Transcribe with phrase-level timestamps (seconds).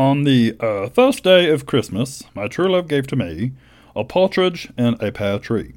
[0.00, 3.52] On the uh, first day of Christmas, my true love gave to me
[3.94, 5.74] a partridge in a pear tree.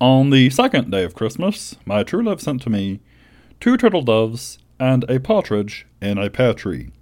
[0.00, 3.00] On the second day of Christmas, my true love sent to me
[3.58, 6.92] two turtle doves and a partridge in a pear tree.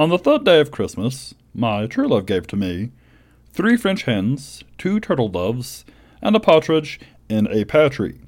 [0.00, 2.90] On the third day of Christmas, my true love gave to me
[3.52, 5.84] three French hens, two turtle doves,
[6.20, 6.98] and a partridge
[7.28, 8.18] in a pear tree.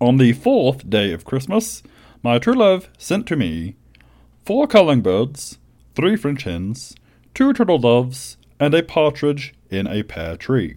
[0.00, 1.82] On the fourth day of Christmas,
[2.22, 3.76] my true love sent to me
[4.44, 5.58] four calling birds,
[5.94, 6.94] three French hens,
[7.32, 10.76] two turtle doves, and a partridge in a pear tree.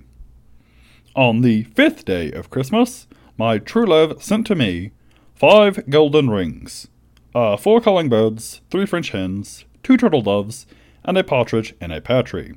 [1.15, 4.91] On the fifth day of Christmas, my true love sent to me
[5.35, 6.87] five golden rings,
[7.35, 10.65] uh, four calling birds, three French hens, two turtle doves,
[11.03, 12.53] and a partridge in a pear tree.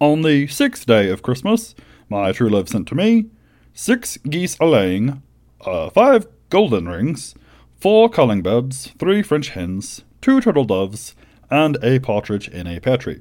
[0.00, 1.74] On the sixth day of Christmas,
[2.10, 3.26] my true love sent to me
[3.72, 5.22] six geese a laying,
[5.62, 7.34] uh, five golden rings,
[7.82, 11.16] four calling birds, three French hens, two turtle doves,
[11.50, 13.20] and a partridge in a pear tree.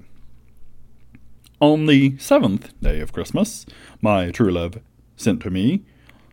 [1.59, 3.65] On the seventh day of Christmas,
[4.01, 4.77] my true love
[5.15, 5.81] sent to me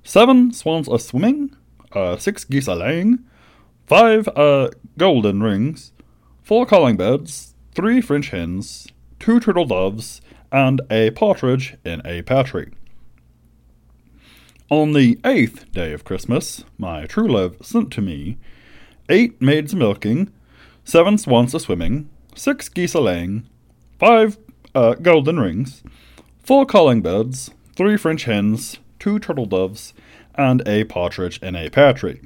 [0.04, 1.56] seven swans a swimming,
[1.92, 3.20] uh, six geese a laying,
[3.86, 5.94] five uh, golden rings,
[6.42, 10.20] four calling birds, three French hens, two turtle doves,
[10.52, 12.68] and a partridge in a pear tree.
[14.70, 18.36] On the eighth day of Christmas, my true love sent to me
[19.08, 20.30] eight maids milking,
[20.84, 23.48] seven swans a swimming, six geese a laying,
[23.98, 24.36] five
[24.74, 25.82] uh, golden rings,
[26.42, 29.94] four calling birds, three French hens, two turtle doves,
[30.34, 32.20] and a partridge in a pear tree.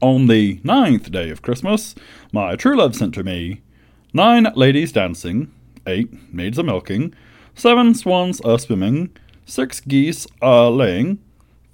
[0.00, 1.96] On the ninth day of Christmas,
[2.30, 3.60] my true love sent to me
[4.12, 5.50] nine ladies dancing,
[5.84, 7.12] eight maids a milking,
[7.56, 9.10] seven swans a swimming,
[9.52, 11.18] six geese are laying,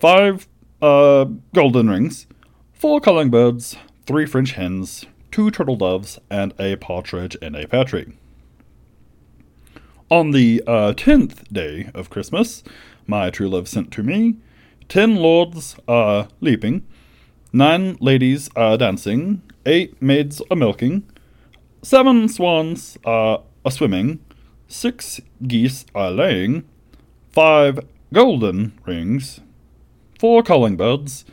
[0.01, 0.49] five
[0.83, 2.27] uh, golden rings,
[2.73, 7.85] four calling birds, three French hens, two turtle doves, and a partridge in a pear
[7.85, 8.15] tree.
[10.11, 12.65] On the uh, tenth day of Christmas,
[13.07, 14.35] my true love sent to me
[14.89, 16.85] ten lords are leaping,
[17.53, 21.09] nine ladies are dancing, eight maids are milking,
[21.83, 24.19] seven swans are swimming,
[24.67, 26.65] six geese are laying,
[27.39, 27.79] five
[28.13, 29.39] golden rings,
[30.19, 31.25] four calling birds,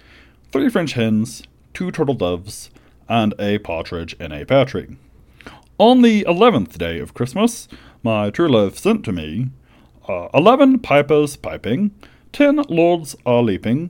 [0.52, 1.42] three French hens,
[1.74, 2.70] two turtle doves,
[3.10, 4.98] and a partridge in a pear tree.
[5.80, 7.68] On the eleventh day of Christmas,
[8.04, 9.50] my true love sent to me
[10.08, 11.90] uh, eleven pipers piping,
[12.32, 13.90] ten lords are leaping,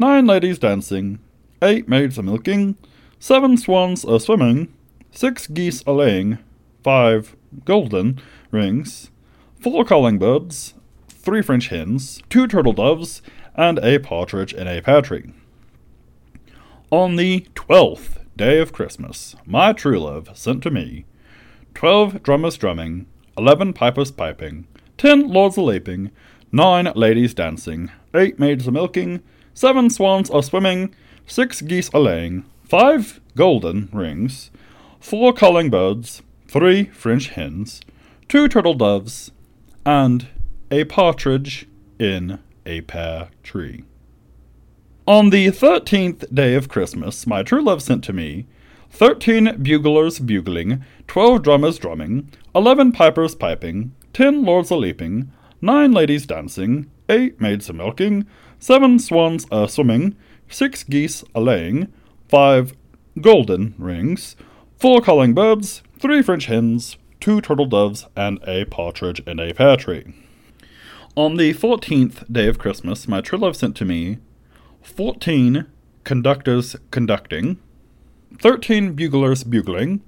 [0.00, 1.20] nine ladies dancing,
[1.62, 2.76] eight maids are milking,
[3.20, 4.74] seven swans are swimming,
[5.12, 6.38] six geese are laying,
[6.82, 9.12] five golden rings,
[9.60, 10.74] four calling birds,
[11.22, 13.22] three French hens, two turtle doves,
[13.54, 15.32] and a partridge in a pear tree.
[16.90, 21.04] On the twelfth day of Christmas, my true love sent to me
[21.74, 23.06] twelve drummers drumming,
[23.38, 24.66] eleven pipers piping,
[24.98, 26.10] ten lords a leaping,
[26.50, 29.22] nine ladies dancing, eight maids a milking,
[29.54, 30.94] seven swans a swimming,
[31.26, 34.50] six geese a laying, five golden rings,
[35.00, 37.80] four calling birds, three French hens,
[38.28, 39.30] two turtle doves,
[39.86, 40.28] and
[40.72, 41.68] a partridge
[41.98, 43.84] in a pear tree.
[45.06, 48.46] On the thirteenth day of Christmas, my true love sent to me
[48.88, 55.30] thirteen buglers bugling, twelve drummers drumming, eleven pipers piping, ten lords a leaping,
[55.60, 58.26] nine ladies dancing, eight maids a milking,
[58.58, 60.16] seven swans a swimming,
[60.48, 61.92] six geese a laying,
[62.30, 62.72] five
[63.20, 64.36] golden rings,
[64.78, 69.76] four calling birds, three French hens, two turtle doves, and a partridge in a pear
[69.76, 70.14] tree.
[71.14, 74.16] On the fourteenth day of Christmas, my true love sent to me
[74.80, 75.66] fourteen
[76.04, 77.58] conductors conducting,
[78.38, 80.00] thirteen buglers bugling,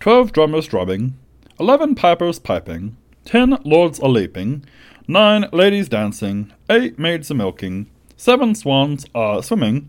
[0.00, 1.16] twelve drummers drumming,
[1.58, 4.62] eleven pipers piping, ten lords a leaping,
[5.08, 9.88] nine ladies dancing, eight maids a milking, seven swans a swimming,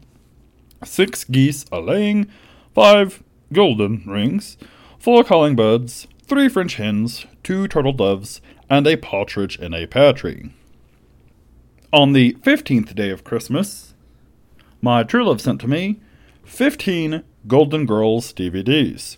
[0.85, 2.29] six geese a laying,
[2.73, 3.21] five
[3.51, 4.57] golden rings,
[4.97, 8.39] four calling birds, three French hens, two turtle doves,
[8.69, 10.53] and a partridge in a pear tree.
[11.93, 13.93] On the fifteenth day of Christmas,
[14.81, 15.99] my true love sent to me
[16.45, 19.17] fifteen Golden Girls DVDs,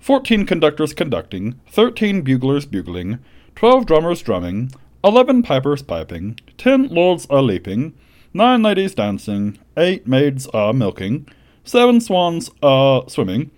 [0.00, 3.18] fourteen conductors conducting, thirteen buglers bugling,
[3.54, 4.70] twelve drummers drumming,
[5.04, 7.92] eleven pipers piping, ten lords a leaping,
[8.32, 11.28] nine ladies dancing, eight maids a milking,
[11.64, 13.50] seven swans a swimming,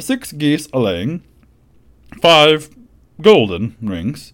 [0.00, 1.22] six geese a laying,
[2.22, 2.70] five
[3.20, 4.32] golden rings,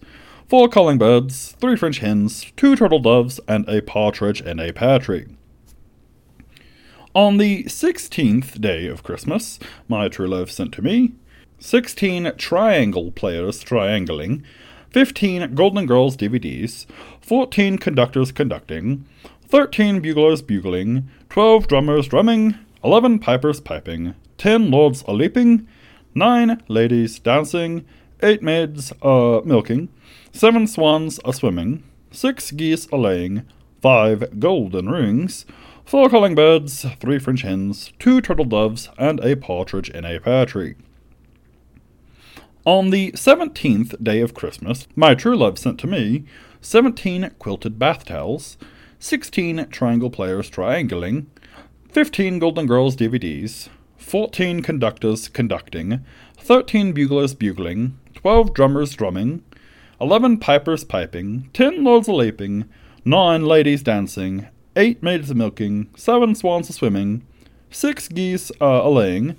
[0.48, 4.98] four calling birds, three French hens, two turtle doves, and a partridge in a pear
[4.98, 5.26] tree.
[7.14, 9.58] On the sixteenth day of Christmas,
[9.88, 11.12] my true love sent to me
[11.58, 14.42] sixteen triangle players triangling,
[14.90, 16.86] fifteen Golden Girls DVDs,
[17.20, 19.06] fourteen conductors conducting,
[19.46, 25.68] thirteen buglers bugling, twelve drummers drumming, eleven pipers piping, ten lords a leaping,
[26.14, 27.84] nine ladies dancing,
[28.22, 29.88] eight maids a milking,
[30.34, 33.46] seven swans a swimming, six geese a laying,
[33.80, 35.46] five golden rings,
[35.84, 40.44] four calling birds, three French hens, two turtle doves, and a partridge in a pear
[40.44, 40.74] tree.
[42.64, 46.24] On the seventeenth day of Christmas, my true love sent to me
[46.60, 48.58] seventeen quilted bath towels,
[48.98, 51.30] sixteen triangle players triangling,
[51.88, 56.04] fifteen Golden Girls DVDs, fourteen conductors conducting,
[56.36, 59.44] thirteen buglers bugling, twelve drummers drumming,
[60.00, 62.64] eleven pipers piping, ten lords a leaping,
[63.04, 64.46] nine ladies dancing,
[64.76, 67.24] eight maids a milking, seven swans a swimming,
[67.70, 69.36] six geese a laying,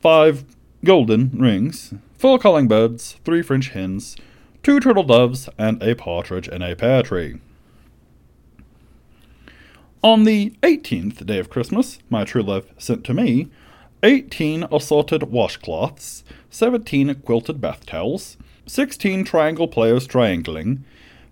[0.00, 0.44] five
[0.84, 4.16] golden rings, four calling birds, three French hens,
[4.62, 7.40] two turtle doves, and a partridge in a pear tree.
[10.02, 13.48] On the eighteenth day of Christmas, my true love sent to me
[14.04, 18.36] eighteen assorted washcloths, seventeen quilted bath towels,
[18.68, 20.84] sixteen triangle players triangling,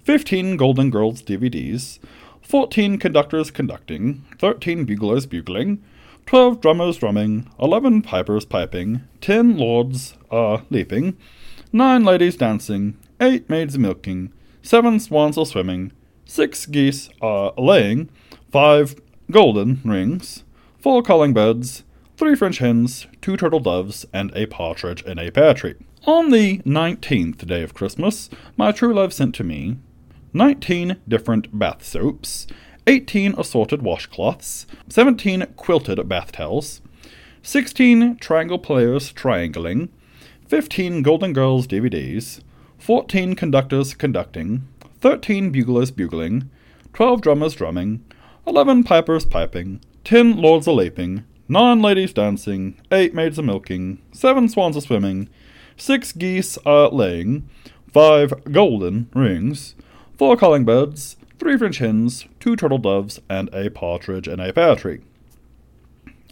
[0.02, 2.00] fifteen Golden Girls DVDs,
[2.42, 5.82] fourteen conductors conducting, thirteen buglers bugling,
[6.24, 11.16] twelve drummers drumming, eleven pipers piping, ten lords uh, leaping,
[11.72, 14.32] nine ladies dancing, eight maids milking,
[14.62, 15.92] seven swans are swimming,
[16.24, 18.08] six geese uh, laying,
[18.50, 18.96] five
[19.30, 20.44] golden rings,
[20.78, 21.84] four calling birds,
[22.16, 25.74] three French hens, two turtle doves, and a partridge in a pear tree.
[26.06, 29.78] On the nineteenth day of Christmas, my true love sent to me
[30.32, 32.46] nineteen different bath soaps,
[32.86, 36.80] eighteen assorted washcloths, seventeen quilted bath towels,
[37.42, 39.88] sixteen triangle players triangling,
[40.46, 42.40] fifteen Golden Girls DVDs,
[42.78, 44.68] fourteen conductors conducting,
[45.00, 46.48] thirteen buglers bugling,
[46.92, 48.04] twelve drummers drumming,
[48.46, 54.48] eleven pipers piping, ten lords a leaping, nine ladies dancing, eight maids a milking, seven
[54.48, 55.28] swans a swimming,
[55.76, 57.48] six geese a laying,
[57.92, 59.74] five golden rings,
[60.16, 64.76] four calling birds, three French hens, two turtle doves, and a partridge in a pear
[64.76, 65.00] tree.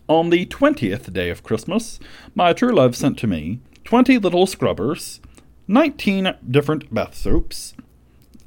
[0.08, 1.98] On the twentieth day of Christmas,
[2.34, 5.20] my true love sent to me twenty little scrubbers,
[5.66, 7.74] nineteen different bath soaps,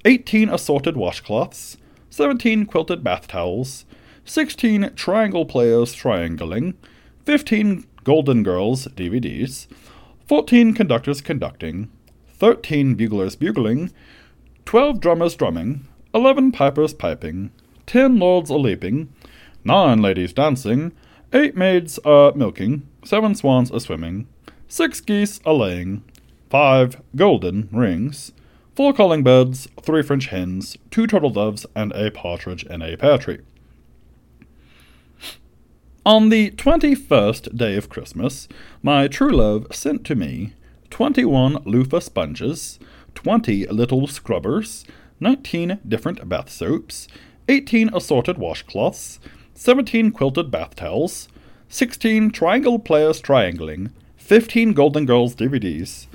[0.06, 1.78] eighteen assorted washcloths,
[2.10, 3.86] seventeen quilted bath towels,
[4.24, 6.76] sixteen triangle players triangling,
[7.26, 9.68] fifteen Golden Girls DVDs,
[10.27, 11.89] fourteen conductors conducting,
[12.29, 13.91] thirteen buglers bugling,
[14.65, 17.51] twelve drummers drumming, eleven pipers piping,
[17.85, 19.13] ten lords a leaping,
[19.63, 20.91] nine ladies dancing,
[21.33, 24.27] eight maids a milking, seven swans a swimming,
[24.68, 26.03] six geese a laying,
[26.50, 28.33] five golden rings,
[28.75, 33.18] four calling birds, three French hens, two turtle doves, and a partridge in a pear
[33.18, 33.39] tree.
[36.07, 38.48] On the twenty first day of Christmas,
[38.81, 40.54] my true love sent to me
[40.89, 42.80] twenty one loofah sponges,
[43.13, 44.86] twenty little scrubbers,
[45.19, 47.09] nineteen different bath soaps,
[47.50, 49.19] eighteen assorted washcloths,
[49.54, 51.27] seventeen quilted bath towels,
[51.68, 56.08] sixteen triangle players triangling, fifteen Golden Girls DVDs,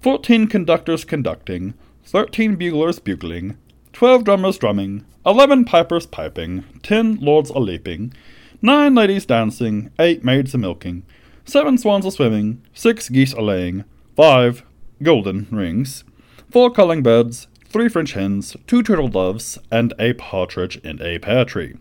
[0.00, 1.74] fourteen conductors conducting,
[2.04, 3.58] thirteen buglers bugling,
[3.92, 8.14] twelve drummers drumming, eleven pipers piping, ten lords a leaping,
[8.62, 11.02] nine ladies dancing, eight maids a milking,
[11.44, 14.62] seven swans a swimming, six geese a laying, five
[15.02, 16.04] golden rings,
[16.48, 21.44] four calling birds, three French hens, two turtle doves, and a partridge in a pear
[21.44, 21.74] tree.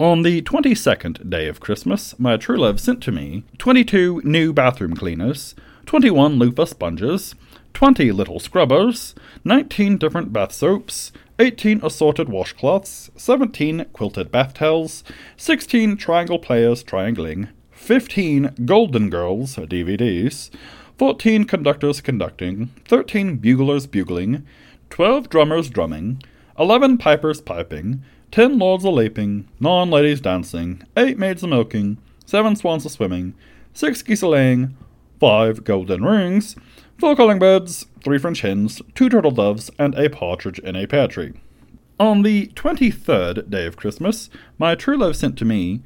[0.00, 4.22] On the twenty second day of Christmas, my true love sent to me twenty two
[4.24, 7.34] new bathroom cleaners, twenty one loofah sponges,
[7.74, 11.12] twenty little scrubbers, nineteen different bath soaps,
[11.42, 15.02] 18 assorted washcloths, 17 quilted bath towels,
[15.36, 20.50] 16 triangle players triangling, 15 Golden Girls DVDs,
[20.98, 24.46] 14 conductors conducting, 13 buglers bugling,
[24.90, 26.22] 12 drummers drumming,
[26.60, 32.54] 11 pipers piping, 10 lords a leaping, 9 ladies dancing, 8 maids a milking, 7
[32.54, 33.34] swans a swimming,
[33.72, 34.76] 6 geese a laying,
[35.18, 36.54] 5 golden rings,
[36.98, 41.08] four calling birds, three French hens, two turtle doves, and a partridge in a pear
[41.08, 41.32] tree.
[42.00, 44.28] On the twenty third day of Christmas,
[44.58, 45.82] my true love sent to me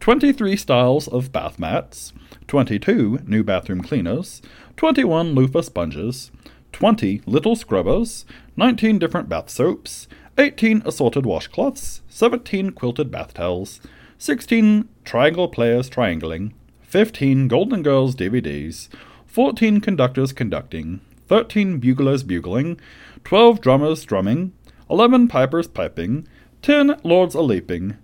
[0.00, 2.12] twenty three styles of bath mats,
[2.46, 4.42] twenty two new bathroom cleaners,
[4.76, 6.30] twenty one loofah sponges,
[6.72, 8.24] twenty little scrubbers,
[8.56, 10.06] nineteen different bath soaps,
[10.38, 13.80] eighteen assorted washcloths, seventeen quilted bath towels,
[14.18, 18.88] 16 Triangle Players Triangling, 15 Golden Girls DVDs,
[19.26, 22.80] 14 Conductors Conducting, 13 Buglers Bugling,
[23.24, 24.52] 12 Drummers Drumming,
[24.88, 26.26] 11 Pipers Piping,
[26.62, 27.96] 10 Lords a Leaping,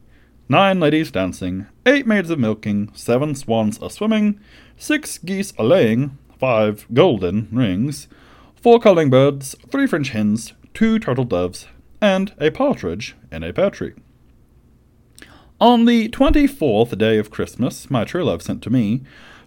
[0.48, 4.40] 9 Ladies Dancing, 8 Maids a Milking, 7 Swans a Swimming,
[4.76, 8.08] 6 Geese a Laying, 5 Golden Rings,
[8.56, 11.66] 4 Calling Birds, 3 French Hens, 2 Turtle Doves,
[12.00, 13.94] and a partridge in a pear tree.
[15.60, 19.02] On the twenty fourth day of Christmas, my true love sent to me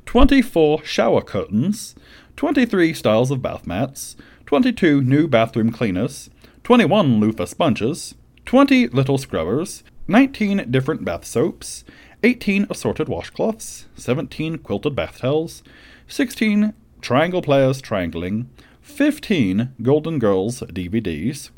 [0.06, 1.94] twenty four shower curtains,
[2.36, 4.16] twenty three styles of bath mats,
[4.46, 6.30] twenty two new bathroom cleaners,
[6.64, 8.16] twenty one loofah sponges,
[8.46, 11.84] twenty little scrubbers, nineteen different bath soaps,
[12.24, 15.64] eighteen assorted washcloths, seventeen quilted bath towels,
[16.08, 18.50] sixteen triangle players triangling,
[18.82, 21.52] fifteen Golden Girls DVDs,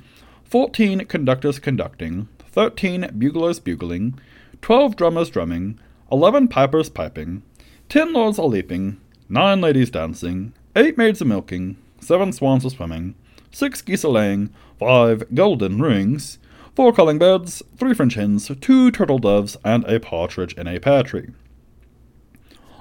[0.46, 4.18] 14 conductors conducting, 13 buglers bugling,
[4.62, 5.78] 12 drummers drumming,
[6.10, 7.44] 11 pipers piping,
[7.90, 13.16] 10 lords a leaping, 9 ladies dancing, 8 maids a milking, 7 swans a swimming,
[13.50, 16.38] 6 geese a laying, 5 golden rings,
[16.76, 21.02] 4 calling birds, 3 French hens, 2 turtle doves, and a partridge in a pear
[21.02, 21.30] tree.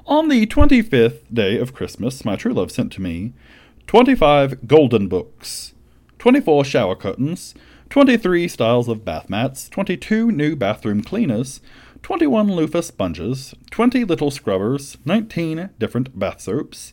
[0.07, 3.33] On the twenty fifth day of Christmas, my true love sent to me
[3.87, 5.73] twenty five golden books,
[6.19, 7.55] 24 shower curtains,
[7.89, 11.61] 23 styles of bath mats, 22 new bathroom cleaners,
[12.03, 16.93] 21 loofah sponges, 20 little scrubbers, 19 different bath soaps,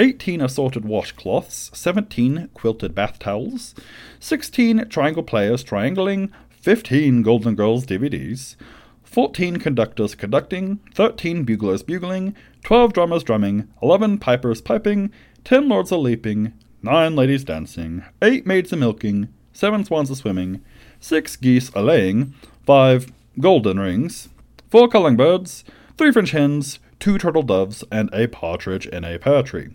[0.00, 3.74] 18 assorted washcloths, 17 quilted bath towels,
[4.18, 8.56] 16 triangle players triangling, 15 Golden Girls DVDs,
[9.04, 15.12] 14 conductors conducting, 13 buglers bugling, 12 drummers drumming, 11 pipers piping,
[15.44, 20.62] 10 lords a leaping, nine ladies dancing, eight maids a milking, seven swans a swimming,
[20.98, 22.32] six geese a laying,
[22.64, 24.30] five golden rings,
[24.70, 25.62] four calling birds,
[25.98, 29.68] three French hens, two turtle doves, and a partridge in a pear tree.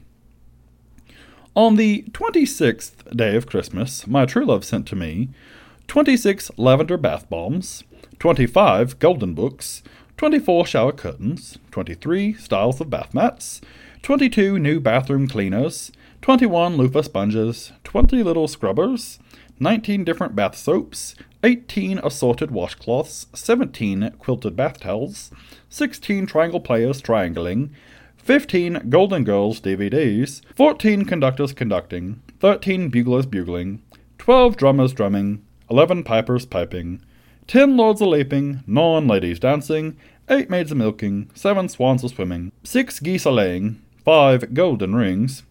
[1.55, 5.29] On the twenty sixth day of Christmas, my true love sent to me
[5.87, 7.85] twenty six lavender bath bombs,
[8.19, 9.81] twenty five golden books,
[10.17, 13.61] twenty four shower curtains, twenty three styles of bath mats,
[14.01, 19.19] twenty two new bathroom cleaners, 21 loofah sponges, 20 little scrubbers,
[19.59, 25.31] 19 different bath soaps, 18 assorted washcloths, 17 quilted bath towels,
[25.69, 27.73] 16 triangle players triangling,
[28.25, 33.83] 15 Golden Girls DVDs, 14 conductors conducting, 13 buglers bugling,
[34.17, 37.03] 12 drummers drumming, 11 pipers piping,
[37.45, 39.95] 10 lords a leaping, 9 ladies dancing,
[40.27, 45.43] 8 maids a milking, 7 swans a swimming, 6 geese a laying, 5 golden rings,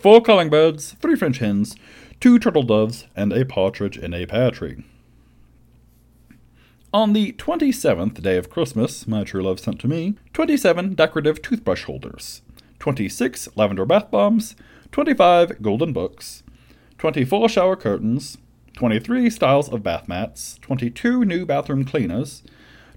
[0.00, 1.76] four calling birds, three French hens,
[2.18, 4.82] two turtle doves, and a partridge in a pear tree.
[6.92, 11.84] On the 27th day of Christmas, my true love sent to me 27 decorative toothbrush
[11.84, 12.42] holders,
[12.80, 14.56] 26 lavender bath bombs,
[14.90, 16.42] 25 golden books,
[16.98, 18.38] 24 shower curtains,
[18.74, 22.42] 23 styles of bath mats, 22 new bathroom cleaners,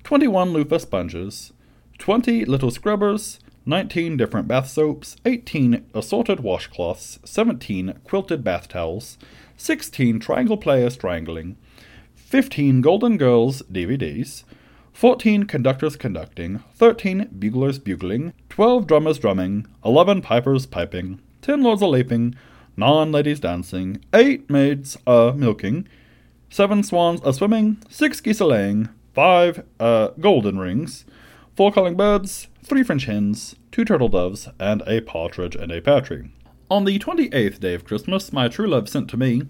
[0.04, 1.54] 21 loofah sponges,
[2.00, 9.20] 20 little scrubbers, 19 different bath soaps, 18 assorted washcloths, 17 quilted bath towels,
[9.56, 11.58] 16 triangle players triangling,
[12.34, 14.44] 15 Golden Girls DVDs,
[14.92, 21.86] 14 conductors conducting, 13 buglers bugling, 12 drummers drumming, 11 pipers piping, 10 lords a
[21.86, 22.34] leaping,
[22.76, 25.88] 9 ladies dancing, 8 maids a milking,
[26.50, 31.06] 7 swans a swimming, 6 geese a laying, 5 uh, golden rings,
[31.56, 36.02] 4 calling birds, three French hens, two turtle doves, and a partridge and a pear
[36.02, 36.32] tree.
[36.72, 39.44] On the twenty eighth day of Christmas, my true love sent to me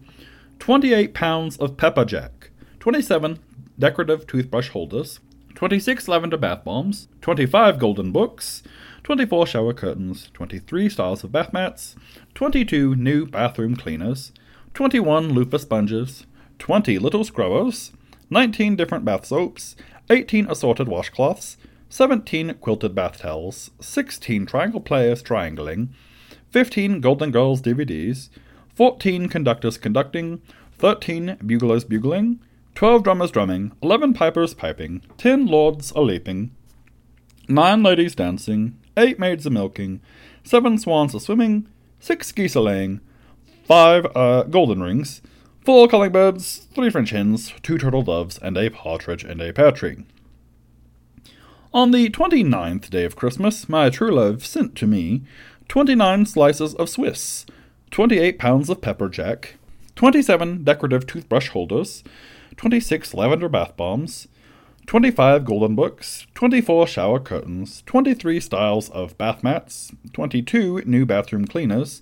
[0.60, 2.50] twenty eight pounds of pepper jack,
[2.84, 3.40] twenty seven
[3.80, 5.22] decorative toothbrush holders,
[5.56, 8.62] twenty six lavender bath bombs, twenty five golden books,
[9.04, 11.96] 24 shower curtains, 23 styles of bath mats,
[12.36, 14.34] 22 new bathroom cleaners,
[14.74, 16.26] 21 loofah sponges,
[16.60, 17.94] 20 little scrubbers,
[18.30, 19.78] 19 different bath soaps,
[20.10, 21.56] 18 assorted washcloths,
[21.88, 25.94] 17 quilted bath towels, 16 triangle players triangling,
[26.52, 28.28] 15 Golden Girls DVDs,
[28.76, 30.42] 14 conductors conducting,
[30.78, 32.42] 13 buglers bugling,
[32.76, 36.52] 12 drummers drumming, 11 pipers piping, 10 lords a leaping,
[37.48, 40.02] 9 ladies dancing, 8 maids a milking,
[40.44, 41.68] 7 swans a swimming,
[42.00, 43.00] 6 geese a laying,
[43.66, 45.22] 5 uh, golden rings,
[45.66, 49.72] 4 calling birds, 3 French hens, 2 turtle doves, and a partridge and a pear
[49.72, 50.04] tree.
[51.74, 55.24] On the twenty ninth day of Christmas, my true love sent to me
[55.68, 57.48] twenty nine slices of Swiss,
[57.90, 59.56] twenty eight pounds of pepper jack,
[59.96, 62.04] twenty seven decorative toothbrush holders,
[62.58, 64.28] twenty six lavender bath bombs,
[64.86, 72.02] 25 golden books, 24 shower curtains, 23 styles of bath mats, 22 new bathroom cleaners,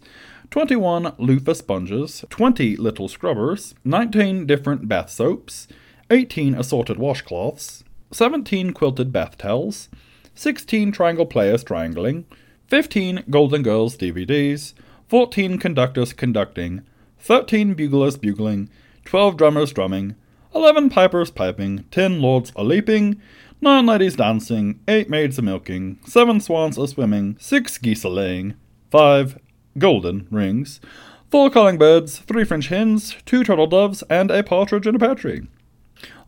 [0.49, 5.67] 21 loofah sponges, 20 little scrubbers, 19 different bath soaps,
[6.09, 9.87] 18 assorted washcloths, 17 quilted bath towels,
[10.35, 12.25] 16 triangle players triangling,
[12.67, 14.73] 15 Golden Girls DVDs,
[15.07, 16.81] 14 conductors conducting,
[17.19, 18.69] 13 buglers bugling,
[19.05, 20.15] 12 drummers drumming,
[20.53, 23.21] 11 pipers piping, 10 lords a leaping,
[23.61, 28.55] 9 ladies dancing, 8 maids a milking, 7 swans a swimming, 6 geese a laying,
[28.89, 29.39] 5
[29.77, 30.81] golden rings,
[31.29, 35.15] 4 calling birds, 3 French hens, 2 turtle doves, and a partridge in a pear
[35.15, 35.47] tree.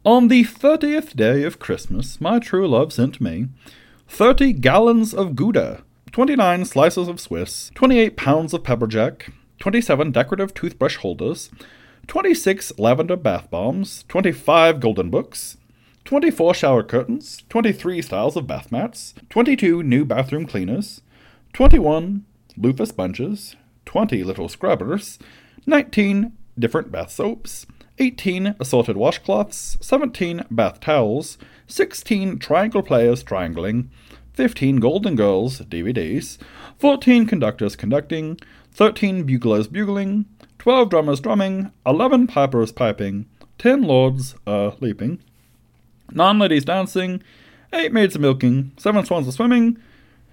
[0.05, 3.47] On the thirtieth day of Christmas, my true love sent me
[4.07, 10.97] thirty gallons of Gouda, 29 slices of Swiss, 28 pounds of pepperjack, 27 decorative toothbrush
[10.97, 11.49] holders,
[12.07, 15.57] 26 lavender bath bombs, 25 golden books,
[16.05, 21.01] 24 shower curtains, 23 styles of bath mats, 22 new bathroom cleaners,
[21.53, 22.25] 21
[22.57, 23.55] loofah sponges,
[23.85, 25.17] 20 little scrubbers,
[25.65, 27.65] 19 different bath soaps,
[27.99, 33.89] 18 assorted washcloths, 17 bath towels, 16 triangle players triangling,
[34.33, 36.37] 15 Golden Girls DVDs,
[36.79, 38.39] 14 conductors conducting,
[38.73, 40.25] 13 buglers bugling,
[40.63, 43.25] 12 drummers drumming, 11 pipers piping,
[43.57, 45.19] 10 lords uh, leaping,
[46.13, 47.21] 9 ladies dancing,
[47.73, 49.77] 8 maids milking, 7 swans a swimming,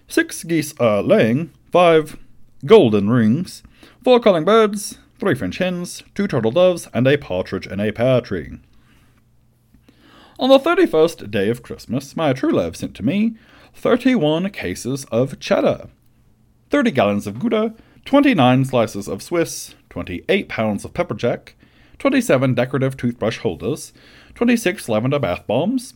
[0.07, 2.17] 6 geese uh, laying, 5
[2.65, 3.65] golden rings,
[4.05, 8.21] 4 calling birds, 3 French hens, 2 turtle doves, and a partridge in a pear
[8.21, 8.61] tree.
[10.39, 13.35] On the 31st day of Christmas, my true love sent to me
[13.75, 15.89] 31 cases of cheddar,
[16.71, 21.51] 30 gallons of Gouda, 29 slices of Swiss, 28 pounds of pepperjack,
[21.99, 23.93] 27 decorative toothbrush holders,
[24.35, 25.95] 26 lavender bath bombs,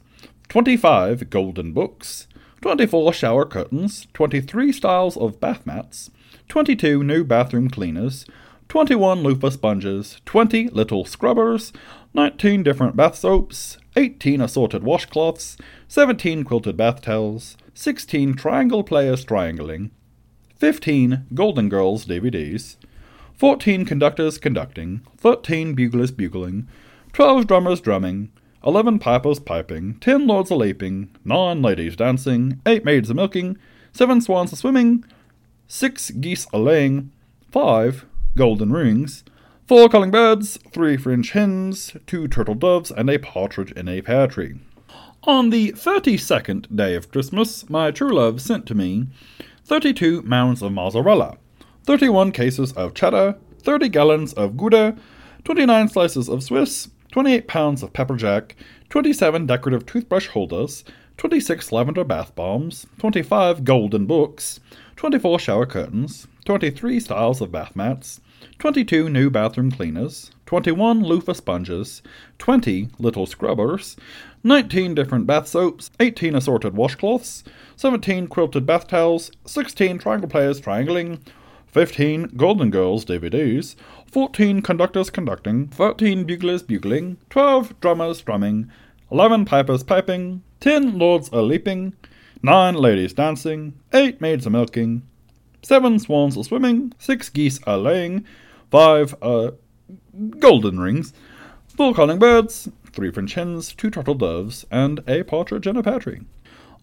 [0.48, 2.26] 25 golden books,
[2.60, 6.10] 24 shower curtains, 23 styles of bath mats,
[6.48, 8.26] 22 new bathroom cleaners,
[8.68, 11.72] 21 loofah sponges, 20 little scrubbers,
[12.14, 15.56] 19 different bath soaps, 18 assorted washcloths,
[15.88, 19.90] 17 quilted bath towels, 16 triangle players triangling,
[20.56, 22.76] 15 Golden Girls DVDs,
[23.44, 26.66] 14 conductors conducting, 13 buglers bugling,
[27.12, 28.32] 12 drummers drumming,
[28.64, 33.58] 11 pipers piping, 10 lords a leaping, 9 ladies dancing, 8 maids a milking,
[33.92, 35.04] 7 swans a swimming,
[35.68, 37.12] 6 geese a laying,
[37.50, 39.24] 5 golden rings,
[39.68, 44.26] 4 calling birds, 3 French hens, 2 turtle doves, and a partridge in a pear
[44.26, 44.54] tree.
[45.24, 49.08] On the thirty second day of Christmas, my true love sent to me
[49.66, 51.36] 32 mounds of mozzarella,
[51.84, 54.96] 31 cases of cheddar, 30 gallons of Gouda,
[55.44, 58.52] 29 slices of Swiss, 28 pounds of pepperjack,
[58.88, 60.82] 27 decorative toothbrush holders,
[61.18, 64.60] 26 lavender bath bombs, 25 golden books,
[64.96, 68.22] 24 shower curtains, 23 styles of bath mats,
[68.58, 72.00] 22 new bathroom cleaners, 21 loofah sponges,
[72.38, 73.94] 20 little scrubbers,
[74.42, 77.42] 19 different bath soaps, 18 assorted washcloths,
[77.76, 81.18] 17 quilted bath towels, 16 triangle players triangling,
[81.74, 83.74] 15 Golden Girls DVDs,
[84.06, 88.70] 14 conductors conducting, 13 buglers bugling, 12 drummers drumming,
[89.10, 91.92] 11 pipers piping, 10 lords a leaping,
[92.44, 95.02] 9 ladies dancing, 8 maids a milking,
[95.62, 98.24] 7 swans a swimming, 6 geese a laying,
[98.70, 99.50] 5 uh,
[100.38, 101.12] golden rings,
[101.76, 105.98] 4 calling birds, three French hens, two turtle doves, and a partridge in a pear
[105.98, 106.20] tree.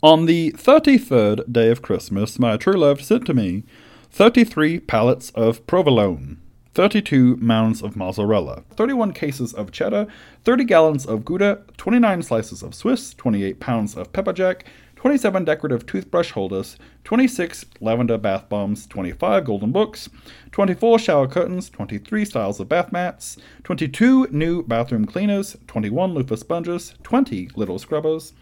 [0.03, 3.63] On the thirty third day of Christmas, my true love sent to me
[4.11, 6.37] thirty three pallets of provolone,
[6.73, 10.05] 32 mounds of mozzarella, 31 cases of cheddar,
[10.43, 14.63] 30 gallons of Gouda, 29 slices of Swiss, 28 pounds of pepperjack,
[14.97, 20.09] 27 decorative toothbrush holders, 26 lavender bath bombs, 25 golden books,
[20.51, 26.93] 24 shower curtains, 23 styles of bath mats, 22 new bathroom cleaners, 21 loofah sponges,
[27.03, 28.33] 20 little scrubbers,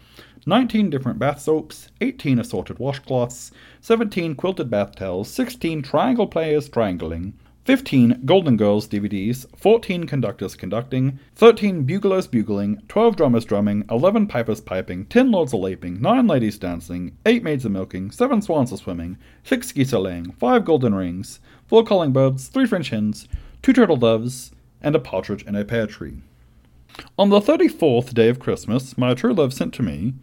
[0.46, 3.50] 19 different bath soaps, 18 assorted washcloths,
[3.82, 7.34] 17 quilted bath towels, 16 triangle players triangling,
[7.66, 14.62] 15 Golden Girls DVDs, 14 conductors conducting, 13 buglers bugling, 12 drummers drumming, 11 pipers
[14.62, 18.78] piping, 10 lords a leaping, 9 ladies dancing, 8 maids a milking, 7 swans a
[18.78, 23.28] swimming, 6 geese a laying, 5 golden rings, 4 calling birds, 3 French hens,
[23.62, 26.22] 2 turtle doves, and a partridge in a pear tree.
[27.18, 30.14] On the 34th day of Christmas, my true love sent to me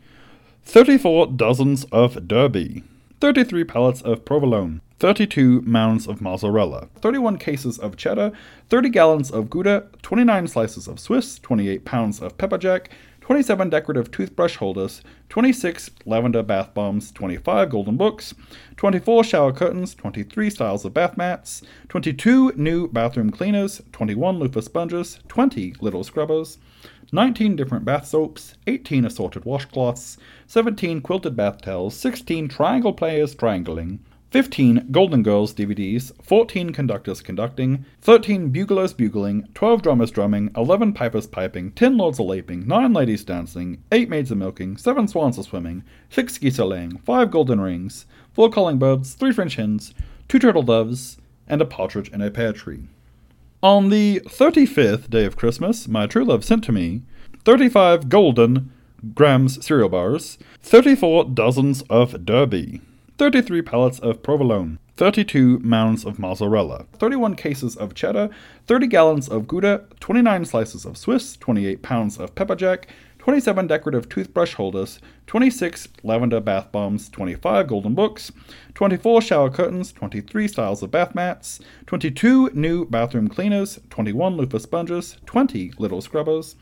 [0.68, 2.84] 34 dozens of Derby,
[3.22, 8.34] 33 pallets of provolone, 32 mounds of mozzarella, 31 cases of cheddar,
[8.70, 12.88] 30 gallons of Gouda, 29 slices of Swiss, 28 pounds of pepperjack,
[13.22, 18.34] 27 decorative toothbrush holders, 26 lavender bath bombs, 25 golden books,
[18.76, 25.20] 24 shower curtains, 23 styles of bath mats, 22 new bathroom cleaners, 21 loofah sponges,
[25.30, 26.58] 20 little scrubbers,
[27.12, 34.00] 19 different bath soaps, 18 assorted washcloths, 17 quilted bath towels, 16 triangle players triangling,
[34.32, 41.26] 15 Golden Girls DVDs, 14 conductors conducting, 13 buglers bugling, 12 drummers drumming, 11 pipers
[41.26, 45.44] piping, 10 lords a laping, 9 ladies dancing, 8 maids a milking, 7 swans a
[45.44, 49.94] swimming, 6 geese a laying, 5 golden rings, 4 calling birds, 3 French hens,
[50.28, 52.90] 2 turtle doves, and a partridge in a pear tree.
[53.64, 57.02] On the 35th day of Christmas, my true love sent to me
[57.44, 58.72] 35 Golden
[59.16, 62.82] Grahams cereal bars, 34 dozens of Derby,
[63.18, 68.30] 33 pallets of provolone, 32 mounds of mozzarella, 31 cases of cheddar,
[68.68, 72.88] 30 gallons of Gouda, 29 slices of Swiss, 28 pounds of pepper jack,
[73.28, 78.32] 27 decorative toothbrush holders, 26 lavender bath bombs, 25 golden books,
[78.74, 85.18] 24 shower curtains, 23 styles of bath mats, 22 new bathroom cleaners, 21 loofah sponges,
[85.26, 86.56] 20 little scrubbers,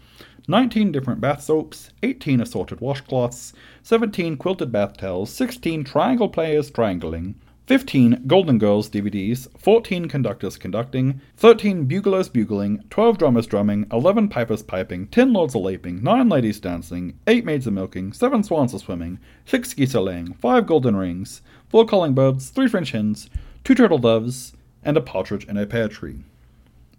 [0.48, 7.36] 19 different bath soaps, 18 assorted washcloths, 17 quilted bath towels, 16 triangle players triangling,
[7.68, 14.62] 15 Golden Girls DVDs, 14 conductors conducting, 13 buglers bugling, 12 drummers drumming, 11 pipers
[14.62, 18.80] piping, 10 lords a laping, 9 ladies dancing, 8 maids a milking, 7 swans a
[18.80, 23.32] swimming, 6 geese a laying, 5 golden rings, 4 calling birds, 3 French hens,
[23.64, 26.20] 2 turtle doves, and a partridge in a pear tree.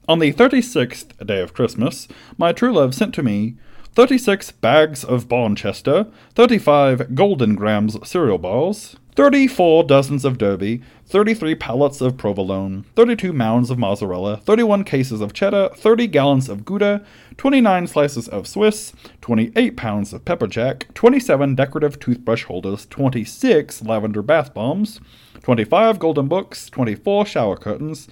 [0.09, 3.55] On the 36th day of Christmas, my true love sent to me
[3.95, 12.03] 36 bags of Bonchester, 35 Golden Grahams cereal balls, 34 dozens of Derby, 33 pallets
[12.03, 17.03] of provolone, 32 mounds of mozzarella, 31 cases of cheddar, 30 gallons of Gouda,
[17.39, 24.21] 29 slices of Swiss, 28 pounds of pepper jack, 27 decorative toothbrush holders, 26 lavender
[24.21, 25.01] bath bombs,
[25.43, 28.09] 25 golden books, 24 shower curtains,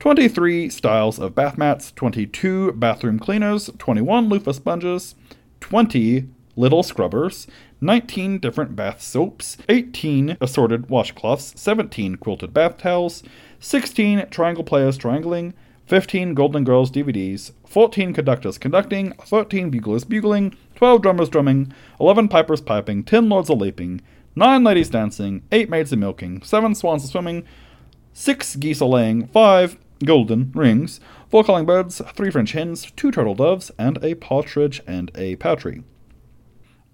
[0.00, 5.14] 23 styles of bath mats, 22 bathroom cleaners, 21 loofah sponges,
[5.60, 7.46] 20 little scrubbers,
[7.82, 13.24] 19 different bath soaps, 18 assorted washcloths, 17 quilted bath towels,
[13.58, 15.52] 16 triangle players triangling,
[15.86, 22.60] 15 Golden Girls DVDs, 14 conductors conducting, 13 buglers bugling, 12 drummers drumming, 11 pipers
[22.60, 24.00] piping, 10 lords a leaping,
[24.36, 27.44] 9 ladies dancing, 8 maids a milking, 7 swans a swimming,
[28.12, 33.34] 6 geese a laying, 5 golden rings, four calling birds, three French hens, two turtle
[33.34, 35.82] doves, and a partridge and a patry.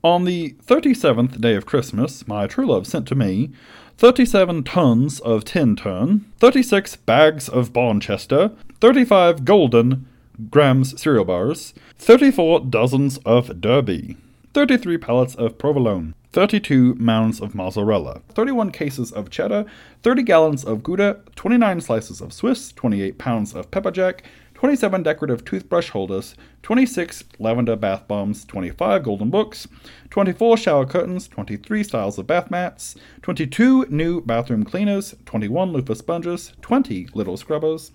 [0.04, 3.50] On the thirty seventh day of Christmas, my true love sent to me
[3.96, 10.06] thirty seven tons of Tintern, thirty six bags of Bonchester, thirty five Golden
[10.50, 14.16] Grahams cereal bars, thirty four dozens of Derby,
[14.54, 19.64] thirty three pallets of provolone, 32 mounds of mozzarella, 31 cases of cheddar,
[20.02, 24.22] 30 gallons of Gouda, 29 slices of Swiss, 28 pounds of pepper jack,
[24.59, 29.68] 27 decorative toothbrush holders, 26 lavender bath bombs, 25 golden books,
[30.11, 36.55] 24 shower curtains, 23 styles of bath mats, 22 new bathroom cleaners, 21 loofah sponges,
[36.61, 37.92] 20 little scrubbers,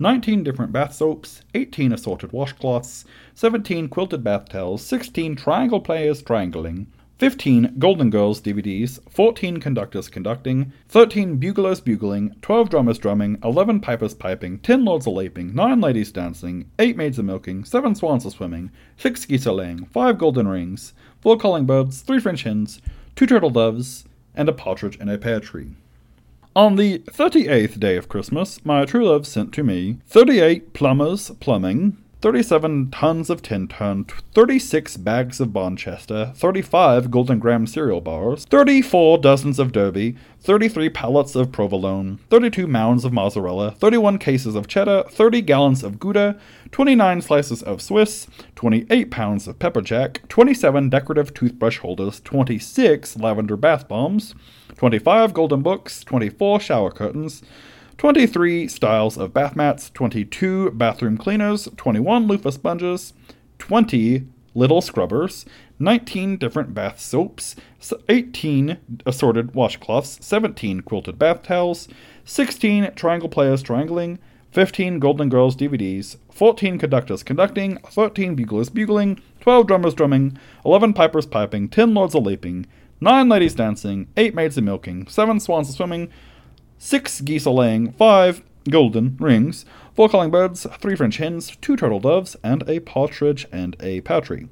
[0.00, 6.88] 19 different bath soaps, 18 assorted washcloths, 17 quilted bath towels, 16 triangle players triangling,
[7.22, 14.12] 15 Golden Girls DVDs, 14 conductors conducting, 13 buglers bugling, 12 drummers drumming, 11 pipers
[14.12, 18.30] piping, 10 lords a laping, 9 ladies dancing, 8 maids a milking, 7 swans a
[18.32, 22.82] swimming, 6 geese a laying, 5 golden rings, 4 calling birds, 3 French hens,
[23.14, 24.04] 2 turtle doves,
[24.34, 25.76] and a partridge in a pear tree.
[26.56, 32.01] On the 38th day of Christmas, my true love sent to me 38 plumbers plumbing,
[32.22, 39.58] 37 tons of Tintern, 36 bags of Bonchester, 35 Golden Graham cereal bars, 34 dozens
[39.58, 45.42] of Derby, 33 pallets of provolone, 32 mounds of mozzarella, 31 cases of cheddar, 30
[45.42, 46.38] gallons of Gouda,
[46.70, 53.56] 29 slices of Swiss, 28 pounds of pepper jack, 27 decorative toothbrush holders, 26 lavender
[53.56, 54.36] bath bombs,
[54.76, 57.42] 25 golden books, 24 shower curtains,
[58.02, 63.12] 23 styles of bath mats, 22 bathroom cleaners, 21 loofah sponges,
[63.60, 65.46] 20 little scrubbers,
[65.78, 67.54] 19 different bath soaps,
[68.08, 71.86] 18 assorted washcloths, 17 quilted bath towels,
[72.24, 74.18] 16 triangle players triangling,
[74.50, 81.26] 15 Golden Girls DVDs, 14 conductors conducting, 13 buglers bugling, 12 drummers drumming, 11 pipers
[81.26, 82.66] piping, 10 lords a leaping,
[83.00, 86.10] 9 ladies dancing, 8 maids a milking, 7 swans a swimming,
[86.82, 89.64] six geese a laying, five golden rings,
[89.94, 94.48] four calling birds, three French hens, two turtle doves, and a partridge and a patry.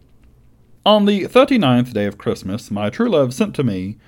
[0.87, 3.99] On the thirty-ninth day of Christmas, my true love sent to me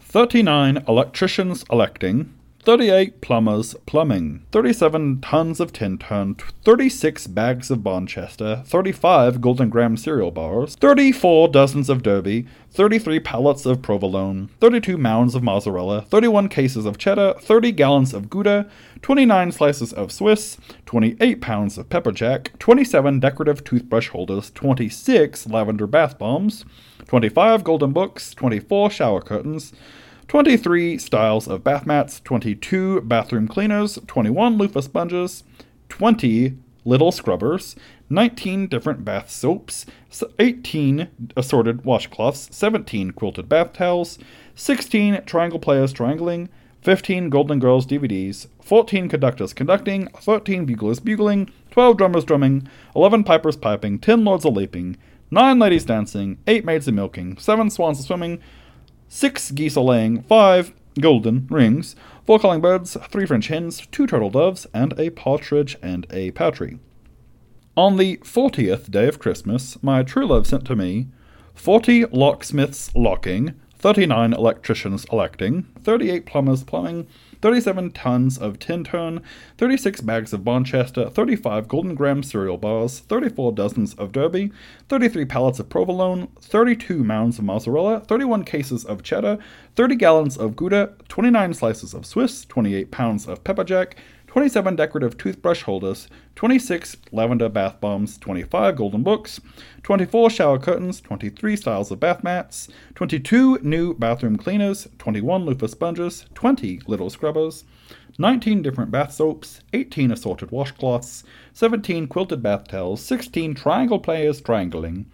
[0.00, 2.32] 39 electricians electing,
[2.66, 10.32] 38 plumbers plumbing, 37 tons of Tintern, 36 bags of Bonchester, 35 Golden Graham cereal
[10.32, 16.86] bars, 34 dozens of Derby, 33 pallets of provolone, 32 mounds of mozzarella, 31 cases
[16.86, 18.68] of cheddar, 30 gallons of Gouda,
[19.00, 25.86] 29 slices of Swiss, 28 pounds of pepper jack, 27 decorative toothbrush holders, 26 lavender
[25.86, 26.64] bath bombs,
[27.06, 29.72] 25 golden books, 24 shower curtains,
[30.28, 35.44] 23 styles of bath mats, 22 bathroom cleaners, 21 loofah sponges,
[35.88, 37.76] 20 little scrubbers,
[38.10, 39.86] 19 different bath soaps,
[40.40, 44.18] 18 assorted washcloths, 17 quilted bath towels,
[44.56, 46.48] 16 triangle players triangling,
[46.82, 53.56] 15 Golden Girls DVDs, 14 conductors conducting, 13 buglers bugling, 12 drummers drumming, 11 pipers
[53.56, 54.96] piping, 10 lords a leaping,
[55.30, 58.40] 9 ladies dancing, 8 maids a milking, 7 swans a swimming,
[59.08, 64.30] six geese a laying, five golden rings, four calling birds, three French hens, two turtle
[64.30, 66.78] doves, and a partridge and a patry.
[67.76, 71.08] On the fortieth day of Christmas, my true love sent to me
[71.54, 77.06] forty locksmiths locking, thirty nine electricians electing, thirty eight plumbers plumbing,
[77.42, 79.22] 37 tons of Tintern,
[79.58, 84.50] 36 bags of Bonchester, 35 Golden Graham cereal bars, 34 dozens of Derby,
[84.88, 89.38] 33 pallets of provolone, 32 mounds of mozzarella, 31 cases of cheddar,
[89.74, 93.96] 30 gallons of Gouda, 29 slices of Swiss, 28 pounds of pepper jack,
[94.36, 99.40] 27 decorative toothbrush holders, 26 lavender bath bombs, 25 golden books,
[99.82, 106.26] 24 shower curtains, 23 styles of bath mats, 22 new bathroom cleaners, 21 loofah sponges,
[106.34, 107.64] 20 little scrubbers,
[108.18, 115.06] 19 different bath soaps, 18 assorted washcloths, 17 quilted bath towels, 16 triangle players triangling,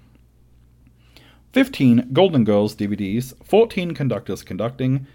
[1.52, 5.06] 15 Golden Girls DVDs, 14 conductors conducting,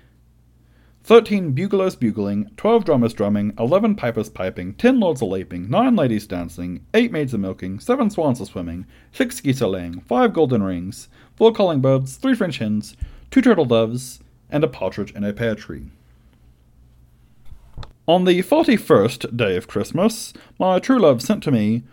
[1.08, 6.28] 13 buglers bugling, 12 drummers drumming, 11 pipers piping, 10 lords a leaping, 9 ladies
[6.28, 10.62] dancing, 8 maids a milking, 7 swans a swimming, 6 geese a laying, 5 golden
[10.62, 12.98] rings, 4 calling birds, 3 French hens,
[13.32, 15.92] 2 turtle doves, and a partridge in a pear tree.
[18.06, 21.84] On the 41st day of Christmas, my true love sent to me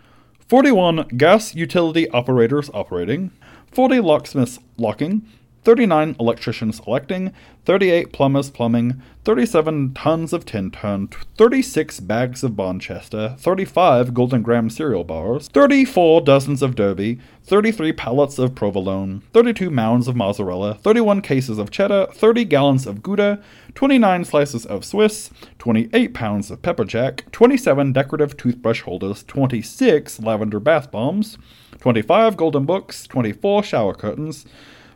[0.49, 3.31] 41 gas utility operators operating,
[3.71, 5.25] 40 locksmiths locking,
[5.65, 7.33] 39 electricians electing,
[7.65, 15.03] 38 plumbers plumbing, 37 tons of Tintern, 36 bags of Bonchester, 35 Golden Graham cereal
[15.03, 21.57] bars, 34 dozens of Derby, 33 pallets of provolone, 32 mounds of mozzarella, 31 cases
[21.57, 23.41] of cheddar, 30 gallons of Gouda,
[23.73, 30.59] 29 slices of Swiss, 28 pounds of pepper jack, 27 decorative toothbrush holders, 26 lavender
[30.59, 31.39] bath bombs,
[31.79, 34.45] 25 golden books, 24 shower curtains,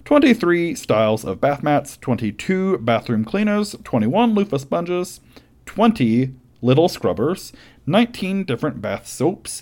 [0.09, 5.19] 23 styles of bath mats, 22 bathroom cleaners, 21 loofah sponges,
[5.67, 7.53] 20 little scrubbers,
[7.85, 9.61] 19 different bath soaps,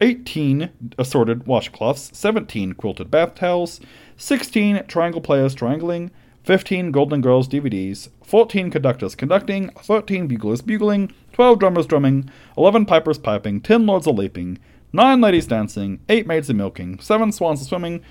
[0.00, 3.78] 18 assorted washcloths, 17 quilted bath towels,
[4.16, 6.10] 16 triangle players triangling,
[6.42, 12.28] 15 Golden Girls DVDs, 14 conductors conducting, 13 buglers bugling, 12 drummers drumming,
[12.58, 14.58] 11 pipers piping, 10 lords a leaping,
[14.92, 18.02] 9 ladies dancing, 8 maids a milking, 7 swans a swimming,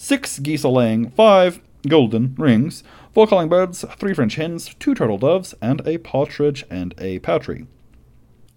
[0.00, 2.82] six geese a laying, five golden rings,
[3.12, 7.66] four calling birds, three French hens, two turtle doves, and a partridge and a patry.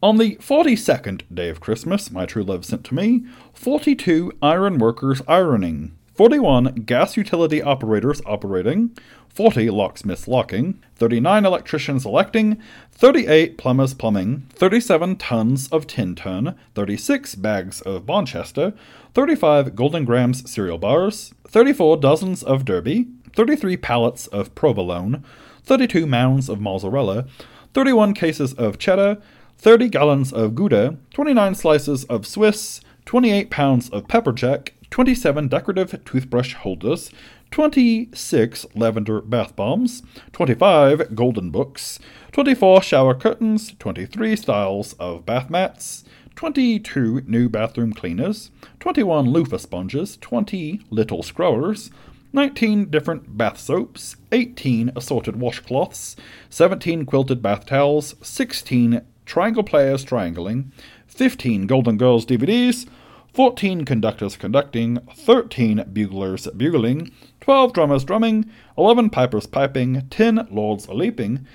[0.02, 4.32] On the forty second day of Christmas, my true love sent to me forty two
[4.42, 8.96] iron workers ironing, 41 gas utility operators operating,
[9.34, 17.82] 40 locksmiths locking, 39 electricians electing, 38 plumbers plumbing, 37 tons of Tintern, 36 bags
[17.82, 18.76] of Bonchester,
[19.15, 25.24] 35 Golden Grahams cereal bars, 34 dozens of Derby, 33 pallets of provolone,
[25.63, 27.26] 32 mounds of mozzarella,
[27.74, 29.17] 31 cases of cheddar,
[29.58, 36.00] 30 gallons of Gouda, 29 slices of Swiss, 28 pounds of pepper jack, 27 decorative
[36.06, 37.10] toothbrush holders,
[37.54, 42.00] 26 lavender bath bombs, 25 golden books,
[42.32, 50.18] 24 shower curtains, 23 styles of bath mats, 22 new bathroom cleaners, 21 loofah sponges,
[50.18, 51.92] 20 little scrubbers,
[52.34, 56.16] 19 different bath soaps, 18 assorted washcloths,
[56.50, 60.72] 17 quilted bath towels, 16 triangle players triangling,
[61.06, 62.88] 15 Golden Girls DVDs,
[63.34, 67.12] 14 conductors conducting, 13 buglers bugling,
[67.44, 71.46] 12 drummers drumming, 11 pipers piping, 10 lords a leaping,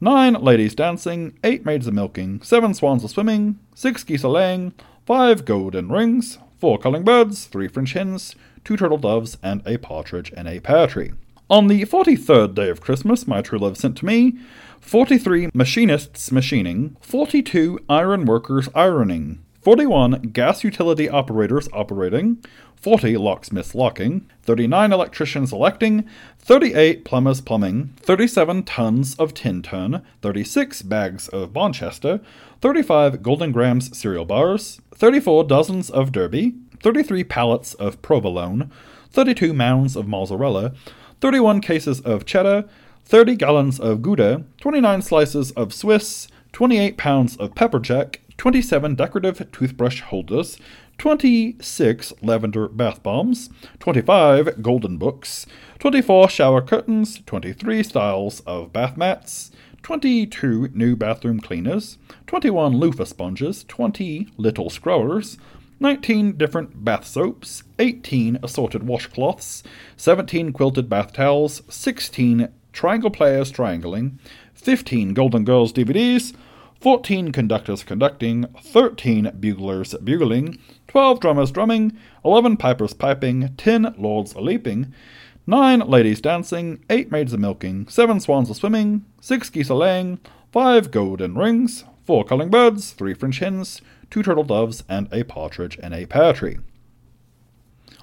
[0.00, 4.72] 9 ladies dancing, 8 maids a milking, 7 swans a swimming, 6 geese a laying,
[5.04, 10.32] 5 golden rings, 4 calling birds, 3 French hens, two turtle doves, and a partridge
[10.32, 11.12] in a pear tree.
[11.50, 14.38] On the 43rd day of Christmas, my true love sent to me
[14.80, 22.44] 43 machinists machining, 42 iron workers ironing, 41 gas utility operators operating,
[22.84, 26.06] 40 locksmiths locking, 39 electricians electing,
[26.38, 32.22] 38 plumbers plumbing, 37 tons of Tintern, 36 bags of Bonchester,
[32.60, 38.70] 35 Golden Grahams cereal bars, 34 dozens of Derby, 33 pallets of provolone,
[39.12, 40.74] 32 mounds of mozzarella,
[41.22, 42.68] 31 cases of cheddar,
[43.06, 49.50] 30 gallons of Gouda, 29 slices of Swiss, 28 pounds of pepper jack, 27 decorative
[49.52, 50.58] toothbrush holders,
[50.98, 55.46] 26 lavender bath bombs, 25 golden books,
[55.78, 59.50] 24 shower curtains, 23 styles of bath mats,
[59.82, 65.36] 22 new bathroom cleaners, 21 loofah sponges, 20 little scrubbers,
[65.80, 69.62] 19 different bath soaps, 18 assorted washcloths,
[69.96, 74.18] 17 quilted bath towels, 16 triangle players triangling,
[74.54, 76.34] 15 Golden Girls DVDs,
[76.84, 84.40] 14 conductors conducting, 13 buglers bugling, 12 drummers drumming, 11 pipers piping, 10 lords a
[84.42, 84.92] leaping,
[85.46, 90.18] 9 ladies dancing, 8 maids a milking, 7 swans a swimming, 6 geese a laying,
[90.52, 95.78] 5 golden rings, 4 calling birds, 3 French hens, 2 turtle doves, and a partridge
[95.78, 96.58] in a pear tree.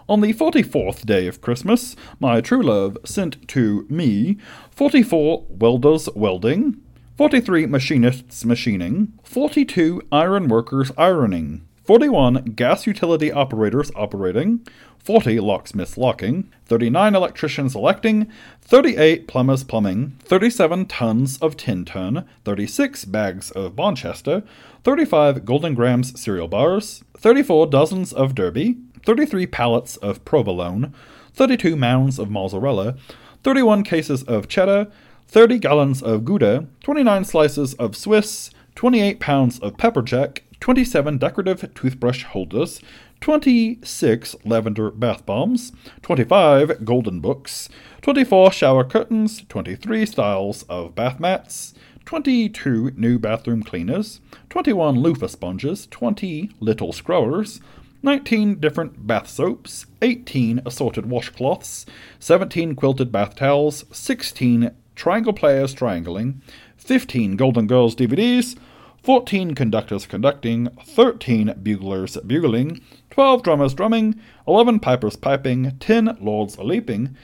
[0.10, 4.38] On the forty fourth day of Christmas, my true love sent to me
[4.72, 6.82] forty four welders welding,
[7.18, 14.66] 43 machinists machining, 42 iron workers ironing, 41 gas utility operators operating,
[14.98, 23.52] 40 locksmiths locking, 39 electricians electing, 38 plumbers plumbing, 37 tons of Tintern, 36 bags
[23.52, 24.44] of Bonchester,
[24.84, 30.94] 35 Golden Grahams cereal bars, 34 dozens of Derby, 33 pallets of provolone,
[31.34, 32.96] 32 mounds of mozzarella,
[33.44, 34.88] 31 cases of cheddar,
[35.32, 41.74] 30 gallons of Gouda, 29 slices of Swiss, 28 pounds of pepper jack, 27 decorative
[41.74, 42.82] toothbrush holders,
[43.22, 47.70] 26 lavender bath bombs, 25 golden books,
[48.02, 55.88] 24 shower curtains, 23 styles of bath mats, 22 new bathroom cleaners, 21 loofah sponges,
[55.92, 57.62] 20 little scrubbers,
[58.04, 61.86] 19 different bath soaps, 18 assorted washcloths,
[62.20, 66.42] 17 quilted bath towels, 16 Triangle Players Triangling,
[66.78, 68.58] 15 Golden Girls DVDs,
[69.04, 77.16] 14 conductors conducting, 13 buglers bugling, 12 drummers drumming, 11 pipers piping, 10 lords leaping,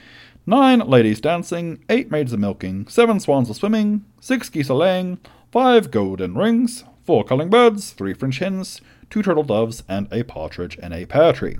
[0.46, 5.18] 9 ladies dancing, 8 maids a milking, 7 swans a swimming, 6 geese a laying,
[5.52, 10.76] 5 golden rings, 4 calling birds, 3 French hens, 2 turtle doves, and a partridge
[10.78, 11.58] in a pear tree.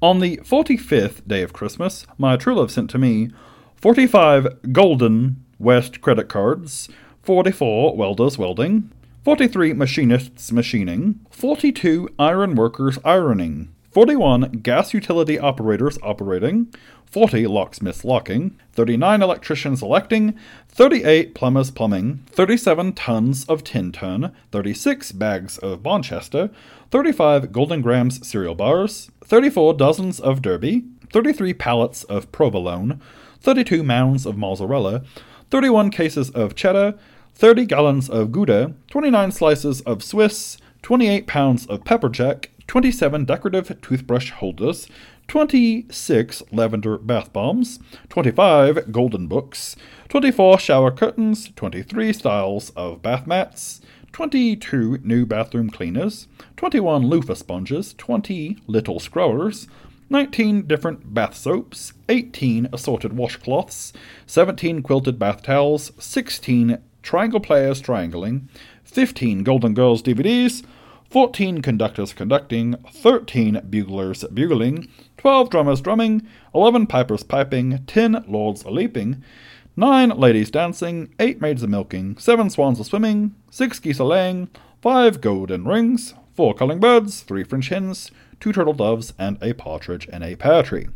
[0.00, 3.32] On the forty fifth day of Christmas, my true love sent to me
[3.80, 6.88] 45 golden West credit cards,
[7.22, 8.90] 44 welders welding,
[9.22, 16.74] 43 machinists machining, 42 iron workers ironing, 41 gas utility operators operating,
[17.06, 20.36] 40 locksmiths locking, 39 electricians electing,
[20.68, 26.52] 38 plumbers plumbing, 37 tons of Tintern, 36 bags of Bonchester,
[26.90, 33.00] 35 Golden Grahams cereal bars, 34 dozens of Derby, 33 pallets of provolone,
[33.40, 35.02] 32 mounds of mozzarella,
[35.50, 36.98] 31 cases of cheddar,
[37.34, 43.80] 30 gallons of Gouda, 29 slices of Swiss, 28 pounds of pepper jack, 27 decorative
[43.80, 44.88] toothbrush holders,
[45.28, 49.76] 26 lavender bath bombs, 25 golden books,
[50.08, 53.80] 24 shower curtains, 23 styles of bath mats,
[54.12, 59.68] 22 new bathroom cleaners, 21 loofah sponges, 20 little scrubbers,
[60.10, 63.92] 19 different bath soaps, 18 assorted washcloths,
[64.26, 68.48] 17 quilted bath towels, 16 triangle players triangling,
[68.84, 70.64] 15 Golden Girls DVDs,
[71.10, 78.70] 14 conductors conducting, 13 buglers bugling, 12 drummers drumming, 11 pipers piping, 10 lords a
[78.70, 79.22] leaping,
[79.76, 84.48] 9 ladies dancing, 8 maids a milking, 7 swans a swimming, 6 geese a laying,
[84.80, 88.10] 5 golden rings, 4 calling birds, 3 French hens,
[88.40, 90.88] two turtle doves, and a partridge in a pear tree.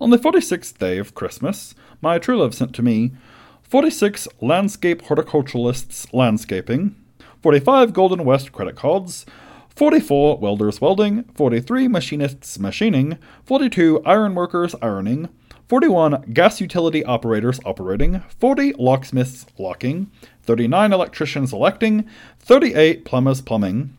[0.00, 3.12] On the forty sixth day of Christmas, my true love sent to me
[3.62, 6.94] forty six landscape horticulturalists landscaping,
[7.42, 9.26] forty five Golden West credit cards,
[9.80, 15.28] 44 welders welding, 43 machinists machining, 42 iron workers ironing,
[15.68, 20.10] 41 gas utility operators operating, 40 locksmiths locking,
[20.42, 22.06] 39 electricians electing,
[22.40, 23.96] 38 plumbers plumbing,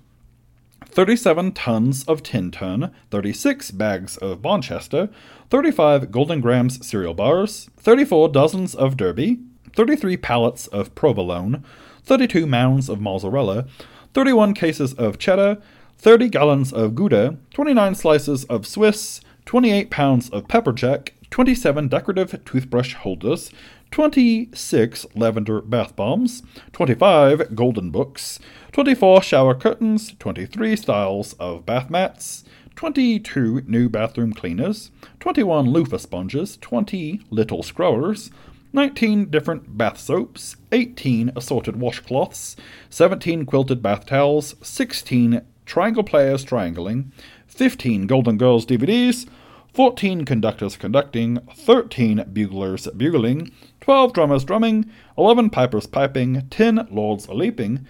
[0.91, 5.09] 37 tons of Tintern, 36 bags of Bonchester,
[5.49, 9.39] 35 Golden Grahams cereal bars, 34 dozens of Derby,
[9.73, 11.63] 33 pallets of provolone,
[12.03, 13.67] 32 mounds of mozzarella,
[14.13, 15.61] 31 cases of cheddar,
[15.97, 22.43] 30 gallons of Gouda, 29 slices of Swiss, 28 pounds of pepper jack, 27 decorative
[22.43, 23.49] toothbrush holders,
[23.91, 28.39] 26 lavender bath bombs, 25 golden books,
[28.71, 32.45] 24 shower curtains, 23 styles of bath mats,
[32.77, 38.31] 22 new bathroom cleaners, 21 loofah sponges, 20 little scrubbers,
[38.71, 42.55] 19 different bath soaps, 18 assorted washcloths,
[42.89, 47.11] 17 quilted bath towels, 16 triangle players triangling,
[47.47, 49.27] 15 Golden Girls DVDs,
[49.73, 53.51] 14 conductors conducting, 13 buglers bugling,
[53.81, 57.85] 12 drummers drumming, 11 pipers piping, 10 lords leaping,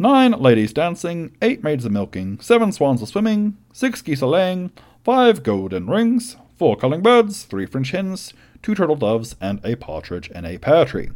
[0.00, 4.70] 9 ladies dancing, 8 maids a milking, 7 swans a swimming, 6 geese a laying,
[5.04, 8.32] 5 golden rings, 4 calling birds, 3 French hens,
[8.62, 11.10] 2 turtle doves, and a partridge in a pear tree.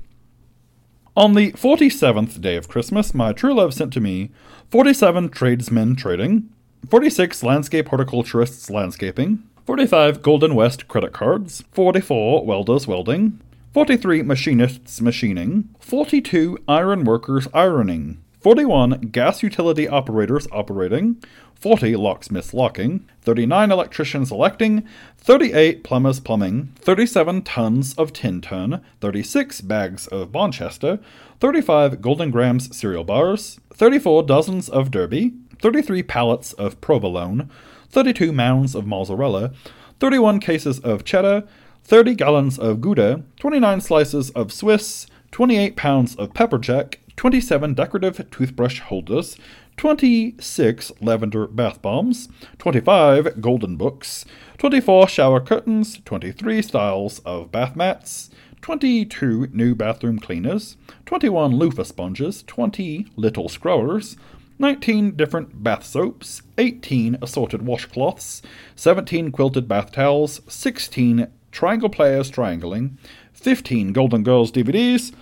[1.17, 4.33] On the 47th day of Christmas, my true love sent to me
[4.71, 6.51] 47 tradesmen trading,
[6.91, 13.41] 46 landscape horticulturists landscaping, 45 Golden West credit cards, 44 welders welding,
[13.73, 21.17] 43 machinists machining, 42 iron workers ironing, 41 gas utility operators operating,
[21.55, 24.87] 40 locksmiths locking, 39 electricians electing,
[25.17, 31.03] 38 plumbers plumbing, 37 tons of Tintern, 36 bags of Bonchester,
[31.41, 35.33] 35 Golden Grahams cereal bars, 34 dozens of Derby,
[35.63, 37.49] 33 pallets of provolone,
[37.89, 39.55] 32 mounds of mozzarella,
[40.01, 41.45] 31 cases of cheddar,
[41.85, 48.31] 30 gallons of Gouda, 29 slices of Swiss, 28 pounds of pepper jack, 27 decorative
[48.31, 49.37] toothbrush holders,
[49.77, 54.25] 26 lavender bath bombs, 25 golden books,
[54.59, 58.31] 24 shower curtains, 23 styles of bath mats,
[58.63, 64.17] 22 new bathroom cleaners, 21 loofah sponges, 20 little scrubbers,
[64.59, 68.41] 19 different bath soaps, 18 assorted washcloths,
[68.77, 72.97] 17 quilted bath towels, 16 triangle players triangling,
[73.33, 75.13] 15 Golden Girls DVDs,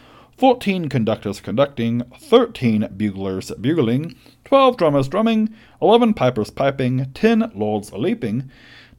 [0.42, 7.96] 14 conductors conducting, 13 buglers bugling, 12 drummers drumming, 11 pipers piping, 10 lords a
[7.96, 8.50] leaping,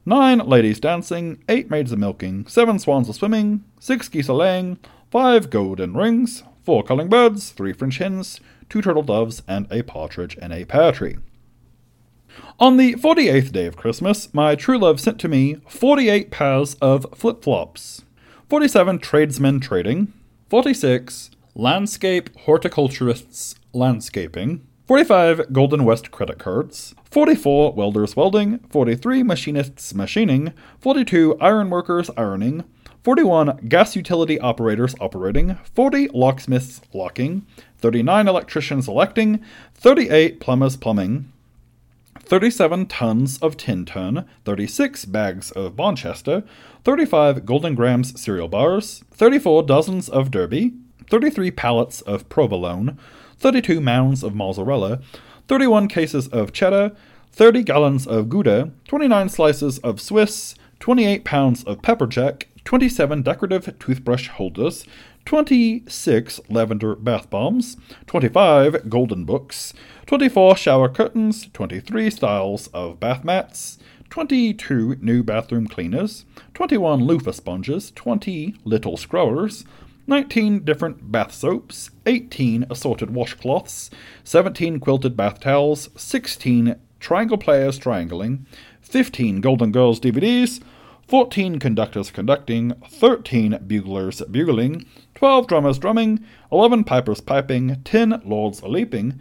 [0.06, 4.78] 9 ladies dancing, 8 maids a milking, 7 swans a swimming, 6 geese a laying,
[5.10, 8.40] 5 golden rings, 4 calling birds, 3 French hens,
[8.70, 11.18] 2 turtle doves, and a partridge in a pear tree.
[12.58, 17.06] On the 48th day of Christmas, my true love sent to me 48 pairs of
[17.14, 18.02] flip flops,
[18.48, 20.10] 47 tradesmen trading,
[20.48, 30.52] 46 landscape horticulturists landscaping, 45 Golden West credit cards, 44 welders welding, 43 machinists machining,
[30.80, 32.64] 42 iron workers ironing,
[33.04, 37.46] 41 gas utility operators operating, 40 locksmiths locking,
[37.78, 39.42] 39 electricians electing,
[39.74, 41.30] 38 plumbers plumbing,
[42.18, 46.44] 37 tons of Tintern, 36 bags of Bonchester,
[46.82, 50.72] 35 Golden Grahams cereal bars, 34 dozens of Derby,
[51.08, 52.98] 33 pallets of provolone,
[53.38, 55.00] 32 mounds of mozzarella,
[55.48, 56.92] 31 cases of cheddar,
[57.32, 63.78] 30 gallons of Gouda, 29 slices of Swiss, 28 pounds of pepper jack, 27 decorative
[63.78, 64.84] toothbrush holders,
[65.24, 67.76] 26 lavender bath bombs,
[68.06, 69.74] 25 golden books,
[70.06, 73.78] 24 shower curtains, 23 styles of bath mats,
[74.10, 76.24] 22 new bathroom cleaners,
[76.54, 79.64] 21 loofah sponges, 20 little scrubbers,
[80.06, 83.88] 19 different bath soaps, 18 assorted washcloths,
[84.22, 88.46] 17 quilted bath towels, 16 triangle players triangling,
[88.82, 90.62] 15 Golden Girls DVDs,
[91.08, 94.84] 14 conductors conducting, 13 buglers bugling,
[95.14, 99.20] 12 drummers drumming, 11 pipers piping, 10 lords a leaping,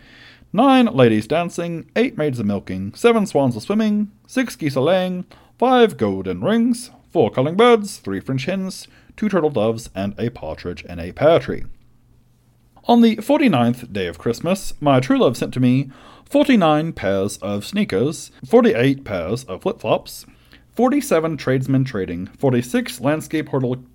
[0.52, 5.26] 9 ladies dancing, 8 maids a milking, 7 swans a swimming, 6 geese a laying,
[5.58, 8.88] 5 golden rings, 4 calling birds, 3 French hens,
[9.18, 11.64] 2 turtle doves, and a partridge in a pear tree.
[12.86, 15.90] On the 49th day of Christmas, my true love sent to me
[16.26, 20.26] 49 pairs of sneakers, 48 pairs of flip flops,
[20.76, 23.88] 47 tradesmen trading, 46 landscape horticulture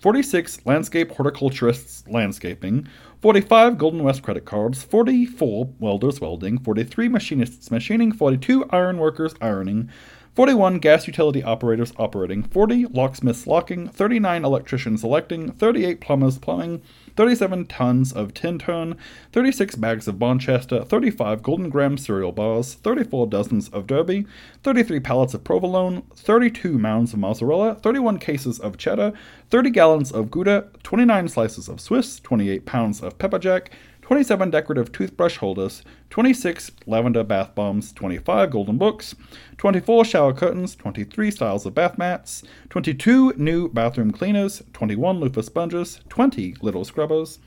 [0.00, 2.86] 46 landscape horticulturists landscaping,
[3.22, 9.88] 45 Golden West credit cards, 44 welders welding, 43 machinists machining, 42 iron workers ironing,
[10.34, 16.82] 41 gas utility operators operating, 40 locksmiths locking, 39 electricians electing, 38 plumbers plumbing,
[17.14, 18.96] 37 tons of tin Tintern,
[19.30, 24.26] 36 bags of Bonchester, 35 Golden Graham cereal bars, 34 dozens of Derby,
[24.64, 29.12] 33 pallets of provolone, 32 mounds of mozzarella, 31 cases of cheddar,
[29.50, 33.70] 30 gallons of Gouda, 29 slices of Swiss, 28 pounds of pepper jack,
[34.04, 39.14] 27 decorative toothbrush holders, 26 lavender bath bombs, 25 golden books,
[39.56, 46.00] 24 shower curtains, 23 styles of bath mats, 22 new bathroom cleaners, 21 loofah sponges,
[46.10, 47.38] 20 little scrubbers,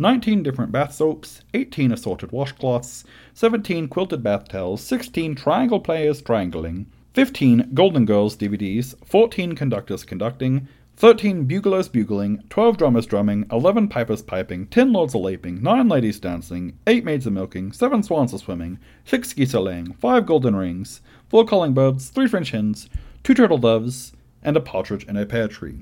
[0.00, 3.04] 19 different bath soaps, 18 assorted washcloths,
[3.34, 10.66] 17 quilted bath towels, 16 triangle players triangling, 15 Golden Girls DVDs, 14 conductors conducting,
[11.00, 16.20] 13 buglers bugling, 12 drummers drumming, 11 pipers piping, 10 lords a laping, 9 ladies
[16.20, 20.54] dancing, 8 maids a milking, 7 swans a swimming, 6 geese a laying, 5 golden
[20.54, 22.90] rings, 4 calling birds, 3 French hens,
[23.24, 25.78] 2 turtle doves, and a partridge in a pear tree.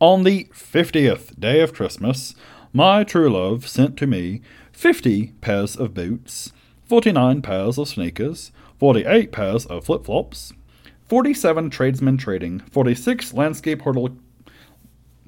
[0.00, 2.34] On the 50th day of Christmas,
[2.72, 4.40] my true love sent to me
[4.72, 6.54] 50 pairs of boots,
[6.86, 10.54] 49 pairs of sneakers, 48 pairs of flip flops,
[11.08, 14.16] 47 tradesmen trading, 46 landscape horticulture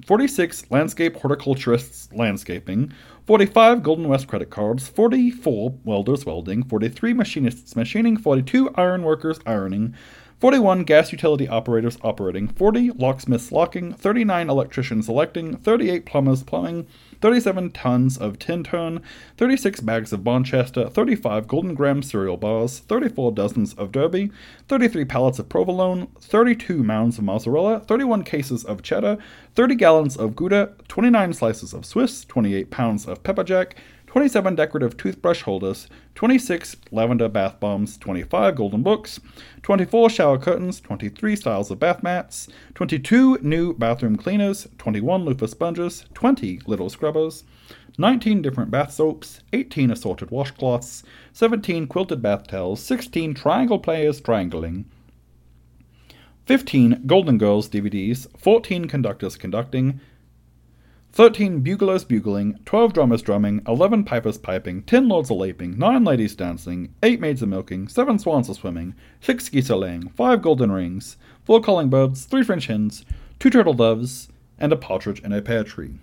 [0.05, 2.91] 46 landscape horticulturists landscaping,
[3.27, 9.93] 45 Golden West credit cards, 44 welders welding, 43 machinists machining, 42 iron workers ironing,
[10.39, 16.87] 41 gas utility operators operating, 40 locksmiths locking, 39 electricians electing, 38 plumbers plumbing,
[17.21, 19.01] 37 tons of Tintern,
[19.37, 24.31] 36 bags of Bonchester, 35 Golden Graham cereal bars, 34 dozens of Derby,
[24.67, 29.17] 33 pallets of provolone, 32 mounds of mozzarella, 31 cases of cheddar,
[29.55, 33.75] 30 gallons of Gouda, 29 slices of Swiss, 28 pounds of pepper jack,
[34.09, 39.19] 27 decorative toothbrush holders, 26 lavender bath bombs, 25 golden books,
[39.61, 46.05] 24 shower curtains, 23 styles of bath mats, 22 new bathroom cleaners, 21 loofah sponges,
[46.15, 47.43] 20 little scrubbers,
[47.99, 51.03] 19 different bath soaps, 18 assorted washcloths,
[51.33, 54.85] 17 quilted bath towels, 16 triangle players triangling,
[56.47, 59.99] 15 Golden Girls DVDs, 14 conductors conducting,
[61.11, 66.35] 13 buglers bugling, 12 drummers drumming, 11 pipers piping, 10 lords a laping, 9 ladies
[66.35, 70.71] dancing, 8 maids a milking, 7 swans a swimming, 6 geese a laying, 5 golden
[70.71, 73.03] rings, 4 calling birds, 3 French hens,
[73.39, 74.29] 2 turtle doves,
[74.59, 75.95] and a partridge in a pear tree.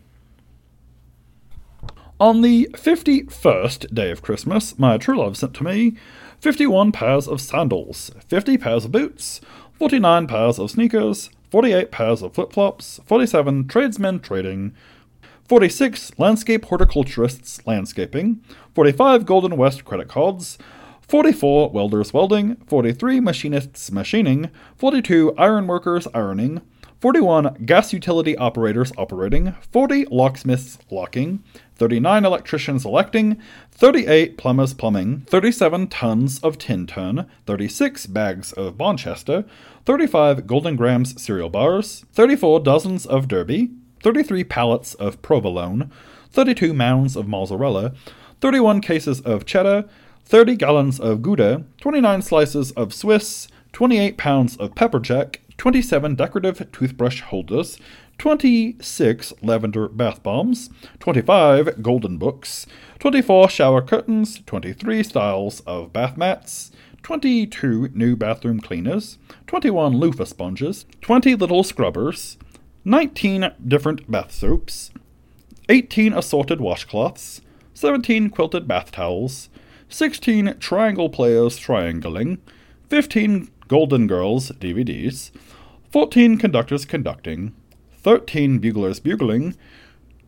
[2.19, 5.97] On the 51st day of Christmas, my true love sent to me
[6.41, 9.41] 51 pairs of sandals, 50 pairs of boots,
[9.79, 14.75] 49 pairs of sneakers, 48 pairs of flip flops, 47 tradesmen trading,
[15.49, 18.43] 46 landscape horticulturists landscaping,
[18.75, 20.59] 45 Golden West credit cards,
[21.03, 26.63] 44 welders welding, 43 machinists machining, 42 iron workers ironing,
[27.01, 31.45] 41 gas utility operators operating, 40 locksmiths locking,
[31.77, 33.41] 39 electricians electing,
[33.71, 39.47] 38 plumbers plumbing, 37 tons of Tintern, 36 bags of Bonchester,
[39.85, 43.71] 35 Golden Grahams cereal bars, 34 dozens of Derby,
[44.07, 45.91] 33 pallets of provolone,
[46.31, 47.93] 32 mounds of mozzarella,
[48.41, 49.85] 31 cases of cheddar,
[50.27, 56.71] 30 gallons of Gouda, 29 slices of Swiss, 28 pounds of pepper jack, 27 decorative
[56.71, 57.81] toothbrush holders,
[58.19, 62.65] 26 lavender bath bombs, 25 golden books,
[63.01, 66.71] 24 shower curtains, 23 styles of bath mats,
[67.03, 72.37] 22 new bathroom cleaners, 21 loofah sponges, 20 little scrubbers,
[72.89, 74.93] 19 different bath soaps,
[75.69, 77.41] 18 assorted washcloths,
[77.75, 79.49] 17 quilted bath towels,
[79.89, 82.39] 16 triangle players triangling,
[82.89, 85.33] 15 Golden Girls DVDs,
[85.91, 87.53] 14 conductors conducting,
[88.05, 89.57] 13 buglers bugling,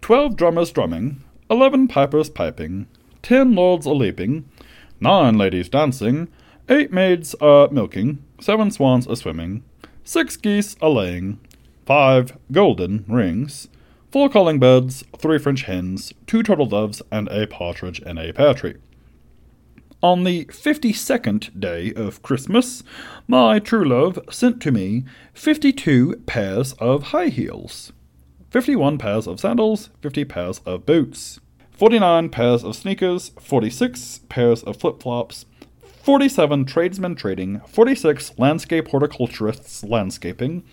[0.01, 2.89] 12 drummers drumming, 11 pipers piping,
[3.23, 4.51] 10 lords a leaping,
[4.99, 6.27] 9 ladies dancing,
[6.69, 9.63] 8 maids a milking, 7 swans a swimming,
[10.03, 11.39] 6 geese a laying,
[11.89, 13.67] five golden rings,
[14.13, 18.53] four calling birds, three French hens, two turtle doves, and a partridge in a pear
[18.53, 18.75] tree.
[20.03, 22.83] On the fifty second day of Christmas,
[23.27, 27.91] my true love sent to me fifty two pairs of high heels,
[28.51, 33.71] fifty one pairs of sandals, fifty pairs of boots, forty nine pairs of sneakers, forty
[33.71, 35.47] six pairs of flip flops,
[36.03, 40.65] 47 tradesmen trading, 46 landscape horticulturists landscaping,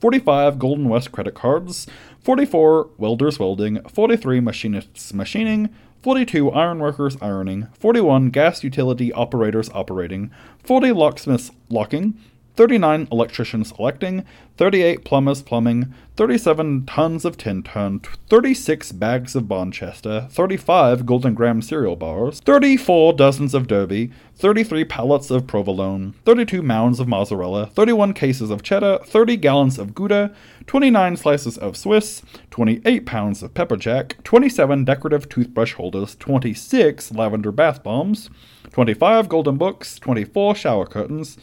[0.00, 1.86] 45 Golden West credit cards,
[2.20, 5.70] 44 welders welding, 43 machinists machining,
[6.02, 10.30] 42 ironworkers ironing, 41 gas utility operators operating,
[10.62, 12.18] 40 locksmiths locking,
[12.58, 14.24] 39 electricians electing,
[14.56, 21.94] 38 plumbers plumbing, 37 tons of Tintern, 36 bags of Bonchester, 35 Golden Graham cereal
[21.94, 28.50] bars, 34 dozens of Derby, 33 pallets of provolone, 32 mounds of mozzarella, 31 cases
[28.50, 30.34] of cheddar, 30 gallons of Gouda,
[30.66, 37.52] 29 slices of Swiss, 28 pounds of pepper jack, 27 decorative toothbrush holders, 26 lavender
[37.52, 38.28] bath bombs,
[38.72, 41.38] 25 golden books, 24 shower curtains,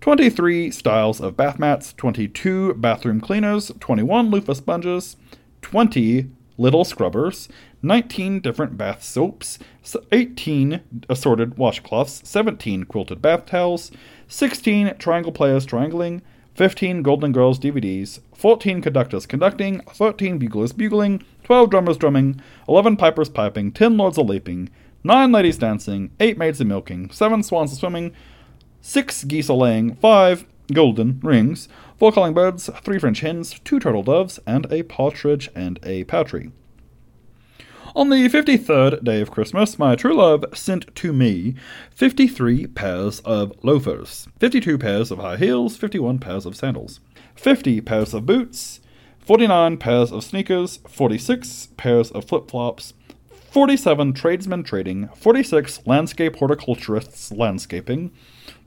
[0.00, 5.16] 23 styles of bath mats, 22 bathroom cleaners, 21 loofah sponges,
[5.62, 7.48] 20 little scrubbers,
[7.82, 9.58] 19 different bath soaps,
[10.12, 13.90] 18 assorted washcloths, 17 quilted bath towels,
[14.28, 16.22] 16 triangle players triangling,
[16.54, 23.28] 15 Golden Girls DVDs, 14 conductors conducting, 13 buglers bugling, 12 drummers drumming, 11 pipers
[23.28, 24.70] piping, 10 lords a leaping,
[25.04, 28.12] 9 ladies dancing, 8 maids a milking, 7 swans a swimming,
[28.86, 31.68] six geese laying, five golden rings,
[31.98, 36.52] four calling birds, three French hens, two turtle doves, and a partridge and a patry.
[37.96, 41.56] On the fifty third day of Christmas, my true love sent to me
[41.90, 46.54] fifty three pairs of loafers, fifty two pairs of high heels, fifty one pairs of
[46.54, 47.00] sandals,
[47.34, 48.78] fifty pairs of boots,
[49.18, 52.94] forty nine pairs of sneakers, forty six pairs of flip flops,
[53.50, 58.10] 47 tradesmen trading, 46 landscape horticulturists landscaping,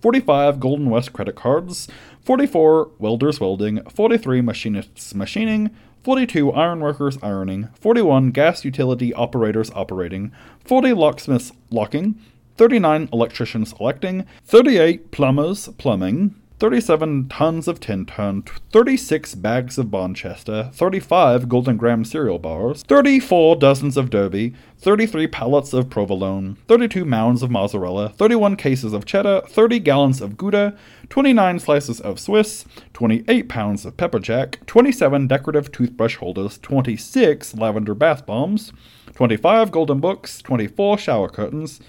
[0.01, 1.87] 45 Golden West credit cards,
[2.21, 5.71] 44 welders welding, 43 machinists machining,
[6.03, 10.31] 42 ironworkers ironing, 41 gas utility operators operating,
[10.63, 12.19] 40 locksmiths locking,
[12.57, 21.47] 39 electricians electing, 38 plumbers plumbing, 37 tons of Tintern, 36 bags of Bonchester, 35
[21.47, 27.49] Golden Graham cereal bars, 34 dozens of Derby, 33 pallets of provolone, 32 mounds of
[27.49, 33.85] mozzarella, 31 cases of cheddar, 30 gallons of Gouda, 29 slices of Swiss, 28 pounds
[33.85, 38.73] of pepper jack, 27 decorative toothbrush holders, 26 lavender bath bombs,
[39.15, 41.79] 25 golden books, 24 shower curtains,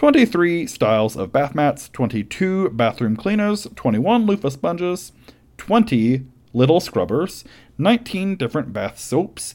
[0.00, 5.12] 23 styles of bath mats, 22 bathroom cleaners, 21 loofah sponges,
[5.58, 6.24] 20
[6.54, 7.44] little scrubbers,
[7.76, 9.54] 19 different bath soaps,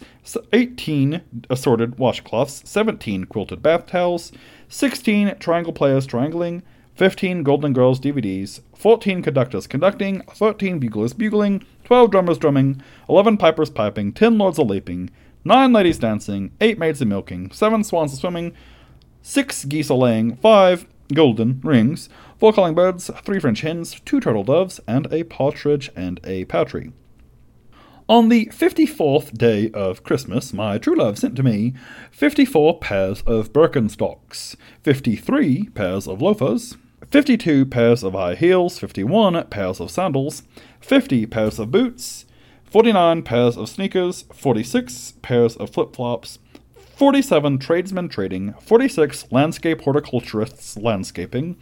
[0.53, 4.31] 18 assorted washcloths, 17 quilted bath towels,
[4.69, 6.61] 16 triangle players triangling,
[6.93, 13.71] 15 Golden Girls DVDs, 14 conductors conducting, 13 buglers bugling, 12 drummers drumming, 11 pipers
[13.71, 15.09] piping, 10 lords a leaping,
[15.43, 18.53] 9 ladies dancing, 8 maids a milking, 7 swans a swimming,
[19.25, 24.43] six geese a laying, five golden rings, four calling birds, three French hens, two turtle
[24.43, 26.93] doves, and a partridge and a patry.
[28.07, 31.73] On the fifty fourth day of Christmas, my true love sent to me
[32.11, 36.77] fifty four pairs of Birkenstocks, fifty three pairs of loafers,
[37.09, 40.43] fifty two pairs of high heels, fifty one pairs of sandals,
[40.79, 42.25] fifty pairs of boots,
[42.63, 46.37] forty nine pairs of sneakers, forty six pairs of flip flops,
[46.95, 51.57] 47 tradesmen trading, 46 landscape horticulturists landscaping,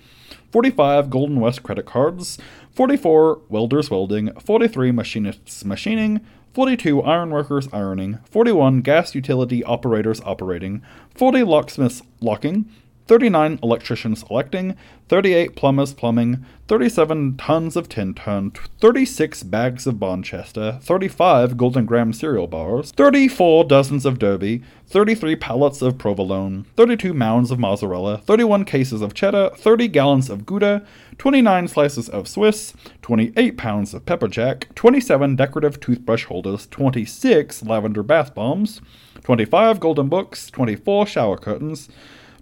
[0.52, 2.38] 45 Golden West credit cards,
[2.76, 6.22] 44 welders welding, 43 machinists machining,
[6.54, 10.84] 42 ironworkers ironing, 41 gas utility operators operating,
[11.16, 12.70] 40 locksmiths locking,
[13.08, 14.76] 39 electricians electing,
[15.10, 22.48] 38 plumbers plumbing, 37 tons of Tintern, 36 bags of Bonchester, 35 Golden Graham cereal
[22.48, 29.02] bars, 34 dozens of Derby, 33 pallets of provolone, 32 mounds of mozzarella, 31 cases
[29.02, 30.86] of cheddar, 30 gallons of Gouda,
[31.18, 38.04] 29 slices of Swiss, 28 pounds of pepper jack, 27 decorative toothbrush holders, 26 lavender
[38.04, 38.80] bath bombs,
[39.24, 41.90] 25 golden books, 24 shower curtains,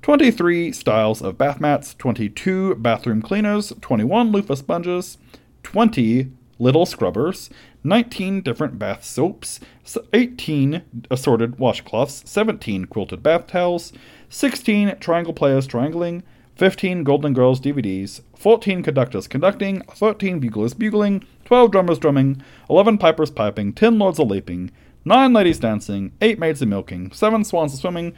[0.02, 5.20] 23 styles of bath mats, 22 bathroom cleaners, 21 loofah sponges,
[5.62, 7.52] 20 little scrubbers,
[7.84, 9.60] 19 different bath soaps,
[10.14, 10.82] 18
[11.12, 13.94] assorted washcloths, 17 quilted bath towels,
[14.30, 16.24] 16 triangle players triangling,
[16.56, 22.42] 15 Golden Girls DVDs, 14 conductors conducting, 13 buglers bugling, 12 drummers drumming,
[22.72, 24.72] 11 pipers piping, 10 lords a leaping,
[25.06, 28.16] 9 ladies dancing, 8 maids a milking, 7 swans a swimming,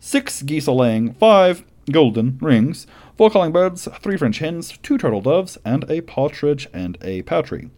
[0.00, 2.86] six geese a laying, five golden rings,
[3.16, 7.70] four calling birds, three French hens, two turtle doves, and a partridge and a patry.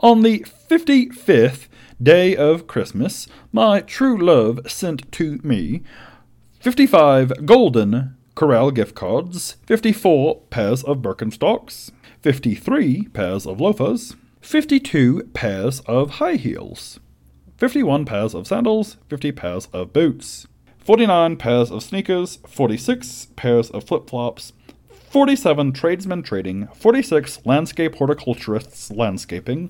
[0.00, 1.68] On the fifty fifth
[2.02, 5.82] day of Christmas, my true love sent to me
[6.60, 11.90] fifty five golden Corral gift cards, fifty four pairs of Birkenstocks,
[12.22, 17.00] fifty three pairs of loafers, fifty two pairs of high heels,
[17.56, 20.46] fifty one pairs of sandals, fifty pairs of boots.
[20.88, 24.54] 49 pairs of sneakers, 46 pairs of flip flops,
[25.10, 29.68] 47 tradesmen trading, 46 landscape horticulturists landscaping,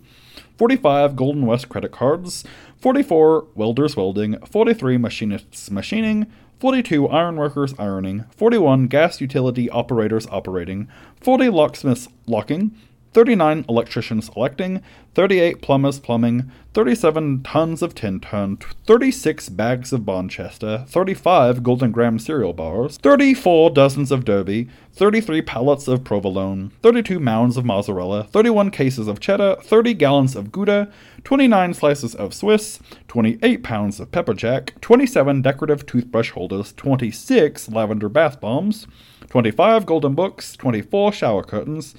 [0.56, 2.44] 45 Golden West credit cards,
[2.80, 6.28] 44 welders welding, 43 machinists machining,
[6.60, 10.86] 42 ironworkers ironing, 41 gas utility operators operating,
[11.20, 12.70] 40 locksmiths locking,
[13.12, 14.82] 39 electricians electing,
[15.14, 22.18] 38 plumbers plumbing, 37 tons of tin ton, 36 bags of Bonchester, 35 Golden Graham
[22.18, 28.70] cereal bars, 34 dozens of Derby, 33 pallets of provolone, 32 mounds of mozzarella, 31
[28.70, 30.92] cases of cheddar, 30 gallons of Gouda,
[31.24, 32.78] 29 slices of Swiss,
[33.08, 38.86] 28 pounds of pepper jack, 27 decorative toothbrush holders, 26 lavender bath bombs,
[39.30, 41.94] 25 golden books, 24 shower curtains,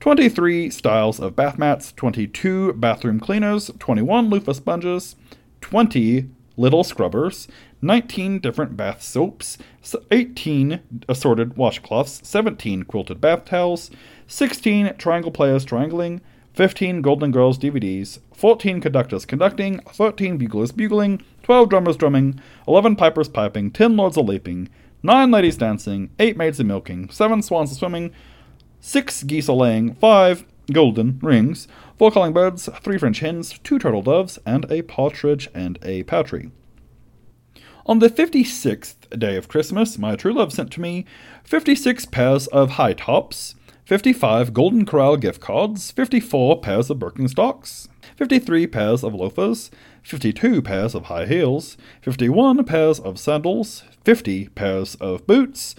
[0.00, 5.16] 23 styles of bath mats, 22 bathroom cleaners, 21 loofah sponges,
[5.60, 7.48] 20 little scrubbers,
[7.82, 9.58] 19 different bath soaps,
[10.12, 13.90] 18 assorted washcloths, 17 quilted bath towels,
[14.28, 16.20] 16 triangle players triangling,
[16.54, 23.28] 15 Golden Girls DVDs, 14 conductors conducting, 13 buglers bugling, 12 drummers drumming, 11 pipers
[23.28, 24.68] piping, 10 lords a leaping,
[25.02, 28.12] 9 ladies dancing, 8 maids a milking, 7 swans a swimming,
[28.80, 31.66] six geese a laying, five golden rings,
[31.98, 36.50] four calling birds, three French hens, two turtle doves, and a partridge and a patry.
[37.86, 41.06] On the fifty sixth day of Christmas, my true love sent to me
[41.42, 43.54] fifty six pairs of high tops,
[43.86, 49.14] fifty five Golden Corral gift cards, fifty four pairs of Birkenstocks, fifty three pairs of
[49.14, 49.70] loafers,
[50.02, 55.74] fifty two pairs of high heels, fifty one pairs of sandals, fifty pairs of boots,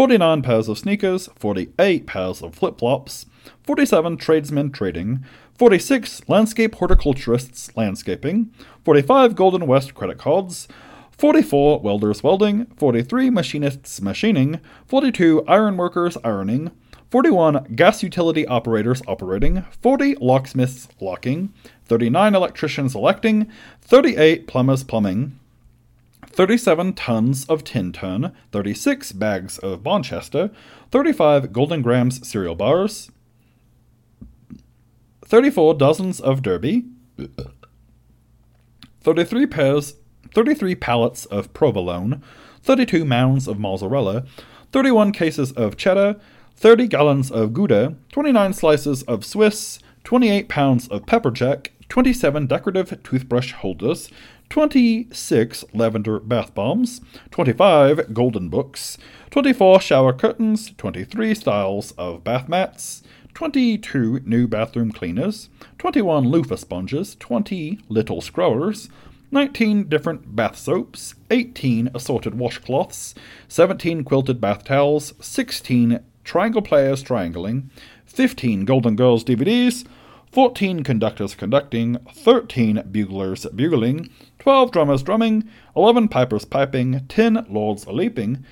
[0.00, 3.26] 49 pairs of sneakers, 48 pairs of flip flops,
[3.64, 5.22] 47 tradesmen trading,
[5.58, 8.50] 46 landscape horticulturists landscaping,
[8.82, 10.68] 45 Golden West credit cards,
[11.10, 16.70] 44 welders welding, 43 machinists machining, 42 ironworkers ironing,
[17.10, 21.52] 41 gas utility operators operating, 40 locksmiths locking,
[21.84, 25.38] 39 electricians electing, 38 plumbers plumbing,
[26.32, 30.50] 37 tons of tin ton, 36 bags of Bonchester,
[30.90, 33.10] 35 Golden Grahams cereal bars,
[35.24, 36.84] 34 dozens of Derby,
[39.00, 39.94] 33 pairs,
[40.34, 42.22] 33 pallets of provolone,
[42.62, 44.24] 32 mounds of mozzarella,
[44.72, 46.20] 31 cases of cheddar,
[46.56, 53.02] 30 gallons of Gouda, 29 slices of Swiss, 28 pounds of pepper jack, 27 decorative
[53.02, 54.10] toothbrush holders,
[54.50, 58.98] 26 lavender bath bombs, 25 golden books,
[59.30, 65.48] 24 shower curtains, 23 styles of bath mats, 22 new bathroom cleaners,
[65.78, 68.88] 21 loofah sponges, 20 little scrubbers,
[69.30, 73.14] 19 different bath soaps, 18 assorted washcloths,
[73.46, 77.70] 17 quilted bath towels, 16 triangle players triangling,
[78.06, 79.86] 15 Golden Girls DVDs,
[80.32, 84.10] 14 conductors conducting, 13 buglers bugling,
[84.40, 88.44] 12 drummers drumming, 11 pipers piping, 10 lords a leaping,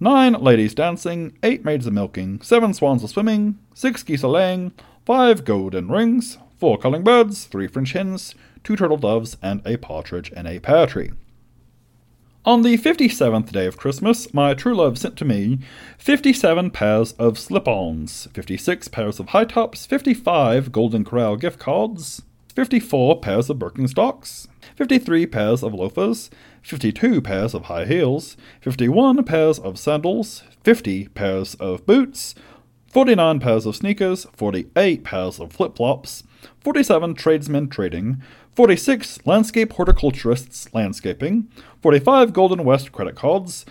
[0.00, 4.72] 9 ladies dancing, 8 maids a milking, 7 swans a swimming, 6 geese a laying,
[5.04, 10.30] 5 golden rings, 4 calling birds, 3 French hens, 2 turtle doves, and a partridge
[10.32, 11.10] in a pear tree.
[12.44, 15.60] On the fifty seventh day of Christmas, my true love sent to me
[15.96, 21.04] fifty seven pairs of slip ons, fifty six pairs of high tops, fifty five Golden
[21.04, 22.22] Corral gift cards,
[22.52, 26.30] fifty four pairs of Birkenstocks, fifty three pairs of loafers,
[26.62, 32.34] fifty two pairs of high heels, fifty one pairs of sandals, fifty pairs of boots,
[32.92, 36.24] 49 pairs of sneakers, 48 pairs of flip flops,
[36.60, 38.20] 47 tradesmen trading,
[38.54, 41.48] 46 landscape horticulturists landscaping,
[41.80, 43.64] 45 Golden West credit cards,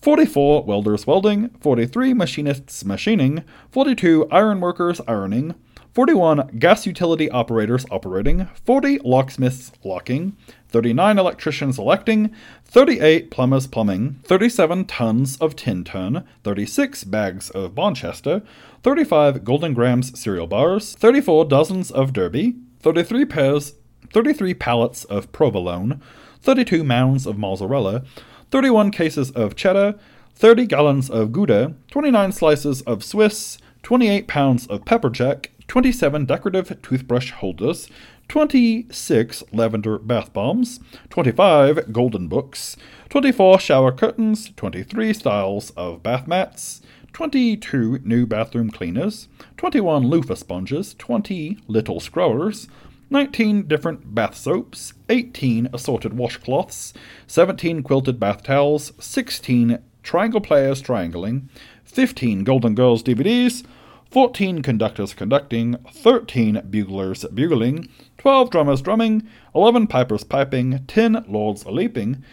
[0.00, 3.42] 44 welders welding, 43 machinists machining,
[3.72, 5.56] 42 ironworkers ironing,
[5.98, 10.36] 41 gas utility operators operating, 40 locksmiths locking,
[10.68, 12.32] 39 electricians electing,
[12.66, 18.46] 38 plumbers plumbing, 37 tons of tin ton, 36 bags of Bonchester,
[18.84, 23.72] 35 Golden Grahams cereal bars, 34 dozens of Derby, 33 pairs
[24.12, 26.00] 33 pallets of provolone,
[26.42, 28.04] 32 mounds of mozzarella,
[28.52, 29.98] 31 cases of cheddar,
[30.36, 36.80] 30 gallons of Gouda, 29 slices of Swiss, 28 pounds of pepper jack, 27 decorative
[36.80, 37.88] toothbrush holders,
[38.28, 42.76] 26 lavender bath bombs, 25 golden books,
[43.10, 46.80] 24 shower curtains, 23 styles of bath mats,
[47.12, 52.66] 22 new bathroom cleaners, 21 loofah sponges, 20 little scrubbers,
[53.10, 56.92] 19 different bath soaps, 18 assorted washcloths,
[57.26, 61.48] 17 quilted bath towels, 16 triangle players triangling,
[61.84, 63.64] 15 Golden Girls DVDs,
[64.10, 71.70] 14 conductors conducting, 13 buglers bugling, 12 drummers drumming, 11 pipers piping, 10 lords a
[71.70, 72.24] leaping,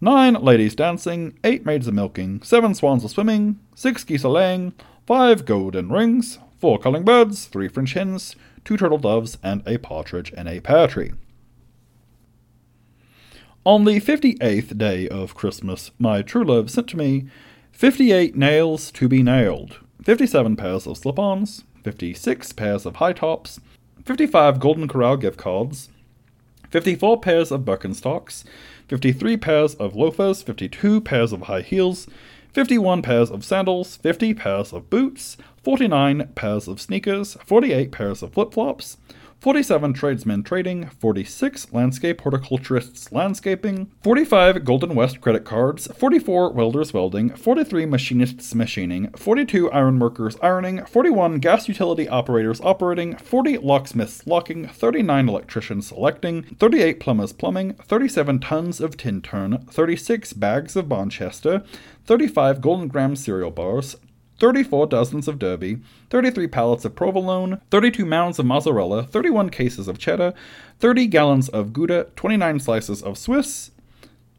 [0.00, 4.74] 9 ladies dancing, 8 maids a milking, 7 swans a swimming, 6 geese a laying,
[5.06, 10.32] 5 golden rings, 4 calling birds, 3 French hens, 2 turtle doves, and a partridge
[10.32, 11.12] in a pear tree.
[13.64, 17.26] On the fifty eighth day of Christmas, my true love sent to me
[17.70, 22.84] fifty eight nails to be nailed, fifty seven pairs of slip ons, fifty six pairs
[22.84, 23.60] of high tops,
[24.04, 25.90] fifty five Golden Corral gift cards,
[26.70, 28.44] fifty four pairs of Birkenstocks,
[28.88, 32.06] fifty three pairs of loafers, fifty two pairs of high heels,
[32.52, 38.34] 51 pairs of sandals, 50 pairs of boots, 49 pairs of sneakers, 48 pairs of
[38.34, 38.98] flip flops,
[39.42, 47.28] 47 tradesmen trading, 46 landscape horticulturists landscaping, 45 Golden West credit cards, 44 welders welding,
[47.30, 55.28] 43 machinists machining, 42 ironworkers ironing, 41 gas utility operators operating, 40 locksmiths locking, 39
[55.28, 61.66] electricians selecting, 38 plumbers plumbing, 37 tons of Tintern, 36 bags of Bonchester,
[62.06, 63.96] 35 Golden Graham cereal bars,
[64.42, 65.78] 34 dozens of Derby,
[66.10, 70.34] 33 pallets of provolone, 32 mounds of mozzarella, 31 cases of cheddar,
[70.80, 73.70] 30 gallons of Gouda, 29 slices of Swiss,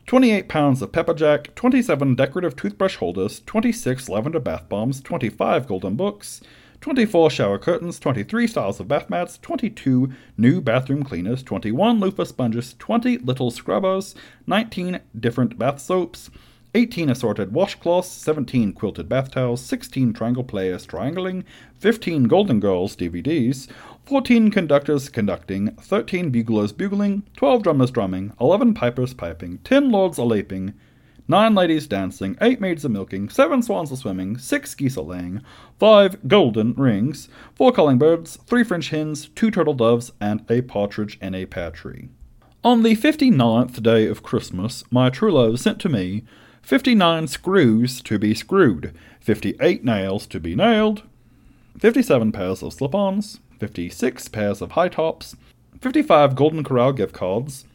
[0.08, 5.95] 28 pounds of pepper jack, 27 decorative toothbrush holders, 26 lavender bath bombs, 25 golden
[5.95, 6.41] books,
[6.82, 12.76] 24 shower curtains, 23 styles of bath mats, 22 new bathroom cleaners, 21 loofah sponges,
[12.78, 14.16] 20 little scrubbers,
[14.47, 16.30] 19 different bath soaps,
[16.76, 21.45] 18 assorted washcloths, 17 quilted bath towels, 16 triangle players triangling,
[21.80, 23.67] 15 Golden Girls DVDs,
[24.05, 30.24] 14 conductors conducting, 13 buglers bugling, 12 drummers drumming, 11 pipers piping, 10 lords a
[30.24, 30.74] leaping,
[31.28, 35.41] 9 ladies dancing, 8 maids a milking, 7 swans a swimming, 6 geese a laying,
[35.80, 41.19] 5 golden rings, 4 calling birds, 3 French hens, 2 turtle doves, and a partridge
[41.21, 42.09] in a pear tree.
[42.65, 46.24] On the fifty ninth day of Christmas, my true love sent to me
[46.64, 51.03] 59 screws to be screwed, 58 nails to be nailed,
[51.78, 55.36] 57 pairs of slip ons, 56 pairs of high tops,
[55.82, 57.66] 55 Golden Corral gift cards,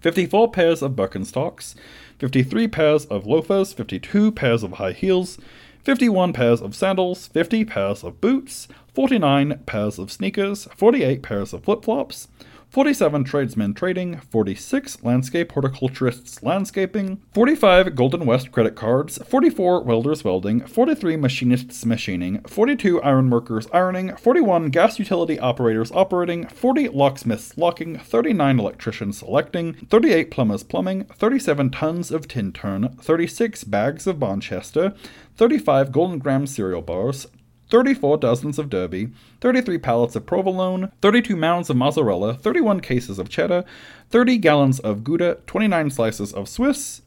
[0.00, 1.76] 54 pairs of Birkenstocks,
[2.18, 5.38] 53 pairs of loafers, 52 pairs of high heels,
[5.84, 11.62] 51 pairs of sandals, 50 pairs of boots, 49 pairs of sneakers, 48 pairs of
[11.62, 12.26] flip flops,
[12.70, 20.60] 47 tradesmen trading, 46 landscape horticulturists landscaping, 45 Golden West credit cards, 44 welders welding,
[20.60, 28.60] 43 machinists machining, 42 ironworkers ironing, 41 gas utility operators operating, 40 locksmiths locking, 39
[28.60, 34.94] electricians selecting, 38 plumbers plumbing, 37 tons of Tintern, 36 bags of Bonchester,
[35.36, 37.26] 35 Golden Graham cereal bars,
[37.70, 39.10] 34 dozens of Derby,
[39.40, 43.64] 33 pallets of provolone, 32 mounds of mozzarella, 31 cases of cheddar,
[44.10, 47.02] 30 gallons of Gouda, 29 slices of Swiss,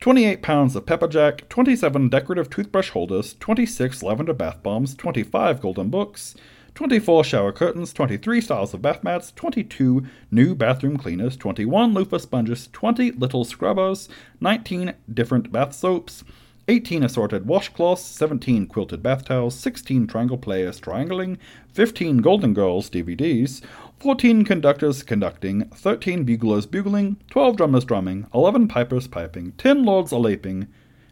[0.00, 5.90] 28 pounds of pepper jack, 27 decorative toothbrush holders, 26 lavender bath bombs, 25 golden
[5.90, 6.34] books,
[6.74, 12.68] 24 shower curtains, 23 styles of bath mats, 22 new bathroom cleaners, 21 loofah sponges,
[12.72, 14.08] 20 little scrubbers,
[14.40, 16.24] 19 different bath soaps,
[16.68, 21.36] 18 assorted washcloths, 17 quilted bath towels, 16 triangle players triangling,
[21.72, 23.62] 15 Golden Girls DVDs,
[23.98, 30.18] 14 conductors conducting, 13 buglers bugling, 12 drummers drumming, 11 pipers piping, 10 lords a
[30.18, 30.68] leaping,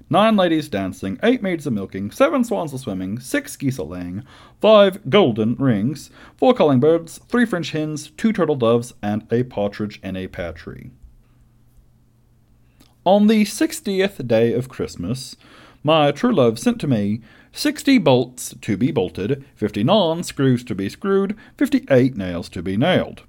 [0.09, 4.23] 9 ladies dancing, 8 maids a milking, 7 swans a swimming, 6 geese a laying,
[4.61, 9.99] 5 golden rings, 4 calling birds, 3 French hens, 2 turtle doves, and a partridge
[10.03, 10.93] in a pear tree.
[13.07, 15.35] On the sixtieth day of Christmas,
[15.83, 20.75] my true love sent to me sixty bolts to be bolted, fifty nine screws to
[20.75, 23.23] be screwed, fifty eight nails to be nailed,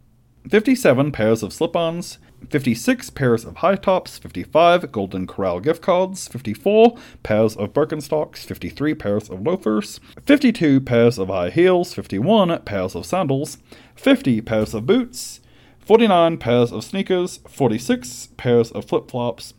[0.50, 2.20] fifty seven pairs of slip ons,
[2.50, 8.94] 56 pairs of high tops, 55 Golden Corral gift cards, 54 pairs of Birkenstocks, 53
[8.96, 13.58] pairs of loafers, 52 pairs of high heels, 51 pairs of sandals,
[13.96, 15.40] 50 pairs of boots,
[15.80, 19.54] 49 pairs of sneakers, 46 pairs of flip flops,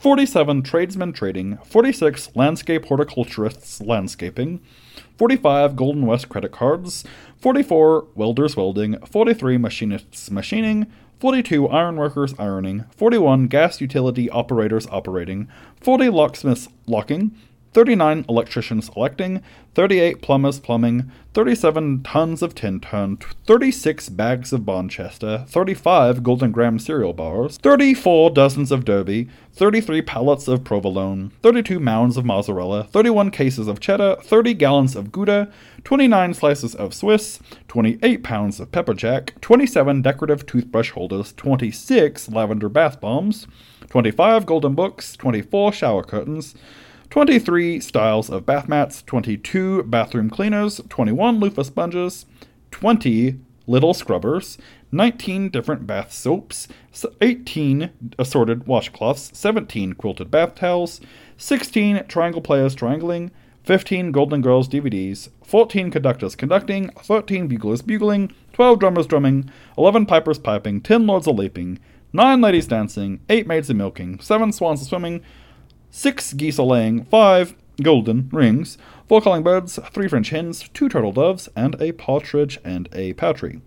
[0.00, 4.58] 47 tradesmen trading, 46 landscape horticulturists landscaping,
[5.18, 7.04] 45 Golden West credit cards,
[7.36, 10.86] 44 welders welding, 43 machinists machining,
[11.18, 15.48] 42 ironworkers ironing, 41 gas utility operators operating,
[15.82, 17.32] 40 locksmiths locking,
[17.72, 19.42] 39 electricians electing,
[19.74, 27.12] 38 plumbers plumbing, 37 tons of Tintern, 36 bags of Bonchester, 35 Golden Graham cereal
[27.12, 33.68] bars, 34 dozens of Derby, 33 pallets of provolone, 32 mounds of mozzarella, 31 cases
[33.68, 35.52] of cheddar, 30 gallons of Gouda,
[35.84, 42.68] 29 slices of Swiss, 28 pounds of pepper jack, 27 decorative toothbrush holders, 26 lavender
[42.68, 43.46] bath bombs,
[43.88, 46.56] 25 golden books, 24 shower curtains,
[47.10, 52.24] 23 styles of bath mats, 22 bathroom cleaners, 21 loofah sponges,
[52.70, 53.36] 20
[53.66, 54.58] little scrubbers,
[54.92, 56.68] 19 different bath soaps,
[57.20, 61.00] 18 assorted washcloths, 17 quilted bath towels,
[61.36, 63.32] 16 triangle players triangling,
[63.64, 70.38] 15 Golden Girls DVDs, 14 conductors conducting, 13 buglers bugling, 12 drummers drumming, 11 pipers
[70.38, 71.80] piping, 10 lords a leaping,
[72.12, 75.22] 9 ladies dancing, 8 maids a milking, 7 swans a swimming,
[75.90, 78.78] 6 geese a laying, 5 golden rings,
[79.08, 83.60] 4 calling birds, 3 French hens, 2 turtle doves, and a partridge and a patry.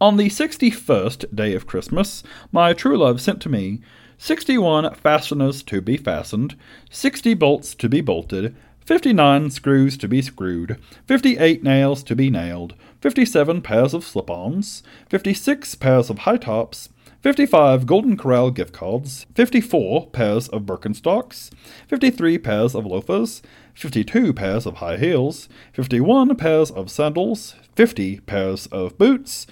[0.00, 3.80] On the sixty first day of Christmas, my true love sent to me
[4.16, 6.56] sixty one fasteners to be fastened,
[6.90, 12.16] sixty bolts to be bolted, fifty nine screws to be screwed, fifty eight nails to
[12.16, 16.88] be nailed, fifty seven pairs of slip ons, fifty six pairs of high tops,
[17.22, 21.50] 55 Golden Corral gift cards, 54 pairs of Birkenstocks,
[21.86, 23.42] 53 pairs of loafers,
[23.74, 29.46] 52 pairs of high heels, 51 pairs of sandals, 50 pairs of boots,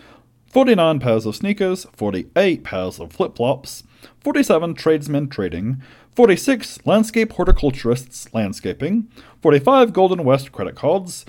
[0.46, 3.82] 49 pairs of sneakers, 48 pairs of flip flops,
[4.24, 5.82] 47 tradesmen trading,
[6.16, 9.08] 46 landscape horticulturists landscaping,
[9.42, 11.26] 45 Golden West credit cards,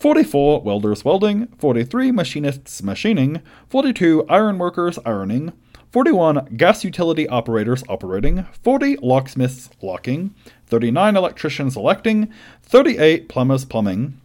[0.00, 5.52] 44 welders welding, 43 machinists machining, 42 ironworkers ironing,
[5.92, 10.34] 41 gas utility operators operating, 40 locksmiths locking,
[10.66, 12.32] 39 electricians electing,
[12.62, 14.18] 38 plumbers plumbing,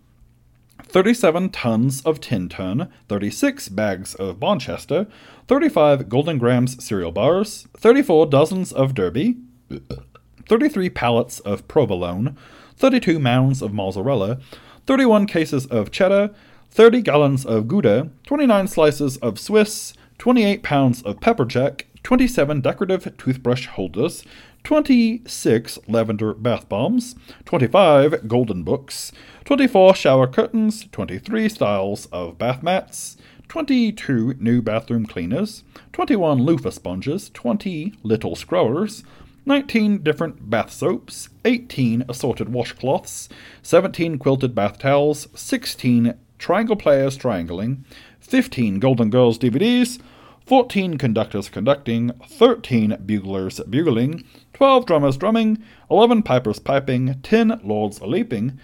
[0.84, 5.08] 37 tons of Tintern, 36 bags of Bonchester,
[5.50, 9.36] 35 Golden Grahams cereal bars, 34 dozens of Derby,
[10.48, 12.38] 33 pallets of provolone,
[12.78, 14.40] 32 mounds of mozzarella,
[14.86, 16.34] 31 cases of cheddar,
[16.72, 23.18] 30 gallons of Gouda, 29 slices of Swiss, 28 pounds of pepper jack, 27 decorative
[23.18, 24.24] toothbrush holders,
[24.64, 27.16] 26 lavender bath bombs,
[27.46, 29.12] 25 golden books,
[29.46, 35.64] 24 shower curtains, 23 styles of bath mats, 22 new bathroom cleaners,
[35.94, 39.04] 21 loofah sponges, 20 little scrubbers,
[39.46, 43.30] 19 different bath soaps, 18 assorted washcloths,
[43.62, 47.86] 17 quilted bath towels, 16 triangle players triangling,
[48.28, 50.02] 15 Golden Girls DVDs,
[50.46, 54.24] 14 conductors conducting, 13 buglers bugling,
[54.54, 58.60] 12 drummers drumming, 11 pipers piping, 10 lords leaping,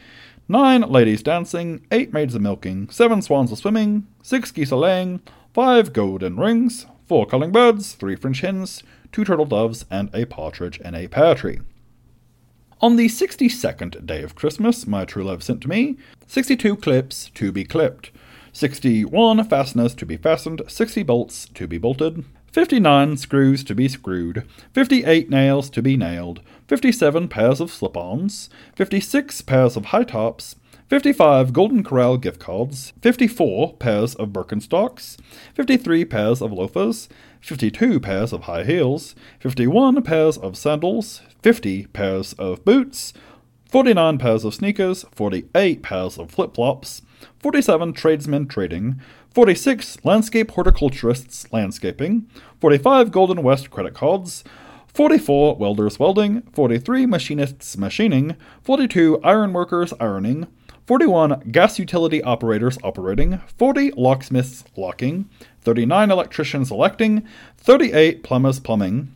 [0.49, 5.21] 9 ladies dancing, 8 maids milking, 7 swans a swimming, 6 geese a laying,
[5.53, 8.83] 5 golden rings, 4 calling birds, 3 French hens,
[9.13, 11.59] 2 turtle doves, and a partridge in a pear tree.
[12.81, 15.95] On the 62nd day of Christmas, my true love sent to me
[16.27, 18.11] 62 clips to be clipped,
[18.53, 24.47] 61 fasteners to be fastened, 60 bolts to be bolted, 59 screws to be screwed,
[24.73, 30.55] 58 nails to be nailed, 57 pairs of slip ons, 56 pairs of high tops,
[30.87, 35.17] 55 Golden Corral gift cards, 54 pairs of Birkenstocks,
[35.55, 37.09] 53 pairs of loafers,
[37.41, 43.13] 52 pairs of high heels, 51 pairs of sandals, 50 pairs of boots,
[43.71, 47.01] 49 pairs of sneakers, 48 pairs of flip flops,
[47.39, 48.99] 47 tradesmen trading,
[49.33, 52.27] 46 landscape horticulturists landscaping,
[52.61, 54.43] 45 Golden West credit cards,
[54.87, 60.47] 44 welders welding, 43 machinists machining, 42 ironworkers ironing,
[60.85, 65.29] 41 gas utility operators operating, 40 locksmiths locking,
[65.61, 67.25] 39 electricians electing,
[67.57, 69.15] 38 plumbers plumbing,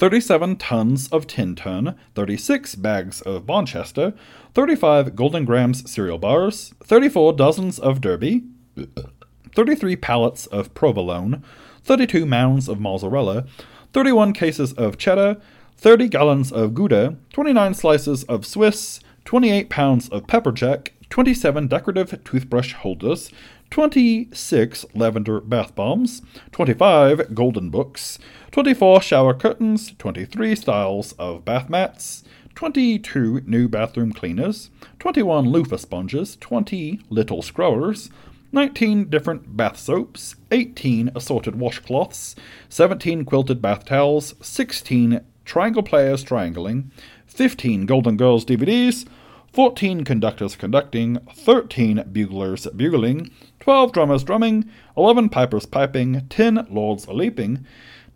[0.00, 4.14] 37 tons of Tintern, 36 bags of Bonchester,
[4.54, 8.44] 35 Golden Grahams cereal bars, 34 dozens of Derby,
[9.54, 11.44] 33 pallets of provolone,
[11.84, 13.44] 32 mounds of mozzarella,
[13.92, 15.36] 31 cases of cheddar,
[15.76, 22.24] 30 gallons of Gouda, 29 slices of Swiss, 28 pounds of pepper jack, 27 decorative
[22.24, 23.30] toothbrush holders,
[23.70, 28.18] 26 lavender bath bombs, 25 golden books,
[28.50, 32.24] 24 shower curtains, 23 styles of bath mats,
[32.56, 38.10] 22 new bathroom cleaners, 21 loofah sponges, 20 little scrubbers,
[38.52, 42.34] 19 different bath soaps, 18 assorted washcloths,
[42.68, 46.90] 17 quilted bath towels, 16 triangle players triangling,
[47.26, 49.06] 15 Golden Girls DVDs,
[49.52, 53.30] 14 conductors conducting, 13 buglers bugling,
[53.60, 57.64] 12 drummers drumming, 11 pipers piping, 10 lords a leaping,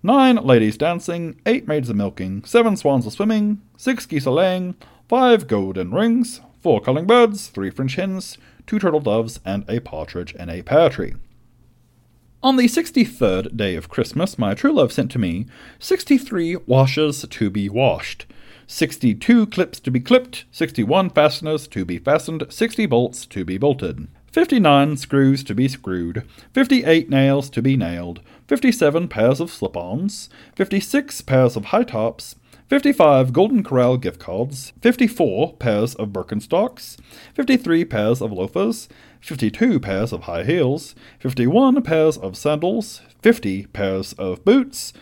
[0.03, 4.75] 9 ladies dancing, 8 maids a milking, 7 swans a swimming, 6 geese a laying,
[5.09, 10.35] 5 golden rings, 4 calling birds, 3 French hens, 2 turtle doves, and a partridge
[10.35, 11.15] in a pear tree.
[12.43, 15.47] On the sixty third day of Christmas, my true love sent to me
[15.79, 18.27] sixty three washes to be washed,
[18.67, 23.47] sixty two clips to be clipped, sixty one fasteners to be fastened, sixty bolts to
[23.47, 28.73] be bolted, fifty nine screws to be screwed, fifty eight nails to be nailed, fifty
[28.73, 32.35] seven pairs of slip ons, fifty six pairs of high tops,
[32.67, 36.97] 55 Golden Corral gift cards, 54 pairs of Birkenstocks,
[37.35, 38.89] 53 pairs of loafers,
[39.21, 44.93] 52 pairs of high heels, 51 pairs of sandals, 50 pairs of boots,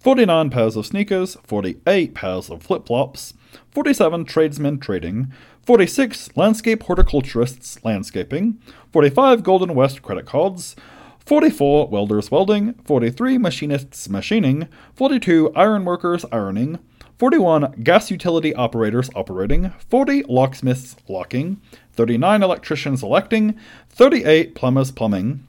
[0.00, 3.34] 49 pairs of sneakers, 48 pairs of flip flops,
[3.72, 5.32] 47 tradesmen trading,
[5.66, 8.60] 46 landscape horticulturists landscaping,
[8.92, 10.76] 45 Golden West credit cards,
[11.18, 16.78] 44 welders welding, 43 machinists machining, 42 ironworkers ironing,
[17.18, 21.60] 41 gas utility operators operating, 40 locksmiths locking,
[21.94, 23.58] 39 electricians electing,
[23.88, 25.44] 38 plumbers plumbing,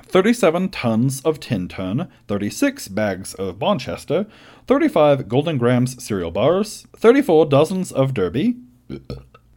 [0.00, 4.30] 37 tons of Tintern, 36 bags of Bonchester,
[4.68, 8.58] 35 Golden Grahams cereal bars, 34 dozens of Derby,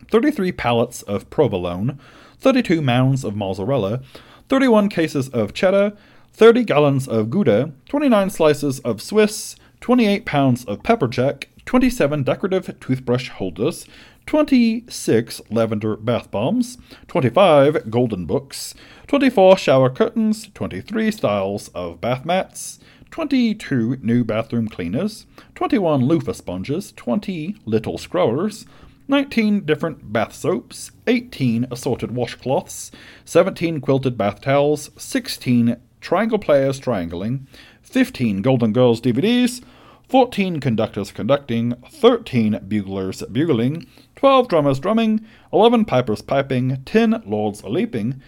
[0.10, 2.00] 33 pallets of provolone,
[2.40, 4.02] 32 mounds of mozzarella,
[4.50, 5.94] 31 cases of cheddar,
[6.34, 12.80] 30 gallons of Gouda, 29 slices of Swiss, 28 pounds of pepper jack, 27 decorative
[12.80, 13.86] toothbrush holders,
[14.28, 18.74] 26 lavender bath bombs, 25 golden books,
[19.08, 25.26] 24 shower curtains, 23 styles of bath mats, 22 new bathroom cleaners,
[25.56, 28.66] 21 loofah sponges, 20 little scrubbers,
[29.10, 32.92] 19 different bath soaps, 18 assorted washcloths,
[33.24, 37.48] 17 quilted bath towels, 16 triangle players triangling,
[37.84, 39.64] 15 Golden Girls DVDs,
[40.10, 43.88] 14 conductors conducting, 13 buglers bugling,
[44.18, 48.22] 12 drummers drumming, 11 pipers piping, 10 lords leaping,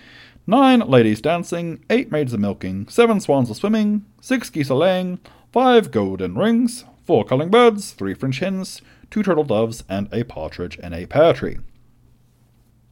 [0.48, 5.20] 9 ladies dancing, 8 maids a milking, 7 swans a swimming, 6 geese a laying,
[5.52, 10.78] 5 golden rings, 4 calling birds, 3 French hens, 2 turtle doves, and a partridge
[10.78, 11.58] in a pear tree.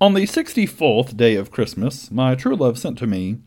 [0.01, 3.37] On the sixty fourth day of Christmas, my true love sent to me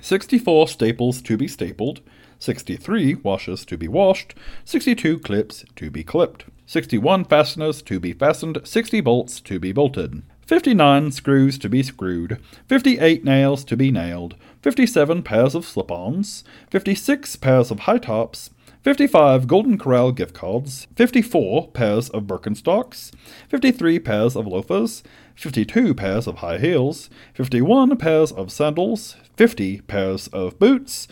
[0.00, 2.00] 64 staples to be stapled,
[2.38, 4.32] 63 washes to be washed,
[4.64, 10.22] 62 clips to be clipped, 61 fasteners to be fastened, 60 bolts to be bolted,
[10.46, 16.44] 59 screws to be screwed, 58 nails to be nailed, 57 pairs of slip ons,
[16.70, 18.48] 56 pairs of high tops,
[18.82, 23.12] 55 Golden Corral gift cards, 54 pairs of Birkenstocks,
[23.48, 25.04] 53 pairs of loafers,
[25.36, 31.06] 52 pairs of high heels, 51 pairs of sandals, 50 pairs of boots,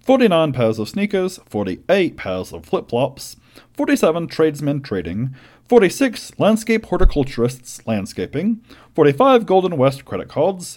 [0.00, 3.36] 49 pairs of sneakers, 48 pairs of flip flops,
[3.74, 5.32] 47 tradesmen trading,
[5.68, 8.60] 46 landscape horticulturists landscaping,
[8.96, 10.76] 45 Golden West credit cards,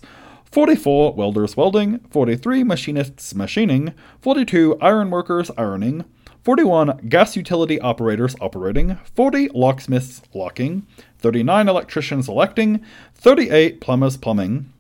[0.51, 6.05] 44 welders welding, 43 machinists machining, 42 ironworkers ironing,
[6.45, 10.85] 41 gas utility operators operating, 40 locksmiths locking,
[11.17, 12.85] 39 electricians electing,
[13.15, 14.71] 38 plumbers plumbing,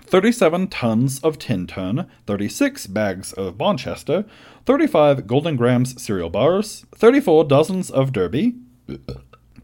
[0.00, 4.26] 37 tons of Tintern, 36 bags of Bonchester,
[4.64, 8.54] 35 Golden Grahams cereal bars, 34 dozens of Derby,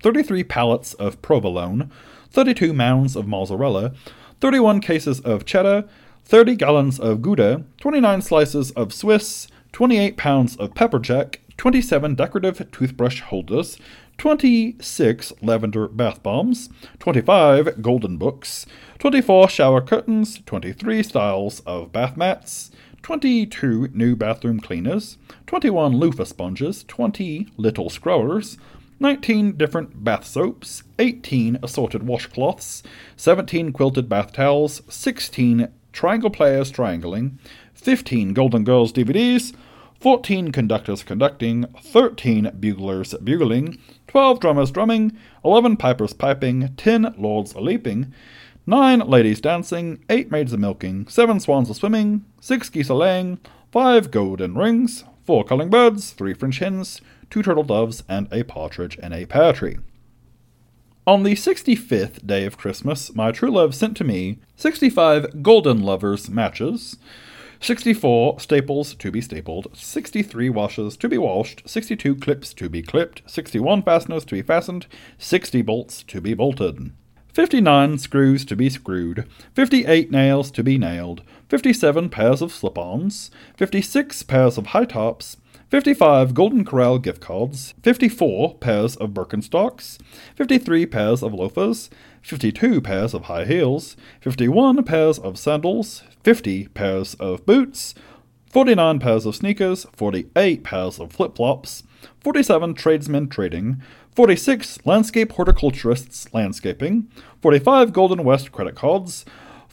[0.02, 1.88] 33 pallets of provolone,
[2.30, 3.94] 32 mounds of mozzarella,
[4.40, 5.84] 31 cases of cheddar,
[6.24, 12.70] 30 gallons of Gouda, 29 slices of Swiss, 28 pounds of pepper jack, 27 decorative
[12.70, 13.78] toothbrush holders,
[14.18, 16.68] 26 lavender bath bombs,
[16.98, 18.66] 25 golden books,
[18.98, 22.70] 24 shower curtains, 23 styles of bath mats,
[23.02, 28.58] 22 new bathroom cleaners, 21 loofah sponges, 20 little scrubbers,
[29.00, 32.82] 19 different bath soaps, 18 assorted washcloths,
[33.16, 37.38] 17 quilted bath towels, 16 triangle players triangling,
[37.74, 39.54] 15 Golden Girls DVDs,
[40.00, 43.78] 14 conductors conducting, 13 buglers bugling,
[44.08, 48.12] 12 drummers drumming, 11 pipers piping, 10 lords leaping,
[48.66, 53.38] 9 ladies dancing, 8 maids a milking, 7 swans a swimming, 6 geese a laying,
[53.70, 57.00] 5 golden rings, 4 calling birds, 3 French hens,
[57.30, 59.78] 2 turtle doves, and a partridge in a pear tree.
[61.04, 65.82] On the sixty fifth day of Christmas, my true love sent to me 65 golden
[65.82, 66.96] lovers matches,
[67.60, 73.22] 64 staples to be stapled, 63 washes to be washed, 62 clips to be clipped,
[73.26, 74.86] 61 fasteners to be fastened,
[75.18, 76.92] 60 bolts to be bolted.
[77.32, 83.32] 59 screws to be screwed, 58 nails to be nailed, 57 pairs of slip ons,
[83.56, 85.38] 56 pairs of high tops,
[85.70, 89.98] 55 Golden Corral gift cards, 54 pairs of Birkenstocks,
[90.36, 91.88] 53 pairs of loafers,
[92.22, 97.94] 52 pairs of high heels, 51 pairs of sandals, 50 pairs of boots,
[98.46, 101.82] 49 pairs of sneakers, 48 pairs of flip flops,
[102.20, 103.82] 47 tradesmen trading,
[104.14, 107.08] 46 landscape horticulturists landscaping,
[107.40, 109.24] 45 Golden West credit cards,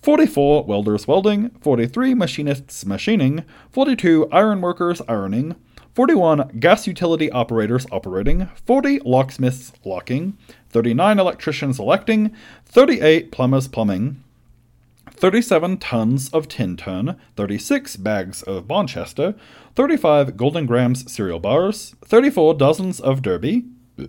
[0.01, 5.55] 44 welders welding, 43 machinists machining, 42 ironworkers ironing,
[5.99, 10.38] 41 gas utility operators operating, 40 locksmiths locking,
[10.69, 14.23] 39 electricians electing, 38 plumbers plumbing,
[15.11, 19.38] 37 tons of Tintern, 36 bags of Bonchester,
[19.76, 23.65] 35 Golden Grahams cereal bars, 34 dozens of Derby,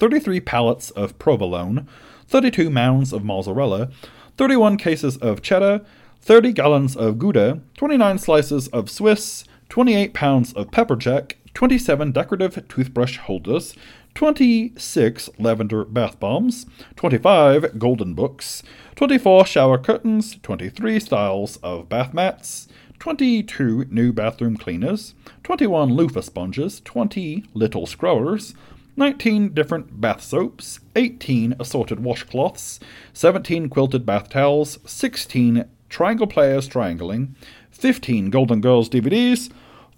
[0.00, 1.86] 33 pallets of provolone,
[2.26, 3.92] 32 mounds of mozzarella,
[4.36, 5.82] 31 cases of cheddar,
[6.20, 12.68] 30 gallons of Gouda, 29 slices of Swiss, 28 pounds of pepper jack, 27 decorative
[12.68, 13.74] toothbrush holders,
[14.14, 16.66] 26 lavender bath bombs,
[16.96, 18.62] 25 golden books,
[18.96, 22.68] 24 shower curtains, 23 styles of bath mats,
[22.98, 28.54] 22 new bathroom cleaners, 21 loofah sponges, 20 little scrubbers,
[28.98, 32.78] 19 different bath soaps, 18 assorted washcloths,
[33.14, 37.34] 17 quilted bath towels, 16 triangle players triangling,
[37.70, 39.50] 15 Golden Girls DVDs,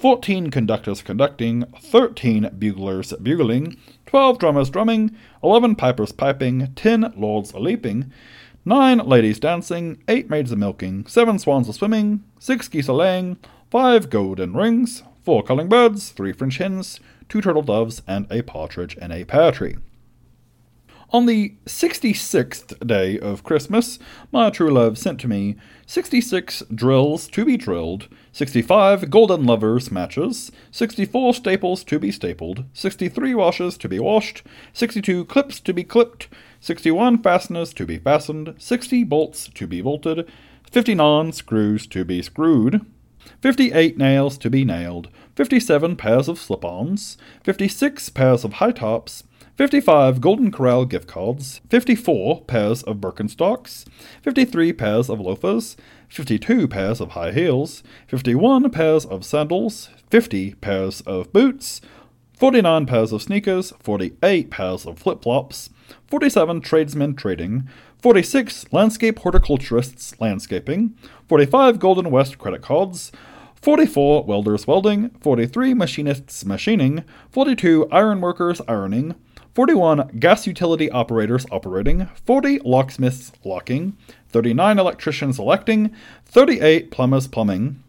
[0.04, 3.74] 14 conductors conducting, 13 buglers bugling,
[4.04, 8.12] 12 drummers drumming, 11 pipers piping, 10 lords a leaping,
[8.66, 13.38] 9 ladies dancing, 8 maids a milking, 7 swans a swimming, 6 geese a laying,
[13.70, 17.00] 5 golden rings, 4 culling birds, 3 French hens,
[17.30, 19.76] 2 turtle doves, and a partridge in a pear tree.
[21.14, 23.98] On the 66th day of Christmas,
[24.32, 25.54] my true love sent to me
[25.86, 33.32] 66 drills to be drilled, 65 golden lovers matches, 64 staples to be stapled, 63
[33.32, 34.42] washes to be washed,
[34.72, 36.26] 62 clips to be clipped,
[36.58, 40.28] 61 fasteners to be fastened, 60 bolts to be bolted,
[40.68, 42.84] 59 screws to be screwed,
[43.40, 49.22] 58 nails to be nailed, 57 pairs of slip ons, 56 pairs of high tops,
[49.56, 53.84] 55 Golden Corral gift cards, 54 pairs of Birkenstocks,
[54.22, 55.76] 53 pairs of loafers,
[56.14, 61.80] 52 pairs of high heels, 51 pairs of sandals, 50 pairs of boots,
[62.38, 65.70] 49 pairs of sneakers, 48 pairs of flip flops,
[66.06, 67.68] 47 tradesmen trading,
[68.00, 70.96] 46 landscape horticulturists landscaping,
[71.28, 73.10] 45 Golden West credit cards,
[73.60, 79.16] 44 welders welding, 43 machinists machining, 42 ironworkers ironing,
[79.54, 83.96] 41 gas utility operators operating, 40 locksmiths locking,
[84.34, 85.94] 39 electricians electing,
[86.26, 87.80] 38 plumbers plumbing,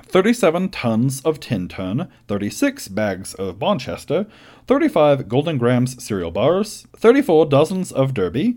[0.00, 4.28] 37 tons of Tintern, 36 bags of Bonchester,
[4.68, 8.54] 35 Golden Grahams cereal bars, 34 dozens of Derby,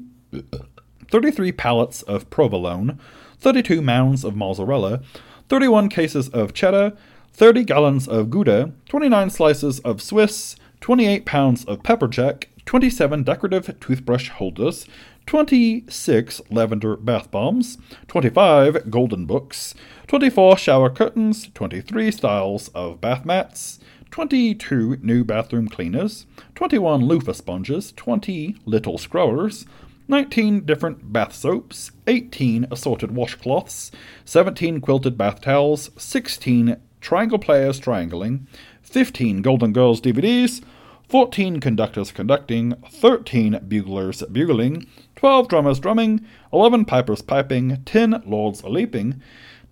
[1.10, 2.99] 33 pallets of provolone,
[3.40, 5.02] 32 mounds of mozzarella,
[5.49, 6.95] 31 cases of cheddar,
[7.34, 13.80] 30 gallons of Gouda, 29 slices of Swiss, 28 pounds of pepper jack, 27 decorative
[13.80, 14.86] toothbrush holders,
[15.30, 17.77] 26 lavender bath bombs,
[18.07, 19.76] 25 golden books,
[20.07, 23.80] 24 shower curtains, 23 styles of bath mats,
[24.10, 26.26] 22 new bathroom cleaners,
[26.56, 29.68] 21 loofah sponges, 20 little scrubbers,
[30.07, 33.91] 19 different bath soaps, 18 assorted washcloths,
[34.26, 38.47] 17 quilted bath towels, 16 triangle players triangling,
[38.81, 40.64] 15 Golden Girls DVDs,
[41.10, 44.85] 14 conductors conducting, 13 buglers bugling,
[45.19, 49.21] 12 drummers drumming, 11 pipers piping, 10 lords a leaping,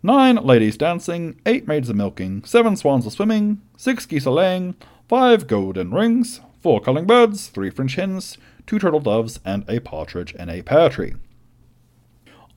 [0.04, 4.76] 9 ladies dancing, 8 maids a milking, 7 swans a swimming, 6 geese a laying,
[5.08, 10.36] 5 golden rings, 4 culling birds, 3 French hens, 2 turtle doves, and a partridge
[10.36, 11.14] in a pear tree.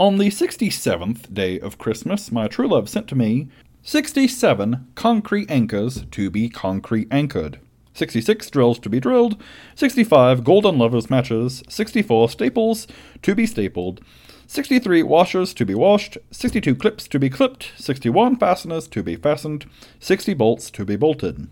[0.00, 3.50] On the 67th day of Christmas, my true love sent to me
[3.84, 7.60] 67 concrete anchors to be concrete anchored,
[7.94, 9.40] 66 drills to be drilled,
[9.74, 12.86] 65 golden lovers matches, 64 staples
[13.22, 14.00] to be stapled,
[14.46, 19.66] 63 washers to be washed, 62 clips to be clipped, 61 fasteners to be fastened,
[20.00, 21.48] 60 bolts to be bolted.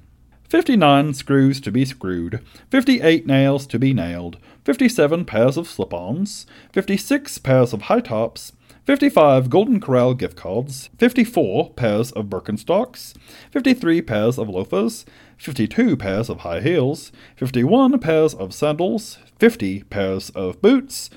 [0.48, 2.40] 59 screws to be screwed,
[2.70, 8.52] 58 nails to be nailed, 57 pairs of slip ons, 56 pairs of high tops,
[8.86, 13.14] 55 Golden Corral gift cards, 54 pairs of Birkenstocks,
[13.50, 15.04] 53 pairs of loafers,
[15.38, 21.10] 52 pairs of high heels, 51 pairs of sandals, 50 pairs of boots,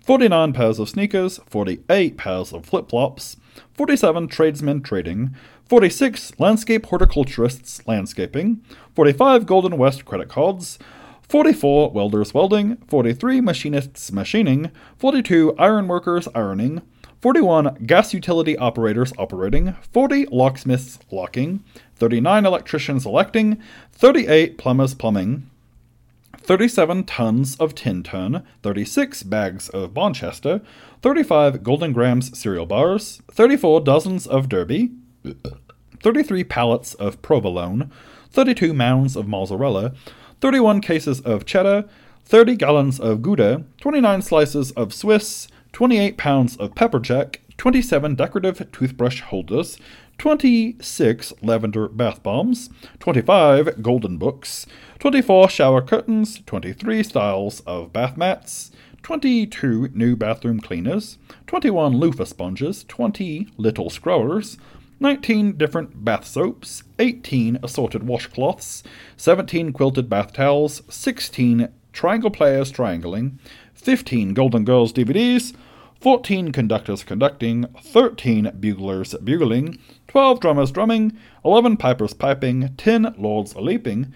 [0.00, 3.36] 49 pairs of sneakers, 48 pairs of flip flops,
[3.74, 5.34] 47 tradesmen trading,
[5.68, 8.62] 46 landscape horticulturists landscaping,
[8.94, 10.78] 45 Golden West credit cards,
[11.28, 16.82] 44 welders welding, 43 machinists machining, 42 ironworkers ironing,
[17.26, 21.64] 41 gas utility operators operating, 40 locksmiths locking,
[21.96, 25.50] 39 electricians electing, 38 plumbers plumbing,
[26.36, 30.64] 37 tons of Tintern, 36 bags of Bonchester,
[31.02, 34.92] 35 Golden Grahams cereal bars, 34 dozens of Derby,
[36.00, 37.90] 33 pallets of provolone,
[38.30, 39.94] 32 mounds of mozzarella,
[40.40, 41.88] 31 cases of cheddar,
[42.24, 48.72] 30 gallons of Gouda, 29 slices of Swiss, 28 pounds of pepper jack, 27 decorative
[48.72, 49.76] toothbrush holders,
[50.16, 54.64] 26 lavender bath bombs, 25 golden books,
[55.00, 58.70] 24 shower curtains, 23 styles of bath mats,
[59.02, 64.56] 22 new bathroom cleaners, 21 loofah sponges, 20 little scrubbers,
[64.98, 68.82] 19 different bath soaps, 18 assorted washcloths,
[69.18, 73.38] 17 quilted bath towels, 16 triangle players triangling,
[73.74, 75.54] 15 Golden Girls DVDs,
[76.00, 79.78] 14 conductors conducting, 13 buglers bugling,
[80.08, 84.12] 12 drummers drumming, 11 pipers piping, 10 lords a leaping,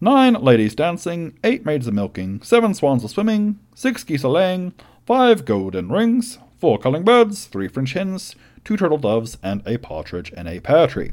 [0.00, 4.72] 9 ladies dancing, 8 maids a milking, 7 swans a swimming, 6 geese a laying,
[5.06, 8.34] 5 golden rings, 4 calling birds, 3 French hens,
[8.64, 11.12] 2 turtle doves, and a partridge in a pear tree.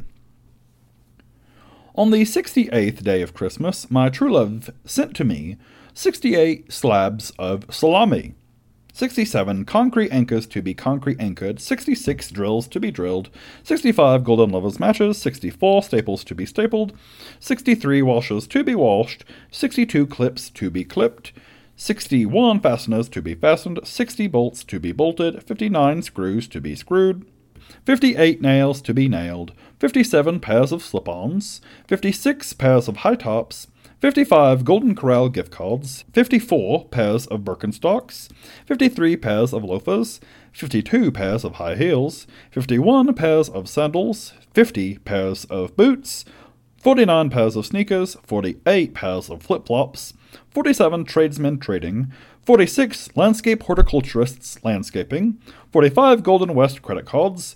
[1.95, 5.57] On the 68th day of Christmas, my true love sent to me
[5.93, 8.35] 68 slabs of salami.
[8.97, 13.29] 67 concrete anchors to be concrete anchored, 66 drills to be drilled,
[13.61, 16.97] 65 golden lovers matches, 64 staples to be stapled,
[17.39, 21.31] 63 washers to be washed, 62 clips to be clipped,
[21.75, 27.23] 61 fasteners to be fastened, 60 bolts to be bolted, 59 screws to be screwed,
[27.85, 33.67] 58 nails to be nailed, 57 pairs of slip ons, 56 pairs of high tops,
[33.99, 38.29] 55 Golden Corral gift cards, 54 pairs of Birkenstocks,
[38.67, 40.19] 53 pairs of loafers,
[40.53, 46.25] 52 pairs of high heels, 51 pairs of sandals, 50 pairs of boots,
[46.77, 50.13] 49 pairs of sneakers, 48 pairs of flip flops,
[50.51, 52.11] 47 tradesmen trading,
[52.45, 55.39] 46 landscape horticulturists landscaping,
[55.71, 57.55] 45 Golden West credit cards,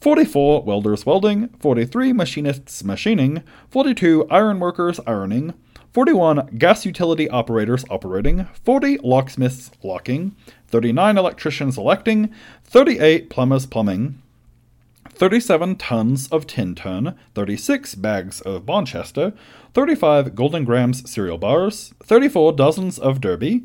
[0.00, 5.52] 44 welders welding, 43 machinists machining, 42 ironworkers ironing,
[5.92, 10.34] 41 gas utility operators operating, 40 locksmiths locking,
[10.68, 12.32] 39 electricians electing,
[12.64, 14.22] 38 plumbers plumbing,
[15.10, 19.34] 37 tons of Tintern, 36 bags of Bonchester,
[19.74, 23.62] 35 Golden Grahams cereal bars, 34 dozens of Derby,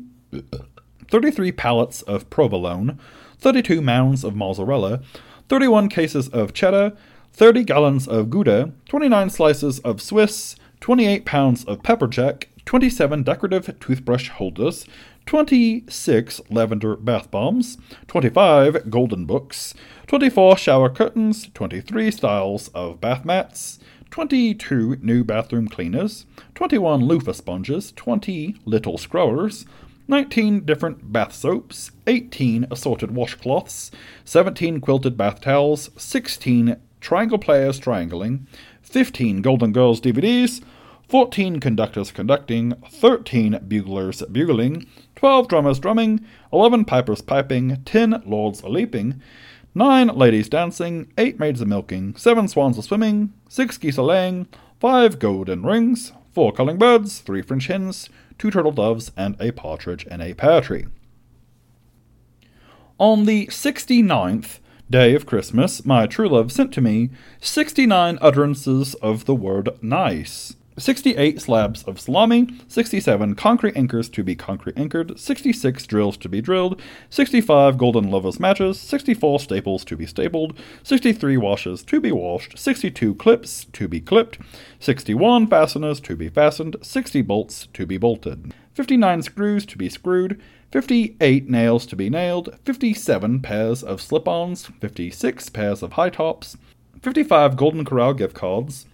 [1.10, 2.98] 33 pallets of provolone,
[3.38, 5.00] 32 mounds of mozzarella,
[5.48, 6.92] 31 cases of cheddar,
[7.32, 13.78] 30 gallons of Gouda, 29 slices of Swiss, 28 pounds of pepper jack, 27 decorative
[13.80, 14.86] toothbrush holders,
[15.26, 17.76] 26 lavender bath bombs,
[18.06, 19.74] 25 golden books,
[20.06, 23.78] 24 shower curtains, 23 styles of bath mats,
[24.10, 26.24] 22 new bathroom cleaners,
[26.54, 29.66] 21 loofah sponges, 20 little scrubbers,
[30.06, 33.90] 19 different bath soaps, 18 assorted washcloths,
[34.24, 38.46] 17 quilted bath towels, 16 triangle players triangling,
[38.82, 40.62] 15 Golden Girls DVDs,
[41.08, 44.86] 14 conductors conducting, 13 buglers bugling,
[45.16, 49.20] 12 drummers drumming, 11 pipers piping, 10 lords a leaping,
[49.74, 54.48] 9 ladies dancing, 8 maids a milking, 7 swans a swimming, 6 geese a laying,
[54.80, 60.04] 5 golden rings, 4 calling birds, 3 French hens, 2 turtle doves, and a partridge
[60.06, 60.86] in a pear tree.
[62.98, 64.58] On the 69th
[64.90, 67.08] day of Christmas, my true love sent to me
[67.40, 70.57] 69 utterances of the word nice.
[70.78, 76.40] 68 slabs of salami, 67 concrete anchors to be concrete anchored, 66 drills to be
[76.40, 76.80] drilled,
[77.10, 83.14] 65 golden lovers matches, 64 staples to be stapled, 63 washes to be washed, 62
[83.16, 84.38] clips to be clipped,
[84.78, 90.40] 61 fasteners to be fastened, 60 bolts to be bolted, 59 screws to be screwed,
[90.70, 96.56] 58 nails to be nailed, 57 pairs of slip ons, 56 pairs of high tops,
[97.02, 98.86] 55 Golden Corral gift cards,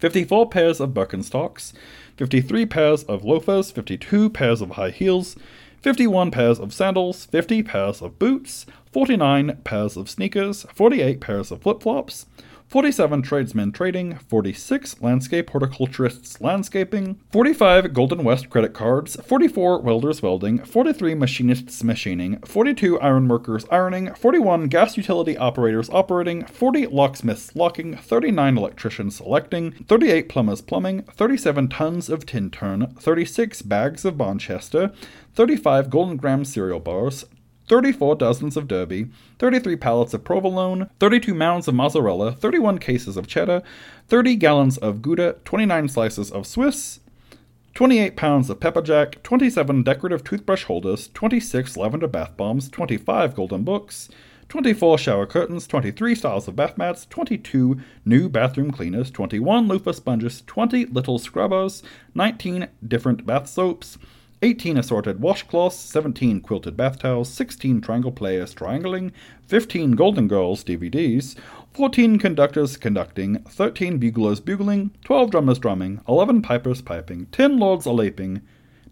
[0.00, 1.74] 54 pairs of Birkenstocks,
[2.16, 5.36] 53 pairs of loafers, 52 pairs of high heels,
[5.82, 11.62] 51 pairs of sandals, 50 pairs of boots, 49 pairs of sneakers, 48 pairs of
[11.62, 12.24] flip flops,
[12.70, 20.60] 47 tradesmen trading, 46 landscape horticulturists landscaping, 45 Golden West credit cards, 44 welders welding,
[20.60, 28.56] 43 machinists machining, 42 ironworkers ironing, 41 gas utility operators operating, 40 locksmiths locking, 39
[28.56, 34.94] electricians selecting, 38 plumbers plumbing, 37 tons of Tintern, 36 bags of Bonchester,
[35.34, 37.24] 35 Golden Graham cereal bars,
[37.70, 39.06] 34 dozens of Derby,
[39.38, 43.62] 33 pallets of provolone, 32 mounds of mozzarella, 31 cases of cheddar,
[44.08, 46.98] 30 gallons of Gouda, 29 slices of Swiss,
[47.74, 53.62] 28 pounds of pepper jack, 27 decorative toothbrush holders, 26 lavender bath bombs, 25 golden
[53.62, 54.08] books,
[54.48, 60.42] 24 shower curtains, 23 styles of bath mats, 22 new bathroom cleaners, 21 loofah sponges,
[60.48, 61.84] 20 little scrubbers,
[62.16, 63.96] 19 different bath soaps,
[64.42, 69.12] 18 assorted washcloths, 17 quilted bath towels, 16 triangle players triangling,
[69.48, 71.36] 15 Golden Girls DVDs,
[71.74, 77.92] 14 conductors conducting, 13 buglers bugling, 12 drummers drumming, 11 pipers piping, 10 lords a
[77.92, 78.40] laping,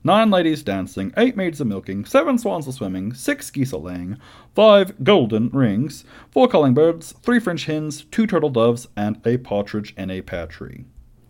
[0.05, 4.19] 9 ladies dancing, 8 maids a milking, 7 swans a swimming, 6 geese a laying,
[4.55, 9.95] 5 golden rings, 4 calling birds, 3 French hens, 2 turtle doves, and a partridge
[9.97, 10.85] in a pear tree.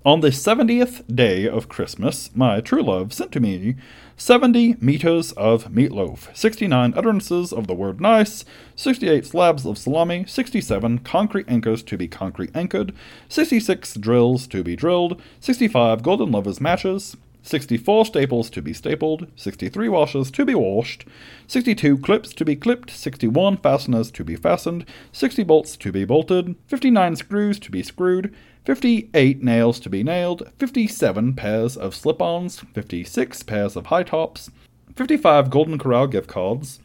[0.08, 3.74] On the seventieth day of Christmas, my true love sent to me
[4.18, 10.98] seventy meters of meatloaf, sixty-nine utterances of the word nice, sixty-eight slabs of salami, sixty-seven
[10.98, 12.92] concrete anchors to be concrete anchored,
[13.28, 19.88] sixty-six drills to be drilled, sixty-five golden lovers matches, 64 staples to be stapled, 63
[19.88, 21.06] washers to be washed,
[21.46, 26.56] 62 clips to be clipped, 61 fasteners to be fastened, 60 bolts to be bolted,
[26.66, 28.34] 59 screws to be screwed,
[28.68, 34.50] 58 nails to be nailed, 57 pairs of slip ons, 56 pairs of high tops,
[34.94, 36.78] 55 Golden Corral gift cards,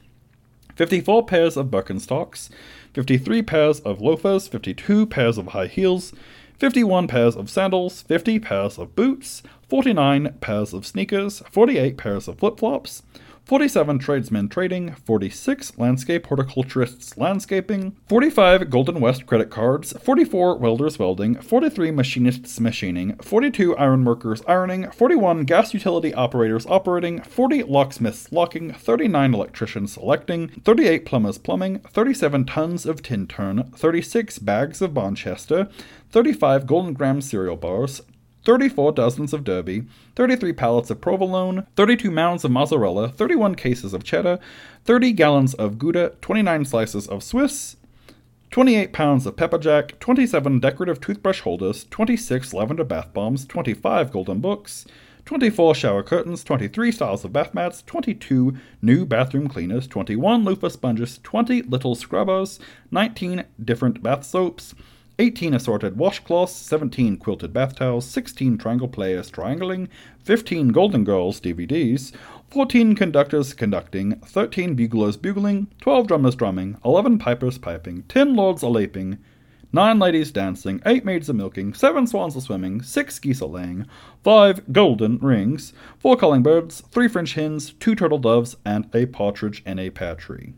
[0.78, 2.48] 54 pairs of Birkenstocks,
[2.94, 6.14] 53 pairs of loafers, 52 pairs of high heels,
[6.58, 12.40] 51 pairs of sandals, 50 pairs of boots, 49 pairs of sneakers, 48 pairs of
[12.40, 13.04] flip flops,
[13.46, 21.36] 47 tradesmen trading, 46 landscape horticulturists landscaping, 45 Golden West credit cards, 44 welders welding,
[21.36, 29.34] 43 machinists machining, 42 ironworkers ironing, 41 gas utility operators operating, 40 locksmiths locking, 39
[29.34, 35.70] electricians selecting, 38 plumbers plumbing, 37 tons of Tintern, 36 bags of Bonchester,
[36.12, 38.02] 35 Golden Graham cereal bars,
[38.44, 44.04] 34 dozens of Derby, 33 pallets of provolone, 32 mounds of mozzarella, 31 cases of
[44.04, 44.40] cheddar,
[44.86, 47.78] 30 gallons of Gouda, 29 slices of Swiss,
[48.52, 54.40] 28 pounds of pepper jack, 27 decorative toothbrush holders, 26 lavender bath bombs, 25 golden
[54.42, 54.86] books,
[55.26, 61.20] 24 shower curtains, 23 styles of bath mats, 22 new bathroom cleaners, 21 loofah sponges,
[61.24, 62.60] 20 little scrubbers,
[62.92, 64.76] 19 different bath soaps,
[65.24, 69.88] 18 assorted washcloths, 17 quilted bath towels, 16 triangle players triangling,
[70.26, 72.12] 15 Golden Girls DVDs,
[72.52, 78.68] 14 conductors conducting, 13 buglers bugling, 12 drummers drumming, 11 pipers piping, 10 lords a
[78.68, 79.18] laping,
[79.72, 83.86] 9 ladies dancing, 8 maids a milking, 7 swans a swimming, 6 geese a laying,
[84.26, 89.64] 5 golden rings, 4 calling birds, 3 French hens, 2 turtle doves, and a partridge
[89.66, 90.56] in a pear tree.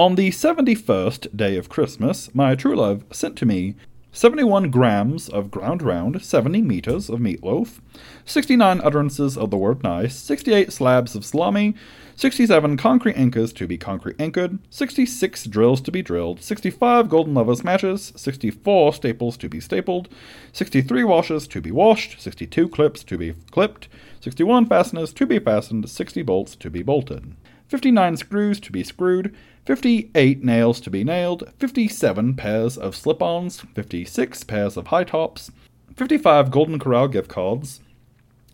[0.00, 3.74] On the seventy first day of Christmas, my true love sent to me
[4.12, 7.78] 71 grams of ground round, 70 meters of meatloaf,
[8.24, 11.74] 69 utterances of the word nice, 68 slabs of salami,
[12.16, 17.62] 67 concrete anchors to be concrete anchored, 66 drills to be drilled, 65 golden lovers
[17.62, 20.08] matches, 64 staples to be stapled,
[20.52, 23.88] 63 washers to be washed, 62 clips to be clipped,
[24.20, 27.36] 61 fasteners to be fastened, 60 bolts to be bolted.
[27.68, 29.32] 59 screws to be screwed,
[29.70, 35.52] 58 nails to be nailed, 57 pairs of slip ons, 56 pairs of high tops,
[35.94, 37.80] 55 Golden Corral gift cards,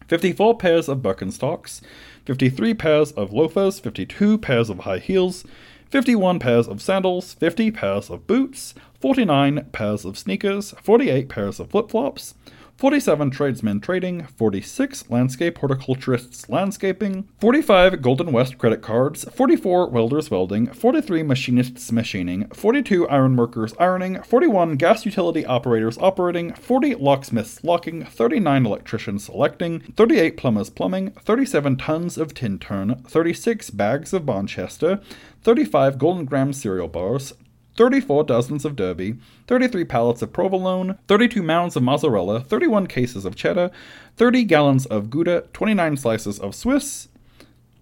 [0.08, 1.80] 54 pairs of Birkenstocks,
[2.26, 5.46] 53 pairs of loafers, 52 pairs of high heels,
[5.88, 11.70] 51 pairs of sandals, 50 pairs of boots, 49 pairs of sneakers, 48 pairs of
[11.70, 12.34] flip flops,
[12.76, 20.66] 47 tradesmen trading, 46 landscape horticulturists landscaping, 45 Golden West credit cards, 44 welders welding,
[20.66, 28.66] 43 machinists machining, 42 ironworkers ironing, 41 gas utility operators operating, 40 locksmiths locking, 39
[28.66, 35.02] electricians selecting, 38 plumbers plumbing, 37 tons of Tintern, 36 bags of Bonchester,
[35.42, 37.32] 35 Golden Graham cereal bars,
[37.76, 39.16] 34 dozens of Derby,
[39.46, 43.70] 33 pallets of provolone, 32 mounds of mozzarella, 31 cases of cheddar,
[44.16, 47.08] 30 gallons of Gouda, 29 slices of Swiss,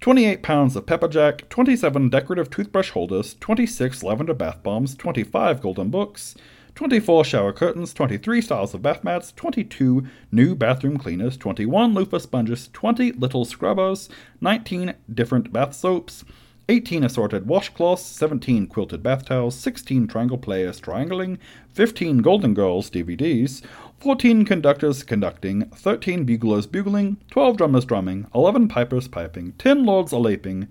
[0.01, 5.89] 28 pounds of pepper jack, 27 decorative toothbrush holders, 26 lavender bath bombs, 25 golden
[5.89, 6.35] books,
[6.75, 12.69] 24 shower curtains, 23 styles of bath mats, 22 new bathroom cleaners, 21 loofah sponges,
[12.73, 14.09] 20 little scrubbers,
[14.41, 16.25] 19 different bath soaps,
[16.71, 21.39] 18 assorted washcloths, 17 quilted bath towels, 16 triangle players triangling,
[21.75, 23.63] 15 Golden Girls DVDs,
[23.99, 30.17] 14 conductors conducting, 13 buglers bugling, 12 drummers drumming, 11 pipers piping, 10 lords a
[30.17, 30.69] laping,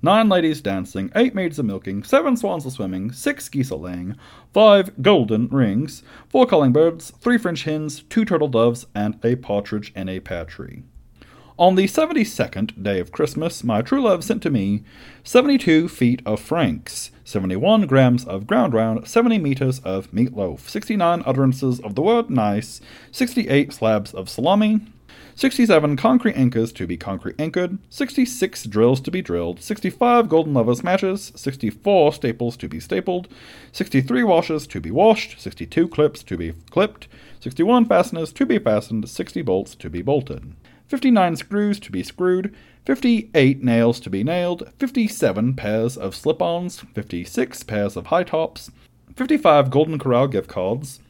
[0.00, 4.16] 9 ladies dancing, 8 maids a milking, 7 swans a swimming, 6 geese a laying,
[4.54, 9.92] 5 golden rings, 4 calling birds, 3 French hens, 2 turtle doves, and a partridge
[9.94, 10.84] in a pear tree.
[11.56, 14.82] On the seventy second day of Christmas, my true love sent to me
[15.22, 20.68] seventy two feet of francs, seventy one grams of ground round, seventy meters of meatloaf,
[20.68, 22.80] sixty nine utterances of the word nice,
[23.12, 24.80] sixty eight slabs of salami,
[25.36, 30.82] 67 concrete anchors to be concrete anchored, 66 drills to be drilled, 65 golden lovers
[30.82, 33.28] matches, 64 staples to be stapled,
[33.70, 37.06] 63 washes to be washed, 62 clips to be clipped,
[37.38, 40.52] 61 fasteners to be fastened, 60 bolts to be bolted.
[40.94, 42.54] 59 screws to be screwed,
[42.86, 48.70] 58 nails to be nailed, 57 pairs of slip ons, 56 pairs of high tops,
[49.16, 51.00] 55 Golden Corral gift cards,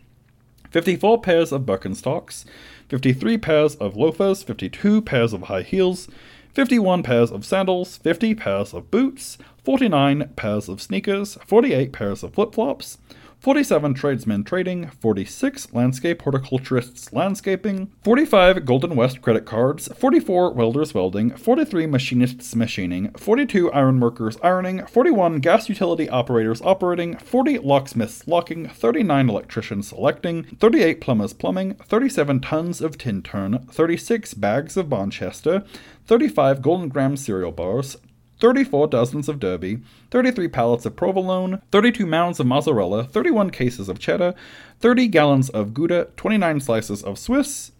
[0.71, 2.47] 54 pairs of Birkenstocks,
[2.89, 6.09] 53 pairs of loafers, 52 pairs of high heels,
[6.55, 12.33] 51 pairs of sandals, 50 pairs of boots, 49 pairs of sneakers, 48 pairs of
[12.33, 12.97] flip flops,
[13.45, 21.31] 47 tradesmen trading, 46 landscape horticulturists landscaping, 45 Golden West credit cards, 44 welders welding,
[21.31, 29.29] 43 machinists machining, 42 ironworkers ironing, 41 gas utility operators operating, 40 locksmiths locking, 39
[29.29, 35.67] electricians selecting, 38 plumbers plumbing, 37 tons of Tintern, 36 bags of Bonchester,
[36.07, 37.99] 35 Golden Graham cereal bars,
[38.41, 39.79] 34 dozens of Derby,
[40.11, 44.35] 33 pallets of provolone, 32 mounds of mozzarella, 31 cases of cheddar,
[44.81, 47.73] 30 gallons of Gouda, 29 slices of Swiss,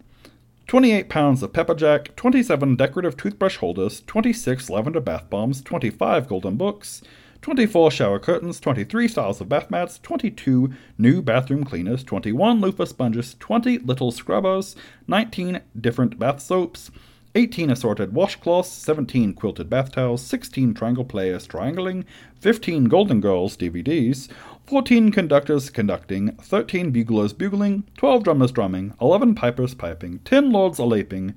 [0.67, 6.55] 28 pounds of pepper jack, 27 decorative toothbrush holders, 26 lavender bath bombs, 25 golden
[6.55, 7.03] books,
[7.41, 13.35] 24 shower curtains, 23 styles of bath mats, 22 new bathroom cleaners, 21 loofah sponges,
[13.35, 14.75] 20 little scrubbers,
[15.07, 16.89] 19 different bath soaps,
[17.37, 22.05] 18 assorted washcloths, 17 quilted bath towels, 16 triangle players triangling,
[22.39, 24.29] 15 Golden Girls DVDs,
[24.67, 30.85] 14 conductors conducting, 13 buglers bugling, 12 drummers drumming, 11 pipers piping, 10 lords a
[30.85, 31.35] laping,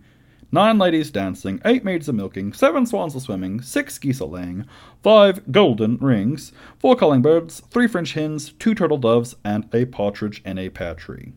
[0.52, 4.66] 9 ladies dancing, 8 maids a milking, 7 swans a swimming, 6 geese a laying,
[5.02, 10.42] 5 golden rings, 4 calling birds, 3 French hens, 2 turtle doves, and a partridge
[10.44, 11.32] in a pear tree.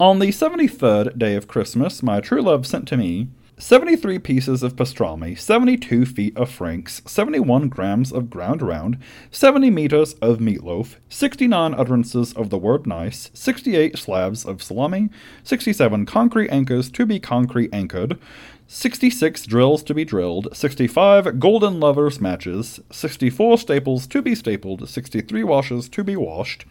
[0.00, 3.28] On the 73rd day of Christmas, my true love sent to me
[3.58, 8.98] 73 pieces of pastrami, 72 feet of franks, 71 grams of ground round,
[9.30, 15.08] 70 meters of meatloaf, 69 utterances of the word nice, 68 slabs of salami,
[15.42, 18.18] 67 concrete anchors to be concrete anchored,
[18.66, 25.44] 66 drills to be drilled, 65 golden lovers matches, 64 staples to be stapled, 63
[25.44, 26.66] washes to be washed,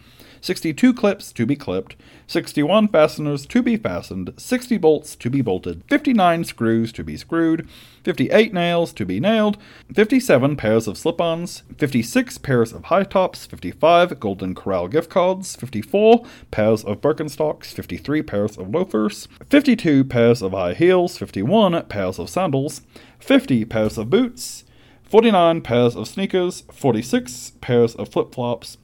[0.46, 1.96] 62 clips to be clipped,
[2.28, 7.68] 61 fasteners to be fastened, 60 bolts to be bolted, 59 screws to be screwed,
[8.04, 9.58] 58 nails to be nailed,
[9.92, 15.56] 57 pairs of slip ons, 56 pairs of high tops, 55 Golden Corral gift cards,
[15.56, 22.20] 54 pairs of Birkenstocks, 53 pairs of loafers, 52 pairs of high heels, 51 pairs
[22.20, 22.82] of sandals,
[23.18, 24.64] 50 pairs of boots,
[25.06, 28.78] 49 pairs of sneakers, 46 pairs of flip flops,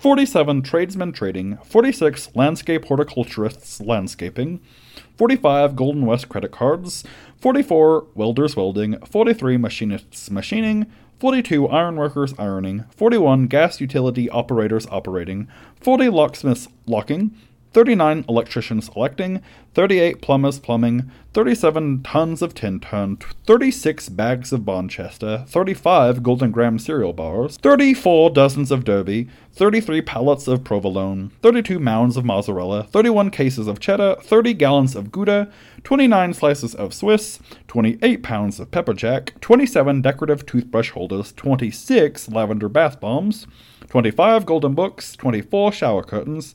[0.00, 4.58] 47 tradesmen trading, 46 landscape horticulturists landscaping,
[5.18, 7.04] 45 Golden West credit cards,
[7.36, 10.86] 44 welders welding, 43 machinists machining,
[11.18, 15.48] 42 ironworkers ironing, 41 gas utility operators operating,
[15.82, 17.36] 40 locksmiths locking,
[17.72, 19.40] 39 electricians electing,
[19.74, 27.12] 38 plumbers plumbing, 37 tons of Tintern, 36 bags of Bonchester, 35 Golden Graham cereal
[27.12, 33.68] bars, 34 dozens of Derby, 33 pallets of provolone, 32 mounds of mozzarella, 31 cases
[33.68, 35.52] of cheddar, 30 gallons of Gouda,
[35.84, 37.38] 29 slices of Swiss,
[37.68, 43.46] 28 pounds of pepper jack, 27 decorative toothbrush holders, 26 lavender bath bombs,
[43.88, 46.54] 25 golden books, 24 shower curtains,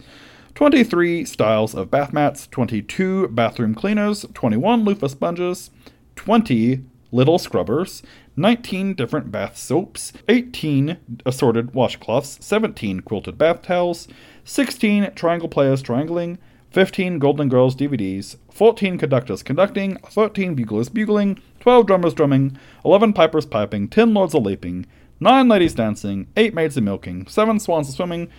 [0.55, 5.69] 23 styles of bath mats, 22 bathroom cleaners, 21 loofah sponges,
[6.15, 8.01] 20 little scrubbers,
[8.37, 10.95] 19 different bath soaps, 18
[11.25, 14.07] assorted washcloths, 17 quilted bath towels,
[14.45, 16.37] 16 triangle players triangling,
[16.71, 23.45] 15 Golden Girls DVDs, 14 conductors conducting, 13 buglers bugling, 12 drummers drumming, 11 pipers
[23.45, 24.85] piping, 10 lords a leaping,
[25.19, 28.29] 9 ladies dancing, 8 maids a milking, 7 swans a swimming,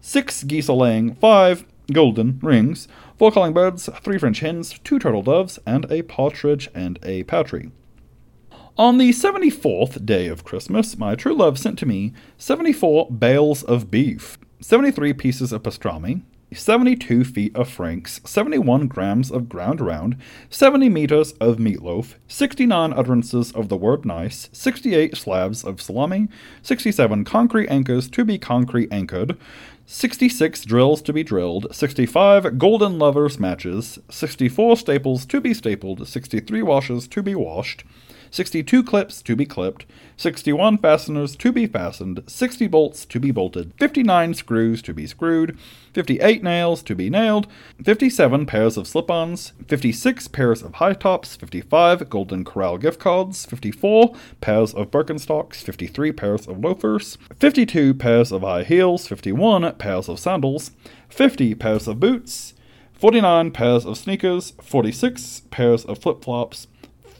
[0.00, 2.88] 6 geese a laying, 5 golden rings,
[3.18, 7.70] 4 calling birds, 3 French hens, 2 turtle doves, and a partridge and a patry.
[8.76, 13.90] On the 74th day of Christmas, my true love sent to me 74 bales of
[13.90, 16.22] beef, 73 pieces of pastrami,
[16.52, 20.16] 72 feet of franks, 71 grams of ground round,
[20.48, 26.28] 70 meters of meatloaf, 69 utterances of the word nice, 68 slabs of salami,
[26.62, 29.36] 67 concrete anchors to be concrete anchored,
[29.90, 36.60] 66 drills to be drilled, 65 golden lovers matches, 64 staples to be stapled, 63
[36.60, 37.84] washes to be washed,
[38.30, 39.86] 62 clips to be clipped,
[40.16, 45.58] 61 fasteners to be fastened, 60 bolts to be bolted, 59 screws to be screwed,
[45.92, 47.46] 58 nails to be nailed,
[47.82, 53.46] 57 pairs of slip ons, 56 pairs of high tops, 55 Golden Corral gift cards,
[53.46, 60.08] 54 pairs of Birkenstocks, 53 pairs of loafers, 52 pairs of high heels, 51 pairs
[60.08, 60.72] of sandals,
[61.08, 62.54] 50 pairs of boots,
[62.94, 66.66] 49 pairs of sneakers, 46 pairs of flip flops,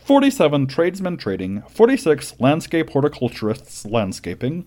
[0.08, 4.64] 47 tradesmen trading, 46 landscape horticulturists landscaping,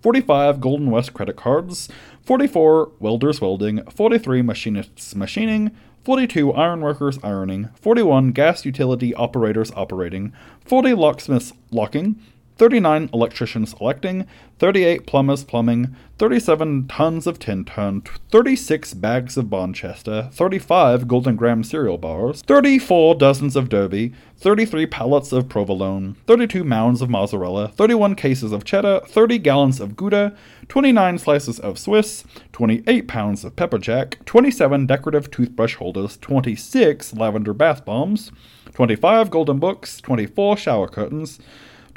[0.00, 1.90] 45 Golden West credit cards,
[2.22, 5.72] 44 welders welding, 43 machinists machining,
[6.04, 10.32] 42 ironworkers ironing, 41 gas utility operators operating,
[10.64, 12.18] 40 locksmiths locking,
[12.58, 14.26] 39 electricians electing,
[14.58, 21.96] 38 plumbers plumbing, 37 tons of Tintern, 36 bags of Bonchester, 35 Golden Graham cereal
[21.98, 28.50] bars, 34 dozens of Derby, 33 pallets of provolone, 32 mounds of mozzarella, 31 cases
[28.50, 30.36] of cheddar, 30 gallons of Gouda,
[30.66, 37.54] 29 slices of Swiss, 28 pounds of pepper jack, 27 decorative toothbrush holders, 26 lavender
[37.54, 38.32] bath bombs,
[38.74, 41.38] 25 golden books, 24 shower curtains,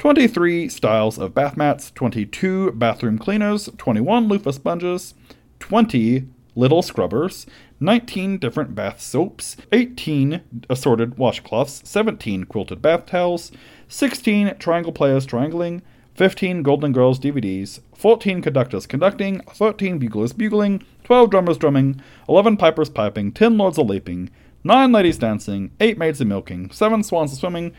[0.02, 5.14] 23 styles of bath mats, 22 bathroom cleaners, 21 loofah sponges,
[5.60, 6.26] 20
[6.56, 7.46] little scrubbers,
[7.78, 13.52] 19 different bath soaps, 18 assorted washcloths, 17 quilted bath towels,
[13.86, 15.82] 16 triangle players triangling,
[16.16, 22.90] 15 Golden Girls DVDs, 14 conductors conducting, 13 buglers bugling, 12 drummers drumming, 11 pipers
[22.90, 24.30] piping, 10 lords a leaping,
[24.64, 27.72] 9 ladies dancing, 8 maids a milking, 7 swans a swimming,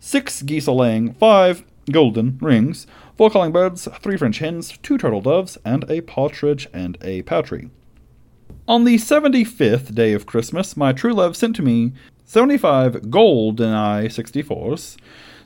[0.00, 2.86] six geese a laying, five golden rings,
[3.16, 7.70] four calling birds, three French hens, two turtle doves, and a partridge and a patry.
[8.66, 11.92] On the seventy fifth day of Christmas, my true love sent to me
[12.24, 14.96] seventy five GoldenEye sixty fours,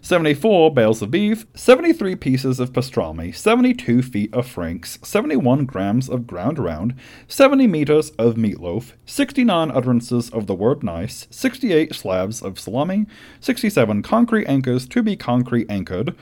[0.05, 6.26] 74 bales of beef, 73 pieces of pastrami, 72 feet of franks, 71 grams of
[6.26, 6.94] ground round,
[7.26, 13.06] 70 meters of meatloaf, 69 utterances of the word nice, 68 slabs of salami,
[13.40, 16.14] 67 concrete anchors to be concrete anchored,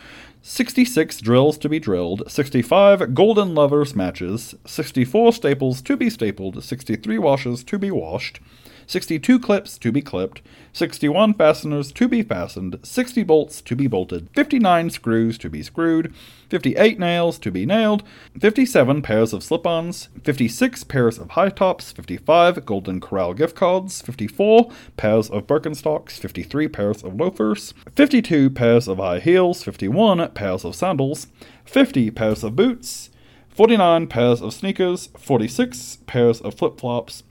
[0.42, 7.18] 66 drills to be drilled, 65 golden lovers matches, 64 staples to be stapled, 63
[7.18, 8.38] washes to be washed,
[8.86, 10.42] 62 clips to be clipped,
[10.72, 16.14] 61 fasteners to be fastened, 60 bolts to be bolted, 59 screws to be screwed,
[16.48, 18.02] 58 nails to be nailed,
[18.38, 24.00] 57 pairs of slip ons, 56 pairs of high tops, 55 Golden Corral gift cards,
[24.02, 30.64] 54 pairs of Birkenstocks, 53 pairs of loafers, 52 pairs of high heels, 51 pairs
[30.64, 31.26] of sandals,
[31.64, 33.10] 50 pairs of boots,
[33.50, 37.22] 49 pairs of sneakers, 46 pairs of flip flops,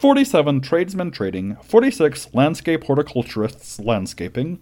[0.00, 4.58] 47 tradesmen trading, 46 landscape horticulturists landscaping,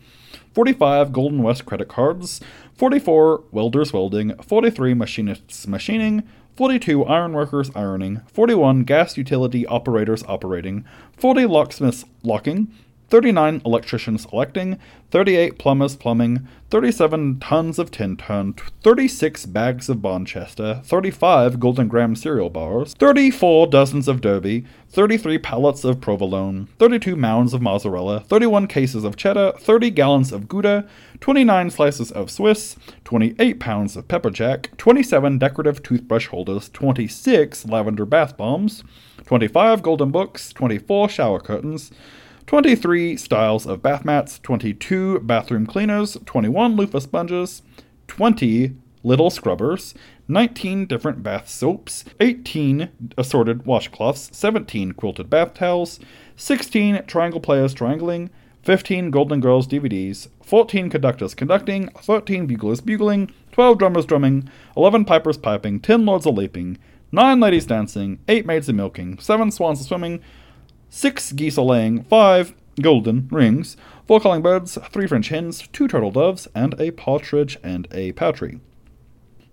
[0.53, 2.41] 45 Golden West credit cards,
[2.75, 6.25] 44 welders welding, 43 machinists machining,
[6.57, 10.85] 42 ironworkers ironing, 41 gas utility operators operating,
[11.17, 12.75] 40 locksmiths locking,
[13.09, 14.79] 39 electricians electing,
[15.11, 22.51] 38 plumbers plumbing, 37 tons of Tintern, 36 bags of Bonchester, 35 Golden Graham cereal
[22.51, 29.05] bars, 34 dozens of Derby, 33 pallets of provolone, 32 mounds of mozzarella, 31 cases
[29.05, 30.87] of cheddar, 30 gallons of Gouda,
[31.21, 38.05] 29 slices of Swiss, 28 pounds of pepper jack, 27 decorative toothbrush holders, 26 lavender
[38.05, 38.85] bath bombs,
[39.25, 41.91] 25 golden books, 24 shower curtains,
[42.49, 47.61] 23 styles of bath mats, 22 bathroom cleaners, 21 loofah sponges,
[48.07, 49.93] 20 little scrubbers,
[50.29, 52.89] 19 different bath soaps, 18
[53.19, 56.01] assorted washcloths, 17 quilted bath towels,
[56.37, 58.31] 16 triangle players triangling,
[58.63, 65.37] 15 Golden Girls DVDs, 14 conductors conducting, 13 buglers bugling, 12 drummers drumming, 11 pipers
[65.37, 66.79] piping, 10 lords a leaping,
[67.13, 70.23] 9 ladies dancing, 8 maids a milking, 7 swans a swimming,
[70.91, 76.11] six geese a laying, five golden rings, four calling birds, three French hens, two turtle
[76.11, 78.61] doves, and a partridge and a patry.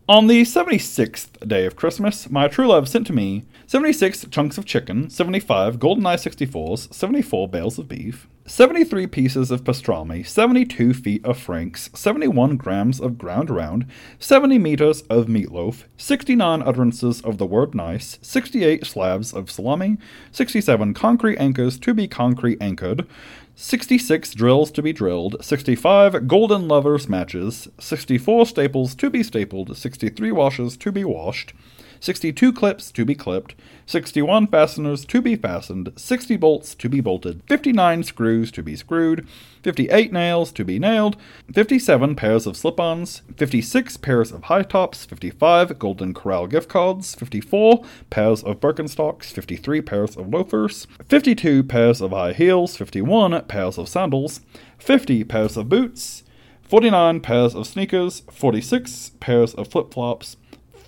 [0.08, 4.66] On the 76th day of Christmas, my true love sent to me 76 chunks of
[4.66, 11.36] chicken, 75 GoldenEye 64s, 74 bales of beef, 73 pieces of pastrami, 72 feet of
[11.36, 13.88] franks, 71 grams of ground round,
[14.20, 19.98] 70 meters of meatloaf, 69 utterances of the word nice, 68 slabs of salami,
[20.32, 23.08] 67 concrete anchors to be concrete anchored,
[23.56, 30.32] 66 drills to be drilled, 65 golden lovers matches, 64 staples to be stapled, 63
[30.32, 31.54] washes to be washed,
[32.00, 33.56] 62 clips to be clipped,
[33.88, 39.28] 61 fasteners to be fastened, 60 bolts to be bolted, 59 screws to be screwed,
[39.62, 41.18] 58 nails to be nailed,
[41.54, 47.14] 57 pairs of slip ons, 56 pairs of high tops, 55 Golden Corral gift cards,
[47.14, 53.78] 54 pairs of Birkenstocks, 53 pairs of loafers, 52 pairs of high heels, 51 pairs
[53.78, 54.42] of sandals,
[54.80, 56.24] 50 pairs of boots,
[56.64, 60.38] 49 pairs of sneakers, 46 pairs of flip flops,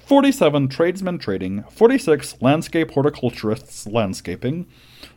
[0.07, 4.65] 47 tradesmen trading, 46 landscape horticulturists landscaping,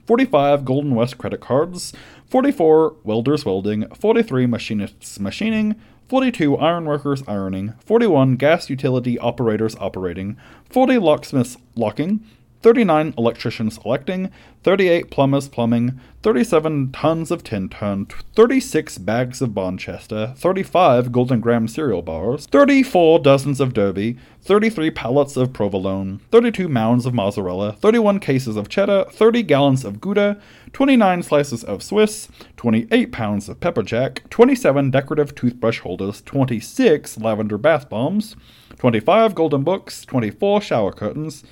[0.05, 1.93] 45 Golden West credit cards,
[2.27, 5.77] 44 welders welding, 43 machinists machining,
[6.09, 10.37] 42 ironworkers ironing, 41 gas utility operators operating,
[10.69, 12.27] 40 locksmiths locking,
[12.63, 14.31] 39 electricians electing,
[14.63, 22.03] 38 plumbers plumbing, 37 tons of Tintern, 36 bags of Bonchester, 35 Golden Graham cereal
[22.03, 28.57] bars, 34 dozens of Derby, 33 pallets of provolone, 32 mounds of mozzarella, 31 cases
[28.57, 30.39] of cheddar, 30 gallons of Gouda,
[30.75, 32.29] 29 slices of Swiss,
[32.59, 38.37] 28 pounds of pepper jack, 27 decorative toothbrush holders, 26 lavender bath bombs,
[38.77, 41.45] 25 golden books, 24 shower curtains,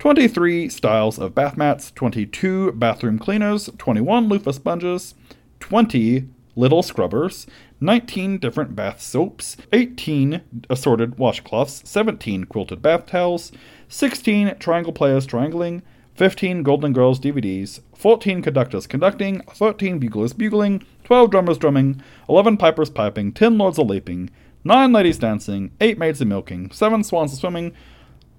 [0.00, 5.14] 23 styles of bath mats, 22 bathroom cleaners, 21 loofah sponges,
[5.60, 7.46] 20 little scrubbers,
[7.82, 10.40] 19 different bath soaps, 18
[10.70, 13.52] assorted washcloths, 17 quilted bath towels,
[13.88, 15.82] 16 triangle players triangling,
[16.14, 22.88] 15 Golden Girls DVDs, 14 conductors conducting, 13 buglers bugling, 12 drummers drumming, 11 pipers
[22.88, 24.30] piping, 10 lords a leaping,
[24.64, 27.74] 9 ladies dancing, 8 maids a milking, 7 swans a swimming,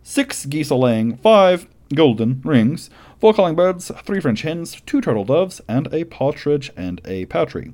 [0.03, 5.61] six geese laying, five golden rings, four calling birds, three French hens, two turtle doves,
[5.67, 7.73] and a partridge and a patry.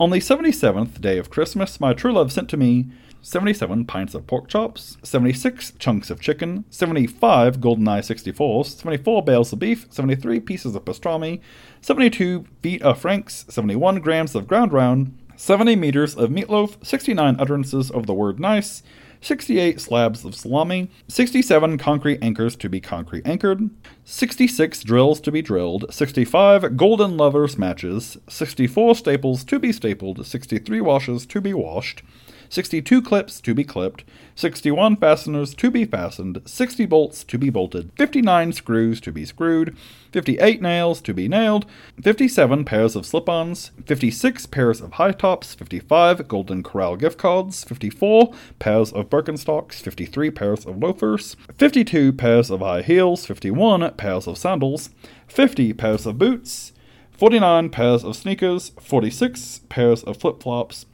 [0.00, 2.86] On the seventy seventh day of Christmas, my true love sent to me
[3.20, 9.58] 77 pints of pork chops, 76 chunks of chicken, 75 GoldenEye 64s, 74 bales of
[9.58, 11.40] beef, 73 pieces of pastrami,
[11.80, 17.90] 72 feet of franks, 71 grams of ground round, 70 meters of meatloaf, 69 utterances
[17.90, 18.82] of the word nice,
[19.20, 23.70] 68 slabs of salami, 67 concrete anchors to be concrete anchored,
[24.04, 30.80] 66 drills to be drilled, 65 golden lovers matches, 64 staples to be stapled, 63
[30.80, 32.02] washes to be washed,
[32.48, 34.04] 62 clips to be clipped,
[34.34, 39.76] 61 fasteners to be fastened, 60 bolts to be bolted, 59 screws to be screwed,
[40.12, 41.66] 58 nails to be nailed,
[42.02, 47.64] 57 pairs of slip ons, 56 pairs of high tops, 55 Golden Corral gift cards,
[47.64, 54.26] 54 pairs of Birkenstocks, 53 pairs of loafers, 52 pairs of high heels, 51 pairs
[54.26, 54.90] of sandals,
[55.26, 56.72] 50 pairs of boots,
[57.18, 60.86] 49 pairs of sneakers, 46 pairs of flip flops,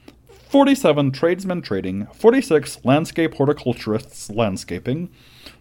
[0.54, 5.08] 47 tradesmen trading, 46 landscape horticulturists landscaping,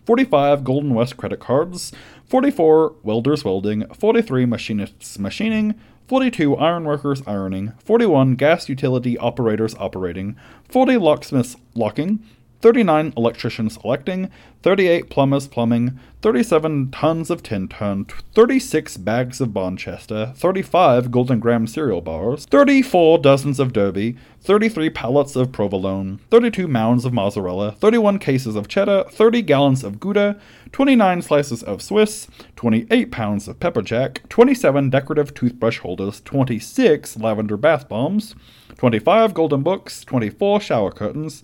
[0.05, 1.91] 45 Golden West credit cards,
[2.27, 5.73] 44 welders welding, 43 machinists machining,
[6.07, 10.35] 42 ironworkers ironing, 41 gas utility operators operating,
[10.69, 12.23] 40 locksmiths locking,
[12.63, 14.29] 39 electricians electing,
[14.61, 21.99] 38 plumbers plumbing, 37 tons of Tintern, 36 bags of Bonchester, 35 Golden Graham cereal
[21.99, 28.55] bars, 34 dozens of Derby, 33 pallets of provolone, 32 mounds of mozzarella, 31 cases
[28.55, 30.39] of cheddar, 30 gallons of Gouda,
[30.71, 37.57] 29 slices of Swiss, 28 pounds of pepper jack, 27 decorative toothbrush holders, 26 lavender
[37.57, 38.35] bath bombs,
[38.77, 41.43] 25 golden books, 24 shower curtains,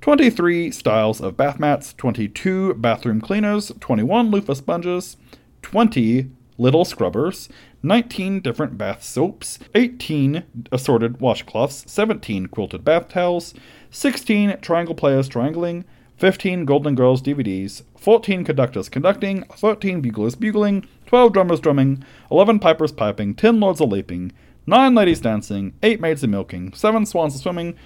[0.00, 5.16] 23 styles of bath mats, 22 bathroom cleaners, 21 loofah sponges,
[5.62, 7.48] 20 little scrubbers,
[7.82, 10.42] 19 different bath soaps, 18
[10.72, 13.54] assorted washcloths, 17 quilted bath towels,
[13.90, 15.84] 16 triangle players triangling,
[16.16, 22.92] 15 Golden Girls DVDs, 14 conductors conducting, 13 buglers bugling, 12 drummers drumming, 11 pipers
[22.92, 24.32] piping, 10 lords a leaping,
[24.66, 27.76] 9 ladies dancing, 8 maids a milking, 7 swans a swimming,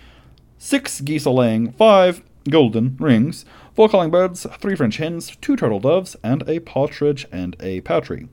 [0.61, 5.81] six geese a laying, five golden rings, four calling birds, three French hens, two turtle
[5.81, 8.28] doves, and a partridge and a patry.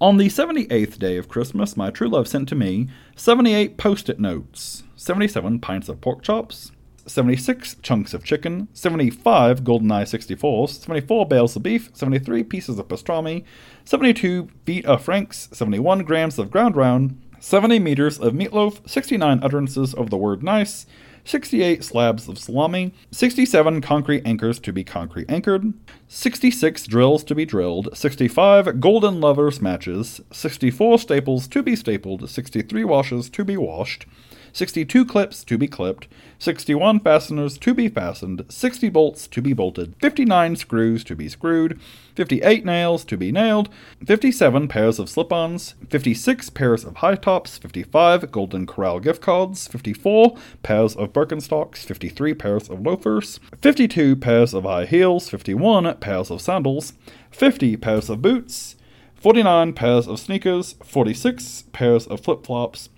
[0.00, 4.18] On the 78th day of Christmas, my true love sent to me 78 post it
[4.18, 6.72] notes, 77 pints of pork chops,
[7.06, 13.44] 76 chunks of chicken, 75 GoldenEye 64s, 74 bales of beef, 73 pieces of pastrami,
[13.84, 19.92] 72 feet of franks, 71 grams of ground round, 70 meters of meatloaf, 69 utterances
[19.94, 20.86] of the word nice,
[21.24, 25.72] 68 slabs of salami, 67 concrete anchors to be concrete anchored,
[26.08, 32.84] 66 drills to be drilled, 65 golden lovers matches, 64 staples to be stapled, 63
[32.84, 34.06] washes to be washed,
[34.52, 39.94] 62 clips to be clipped, 61 fasteners to be fastened, 60 bolts to be bolted,
[40.00, 41.80] 59 screws to be screwed,
[42.20, 43.70] 58 nails to be nailed,
[44.04, 49.66] 57 pairs of slip ons, 56 pairs of high tops, 55 Golden Corral gift cards,
[49.68, 56.30] 54 pairs of Birkenstocks, 53 pairs of loafers, 52 pairs of high heels, 51 pairs
[56.30, 56.92] of sandals,
[57.30, 58.76] 50 pairs of boots,
[59.14, 62.90] 49 pairs of sneakers, 46 pairs of flip flops,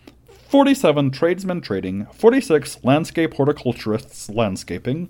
[0.48, 5.08] 47 tradesmen trading, 46 landscape horticulturists landscaping,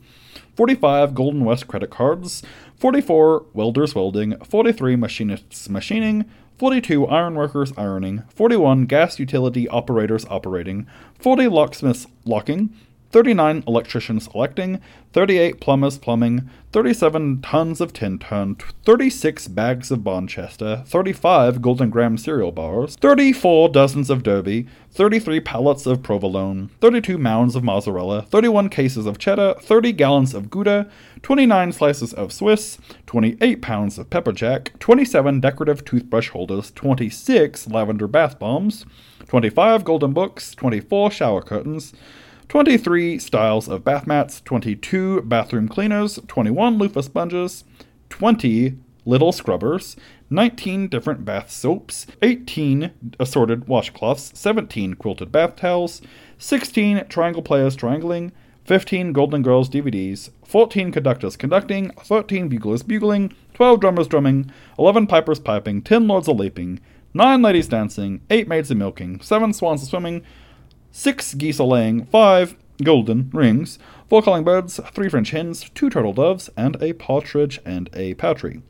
[0.57, 2.43] 45 Golden West credit cards,
[2.77, 6.25] 44 welders welding, 43 machinists machining,
[6.59, 10.87] 42 ironworkers ironing, 41 gas utility operators operating,
[11.19, 12.71] 40 locksmiths locking,
[13.13, 14.81] 39 electricians electing,
[15.13, 22.51] 38 plumbers plumbing, 37 tons of Tintern, 36 bags of Bonchester, 35 Golden Graham cereal
[22.51, 29.05] bars, 34 dozens of Derby, 33 pallets of provolone, 32 mounds of mozzarella, 31 cases
[29.05, 30.91] of cheddar, 30 gallons of Gouda,
[31.21, 38.09] 29 slices of Swiss, 28 pounds of pepper jack, 27 decorative toothbrush holders, 26 lavender
[38.09, 38.87] bath bombs,
[39.29, 41.93] 25 golden books, 24 shower curtains,
[42.53, 47.65] 23 styles of bath mats, 22 bathroom cleaners, 21 loofah sponges,
[48.11, 48.77] 20
[49.07, 49.97] little scrubbers,
[50.29, 56.03] 19 different bath soaps, 18 assorted washcloths, 17 quilted bath towels,
[56.37, 58.33] 16 triangle players triangling,
[58.67, 65.41] 15 Golden Girls DVDs, 14 conductors conducting, 13 buglers bugling, 12 drummers drumming, 11 pipers
[65.41, 66.81] piping, 10 lords a leaping,
[67.15, 70.23] 9 ladies dancing, 8 maids a milking, 7 swans a swimming,
[70.93, 73.79] six geese a laying, five golden rings,
[74.09, 78.63] four calling birds, three French hens, two turtle doves, and a partridge and a patry.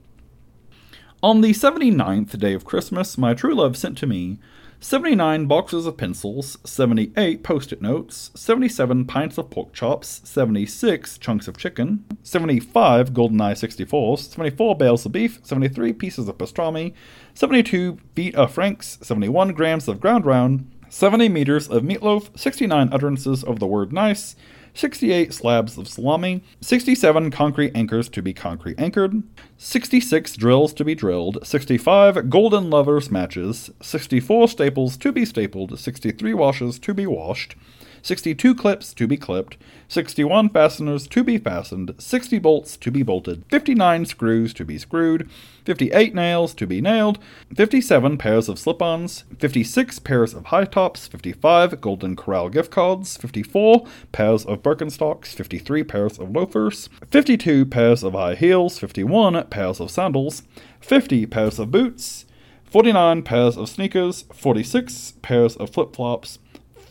[1.22, 4.38] On the seventy-ninth day of Christmas, my true love sent to me
[4.82, 11.46] 79 boxes of pencils, 78 post it notes, 77 pints of pork chops, 76 chunks
[11.46, 16.94] of chicken, 75 GoldenEye 64s, 74 bales of beef, 73 pieces of pastrami,
[17.34, 23.43] 72 feet of franks, 71 grams of ground round, 70 meters of meatloaf, 69 utterances
[23.43, 24.36] of the word nice,
[24.74, 29.23] 68 slabs of salami, 67 concrete anchors to be concrete anchored,
[29.56, 36.35] 66 drills to be drilled, 65 golden lovers matches, 64 staples to be stapled, 63
[36.35, 37.56] washes to be washed,
[38.02, 39.56] 62 clips to be clipped,
[39.88, 45.30] 61 fasteners to be fastened, 60 bolts to be bolted, 59 screws to be screwed,
[45.64, 47.18] 58 nails to be nailed,
[47.54, 53.16] 57 pairs of slip ons, 56 pairs of high tops, 55 Golden Corral gift cards,
[53.16, 59.78] 54 pairs of Birkenstocks, 53 pairs of loafers, 52 pairs of high heels, 51 pairs
[59.80, 60.42] of sandals,
[60.80, 62.26] 50 pairs of boots,
[62.64, 66.38] 49 pairs of sneakers, 46 pairs of flip flops,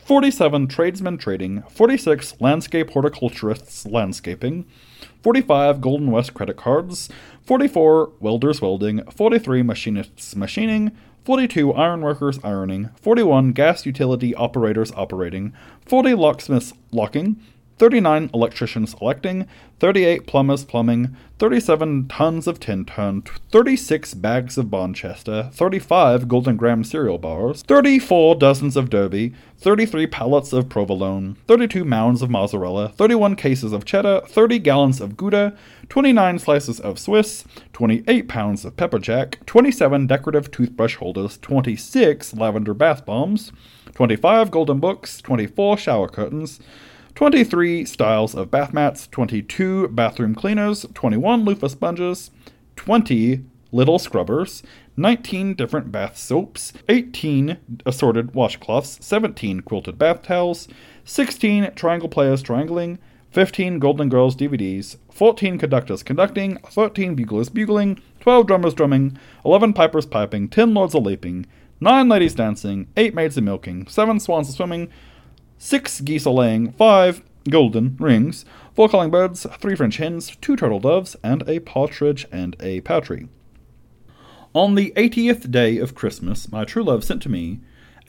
[0.04, 4.66] 47 tradesmen trading, 46 landscape horticulturists landscaping,
[5.22, 7.08] 45 Golden West credit cards,
[7.44, 10.92] 44 welders welding, 43 machinists machining,
[11.24, 15.54] 42 ironworkers ironing, 41 gas utility operators operating,
[15.86, 17.40] 40 locksmiths locking,
[17.82, 19.48] 39 electricians electing,
[19.80, 27.18] 38 plumbers plumbing, 37 tons of Tintern, 36 bags of Bonchester, 35 Golden Graham cereal
[27.18, 33.74] bars, 34 dozens of Derby, 33 pallets of provolone, 32 mounds of mozzarella, 31 cases
[33.74, 35.58] of cheddar, 30 gallons of Gouda,
[35.90, 42.76] 29 slices of Swiss, 28 pounds of pepper jack, 27 decorative toothbrush holders, 26 lavender
[42.76, 43.52] bath bombs,
[43.96, 46.60] 25 golden books, 24 shower curtains,
[47.16, 52.32] 23 styles of bath mats, 22 bathroom cleaners, 21 loofah sponges,
[52.76, 54.64] 20 little scrubbers,
[54.98, 60.68] 19 different bath soaps, 18 assorted washcloths, 17 quilted bath towels,
[61.06, 63.00] 16 triangle players triangling,
[63.32, 70.06] 15 Golden Girls DVDs, 14 conductors conducting, 13 buglers bugling, 12 drummers drumming, 11 pipers
[70.06, 71.46] piping, 10 lords a leaping,
[71.80, 74.90] 9 ladies dancing, 8 maids a milking, 7 swans a swimming,
[75.62, 80.80] six geese a laying, five golden rings, four calling birds, three French hens, two turtle
[80.80, 83.30] doves, and a partridge and a patry.
[84.54, 87.60] On the 80th day of Christmas, my true love sent to me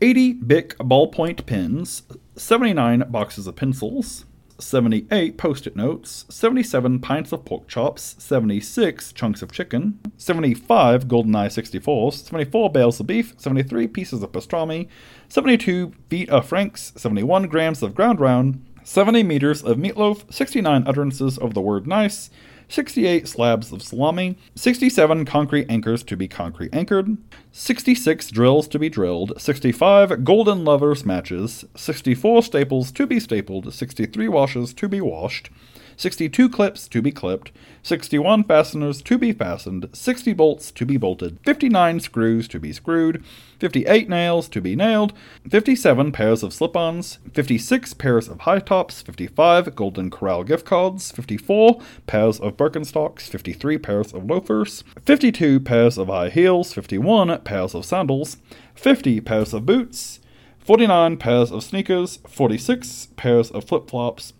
[0.00, 2.04] 80 Bic ballpoint pens,
[2.36, 4.24] 79 boxes of pencils,
[4.58, 11.48] 78 post it notes, 77 pints of pork chops, 76 chunks of chicken, 75 GoldenEye
[11.48, 14.88] 64s, 74 bales of beef, 73 pieces of pastrami,
[15.28, 21.38] 72 feet of franks, 71 grams of ground round, 70 meters of meatloaf, 69 utterances
[21.38, 22.30] of the word nice,
[22.72, 27.18] 68 slabs of salami, 67 concrete anchors to be concrete anchored,
[27.50, 34.26] 66 drills to be drilled, 65 golden lovers matches, 64 staples to be stapled, 63
[34.26, 35.50] washes to be washed,
[35.97, 37.52] 62 clips to be clipped,
[37.82, 43.24] 61 fasteners to be fastened, 60 bolts to be bolted, 59 screws to be screwed,
[43.59, 45.12] 58 nails to be nailed,
[45.48, 51.10] 57 pairs of slip ons, 56 pairs of high tops, 55 Golden Corral gift cards,
[51.12, 57.74] 54 pairs of Birkenstocks, 53 pairs of loafers, 52 pairs of high heels, 51 pairs
[57.74, 58.36] of sandals,
[58.74, 60.20] 50 pairs of boots,
[60.60, 64.32] 49 pairs of sneakers, 46 pairs of flip flops,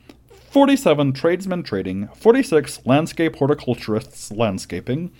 [0.53, 5.11] 47 tradesmen trading, 46 landscape horticulturists landscaping,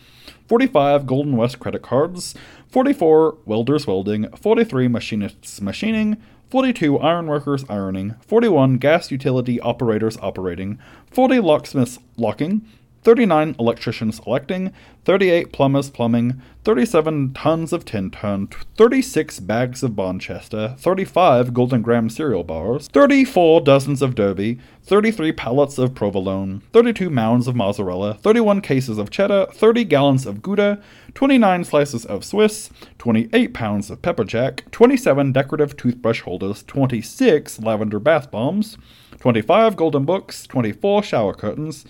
[0.47, 2.35] 45 Golden West credit cards,
[2.69, 6.19] 44 welders welding, 43 machinists machining,
[6.51, 10.79] 42 ironworkers ironing, 41 gas utility operators operating,
[11.11, 12.69] 40 locksmiths locking,
[13.03, 14.73] 39 electricians electing,
[15.05, 22.45] 38 plumbers plumbing, 37 tons of Tintern, 36 bags of Bonchester, 35 Golden Graham cereal
[22.45, 28.99] bars, 34 dozens of Derby, 33 pallets of provolone, 32 mounds of mozzarella, 31 cases
[28.99, 30.81] of cheddar, 30 gallons of Gouda,
[31.15, 37.99] 29 slices of Swiss, 28 pounds of pepper jack, 27 decorative toothbrush holders, 26 lavender
[37.99, 38.79] bath bombs,
[39.19, 41.85] 25 golden books, 24 shower curtains,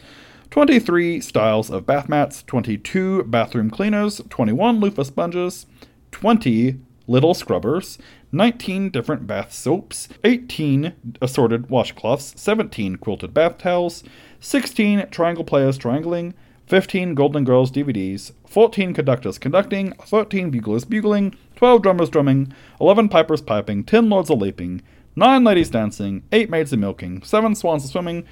[0.52, 5.64] 23 styles of bath mats, 22 bathroom cleaners, 21 loofah sponges,
[6.10, 7.96] 20 little scrubbers,
[8.32, 10.92] 19 different bath soaps, 18
[11.22, 14.04] assorted washcloths, 17 quilted bath towels,
[14.40, 16.34] 16 triangle players triangling,
[16.66, 23.40] 15 Golden Girls DVDs, 14 conductors conducting, 13 buglers bugling, 12 drummers drumming, 11 pipers
[23.40, 24.82] piping, 10 lords a leaping,
[25.16, 28.26] 9 ladies dancing, 8 maids a milking, 7 swans a swimming,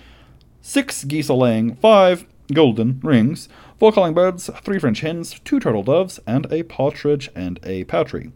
[0.60, 5.82] six geese a laying, five golden rings, four calling birds, three French hens, two turtle
[5.82, 8.32] doves, and a partridge and a patry.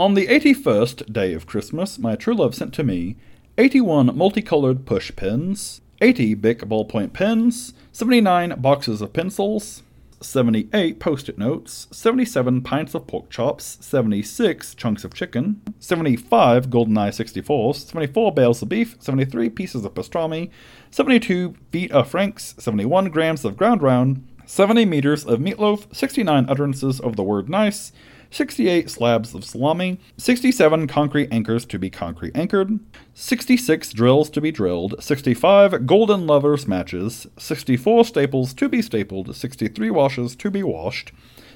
[0.00, 3.16] On the eighty first day of Christmas, my true love sent to me
[3.58, 9.82] eighty one multicolored push pins, eighty Bic ballpoint pens, seventy nine boxes of pencils,
[10.22, 17.10] 78 post it notes, 77 pints of pork chops, 76 chunks of chicken, 75 GoldenEye
[17.10, 20.50] 64s, 74 bales of beef, 73 pieces of pastrami,
[20.90, 27.00] 72 feet of franks, 71 grams of ground round, 70 meters of meatloaf, 69 utterances
[27.00, 27.92] of the word nice,
[28.32, 32.80] 68 slabs of salami, 67 concrete anchors to be concrete anchored,
[33.12, 39.90] 66 drills to be drilled, 65 golden lovers matches, 64 staples to be stapled, 63
[39.90, 41.12] washes to be washed,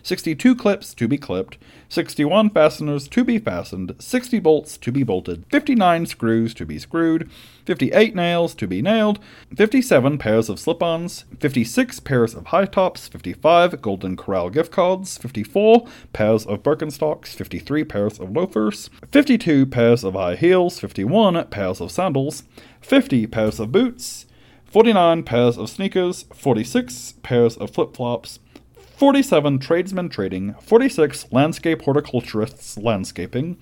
[0.07, 1.59] 62 clips to be clipped,
[1.89, 7.29] 61 fasteners to be fastened, 60 bolts to be bolted, 59 screws to be screwed,
[7.65, 9.19] 58 nails to be nailed,
[9.57, 15.19] 57 pairs of slip ons, 56 pairs of high tops, 55 Golden Corral gift cards,
[15.19, 21.81] 54 pairs of Birkenstocks, 53 pairs of loafers, 52 pairs of high heels, 51 pairs
[21.81, 22.45] of sandals,
[22.81, 24.27] 50 pairs of boots,
[24.67, 28.39] 49 pairs of sneakers, 46 pairs of flip flops,
[28.97, 33.59] 47 tradesmen trading, 46 landscape horticulturists landscaping,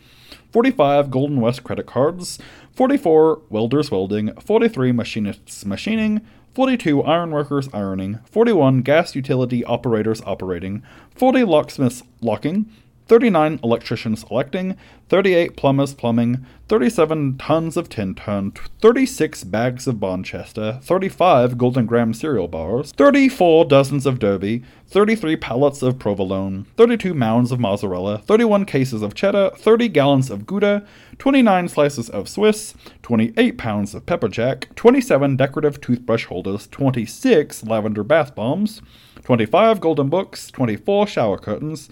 [0.52, 2.38] 45 Golden West credit cards,
[2.76, 6.20] 44 welders welding, 43 machinists machining,
[6.54, 10.84] 42 ironworkers ironing, 41 gas utility operators operating,
[11.16, 12.70] 40 locksmiths locking,
[13.06, 14.76] 39 electricians electing,
[15.10, 22.48] 38 plumbers plumbing, 37 tons of Tintern, 36 bags of Bonchester, 35 Golden Graham cereal
[22.48, 29.02] bars, 34 dozens of Derby, 33 pallets of provolone, 32 mounds of mozzarella, 31 cases
[29.02, 30.86] of cheddar, 30 gallons of Gouda,
[31.18, 38.02] 29 slices of Swiss, 28 pounds of pepper jack, 27 decorative toothbrush holders, 26 lavender
[38.02, 38.80] bath bombs,
[39.24, 41.90] 25 golden books, 24 shower curtains,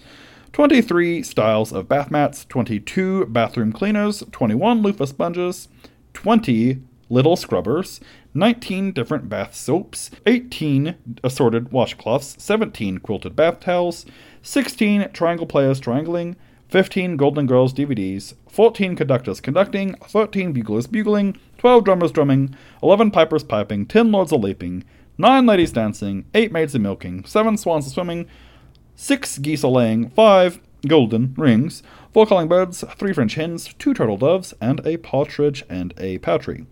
[0.53, 5.69] 23 styles of bath mats, 22 bathroom cleaners, 21 loofah sponges,
[6.13, 8.01] 20 little scrubbers,
[8.35, 14.05] 19 different bath soaps, 18 assorted washcloths, 17 quilted bath towels,
[14.43, 16.37] 16 triangle players triangling,
[16.69, 23.45] 15 Golden Girls DVDs, 14 conductors conducting, 13 buglers bugling, 12 drummers drumming, 11 pipers
[23.45, 24.85] piping, 10 lords a leaping,
[25.17, 28.27] 9 ladies dancing, 8 maids a milking, 7 swans a swimming,
[28.95, 31.83] 6 geese a laying, 5 golden rings,
[32.13, 36.67] 4 calling birds, 3 French hens, 2 turtle doves, and a partridge and a patry.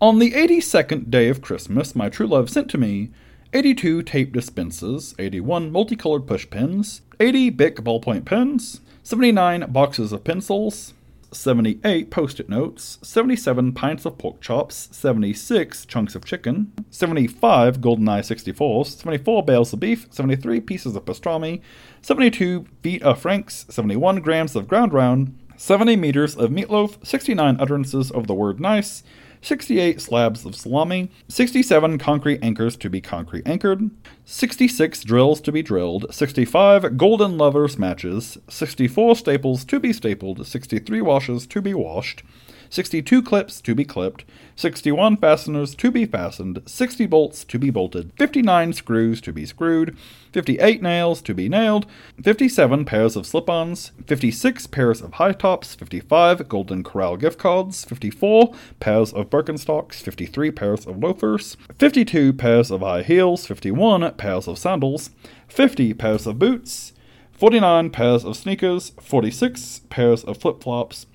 [0.00, 3.10] On the 82nd day of Christmas, my true love sent to me
[3.52, 10.94] 82 tape dispensers, 81 multicolored push pins, 80 Bic ballpoint pens, 79 boxes of pencils,
[11.32, 18.20] 78 post it notes, 77 pints of pork chops, 76 chunks of chicken, 75 GoldenEye
[18.20, 21.60] 64s, 74 bales of beef, 73 pieces of pastrami,
[22.02, 28.10] 72 feet of franks, 71 grams of ground round, 70 meters of meatloaf, 69 utterances
[28.10, 29.02] of the word nice,
[29.40, 33.90] 68 slabs of salami, 67 concrete anchors to be concrete anchored,
[34.24, 41.00] 66 drills to be drilled, 65 golden lovers matches, 64 staples to be stapled, 63
[41.00, 42.22] washes to be washed,
[42.70, 44.24] 62 clips to be clipped,
[44.56, 49.96] 61 fasteners to be fastened, 60 bolts to be bolted, 59 screws to be screwed,
[50.32, 51.86] 58 nails to be nailed,
[52.22, 57.84] 57 pairs of slip ons, 56 pairs of high tops, 55 Golden Corral gift cards,
[57.84, 64.48] 54 pairs of Birkenstocks, 53 pairs of loafers, 52 pairs of high heels, 51 pairs
[64.48, 65.10] of sandals,
[65.48, 66.92] 50 pairs of boots,
[67.32, 71.06] 49 pairs of sneakers, 46 pairs of flip flops,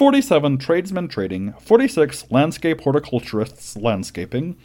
[0.00, 4.56] 47 tradesmen trading, 46 landscape horticulturists landscaping,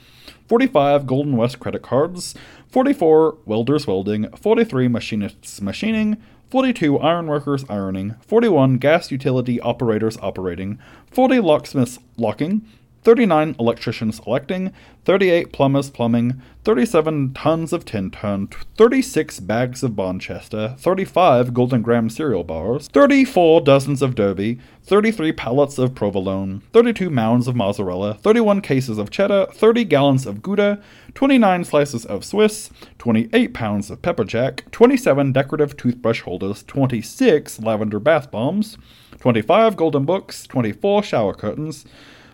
[0.47, 2.35] 45 Golden West credit cards,
[2.69, 6.15] 44 welders welding, 43 machinists machining,
[6.49, 10.79] 42 ironworkers ironing, 41 gas utility operators operating,
[11.11, 12.65] 40 locksmiths locking,
[13.05, 14.73] 39 electricians electing,
[15.05, 22.43] 38 plumbers plumbing, 37 tons of Tintern, 36 bags of Bonchester, 35 Golden Graham cereal
[22.43, 28.97] bars, 34 dozens of Derby, 33 pallets of provolone, 32 mounds of mozzarella, 31 cases
[28.97, 30.81] of cheddar, 30 gallons of Gouda,
[31.13, 37.99] 29 slices of Swiss, 28 pounds of pepper jack, 27 decorative toothbrush holders, 26 lavender
[37.99, 38.79] bath bombs,
[39.19, 41.85] 25 golden books, 24 shower curtains,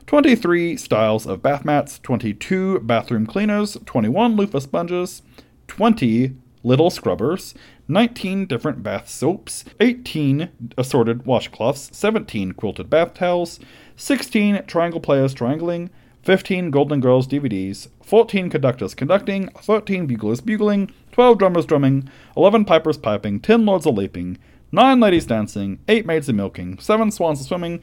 [0.07, 5.21] 23 styles of bath mats, 22 bathroom cleaners, 21 loofah sponges,
[5.67, 7.53] 20 little scrubbers,
[7.87, 13.59] 19 different bath soaps, 18 assorted washcloths, 17 quilted bath towels,
[13.95, 15.89] 16 triangle players triangling,
[16.23, 22.07] 15 Golden Girls DVDs, 14 conductors conducting, 13 buglers bugling, 12 drummers drumming,
[22.37, 24.37] 11 pipers piping, 10 lords a leaping,
[24.71, 27.81] 9 ladies dancing, 8 maids a milking, 7 swans a swimming,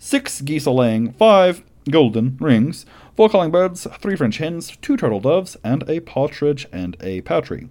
[0.00, 5.20] six geese a laying, five golden rings, four calling birds, three French hens, two turtle
[5.20, 7.68] doves, and a partridge and a patry.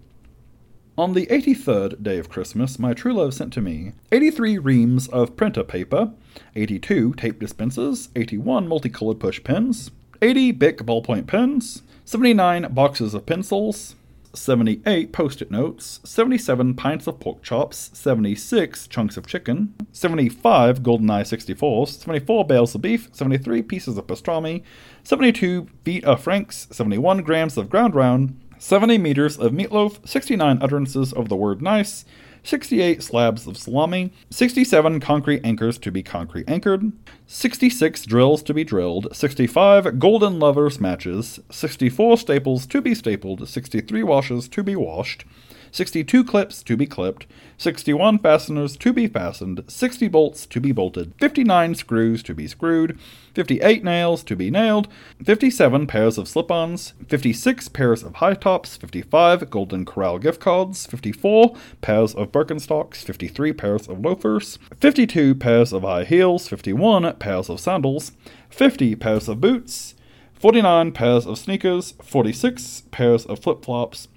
[0.97, 4.57] On the eighty third day of Christmas, my true love sent to me eighty three
[4.57, 6.11] reams of printer paper,
[6.55, 9.91] eighty two tape dispensers, eighty one multicolored push pens,
[10.21, 13.95] eighty Bic ballpoint pens, seventy nine boxes of pencils,
[14.33, 21.21] 78 post it notes, 77 pints of pork chops, 76 chunks of chicken, 75 GoldenEye
[21.21, 24.63] 64s, 74 bales of beef, 73 pieces of pastrami,
[25.03, 31.13] 72 feet of franks, 71 grams of ground round, 70 meters of meatloaf, 69 utterances
[31.13, 32.05] of the word nice,
[32.49, 36.91] 68 slabs of salami, 67 concrete anchors to be concrete anchored,
[37.27, 44.01] 66 drills to be drilled, 65 golden lovers matches, 64 staples to be stapled, 63
[44.01, 45.25] washes to be washed,
[45.71, 47.25] 62 clips to be clipped,
[47.57, 52.97] 61 fasteners to be fastened, 60 bolts to be bolted, 59 screws to be screwed,
[53.33, 54.87] 58 nails to be nailed,
[55.23, 60.85] 57 pairs of slip ons, 56 pairs of high tops, 55 Golden Corral gift cards,
[60.85, 67.49] 54 pairs of Birkenstocks, 53 pairs of loafers, 52 pairs of high heels, 51 pairs
[67.49, 68.11] of sandals,
[68.49, 69.95] 50 pairs of boots,
[70.35, 74.07] 49 pairs of sneakers, 46 pairs of flip flops,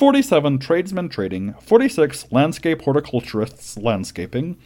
[0.00, 4.56] 47 tradesmen trading, 46 landscape horticulturists landscaping,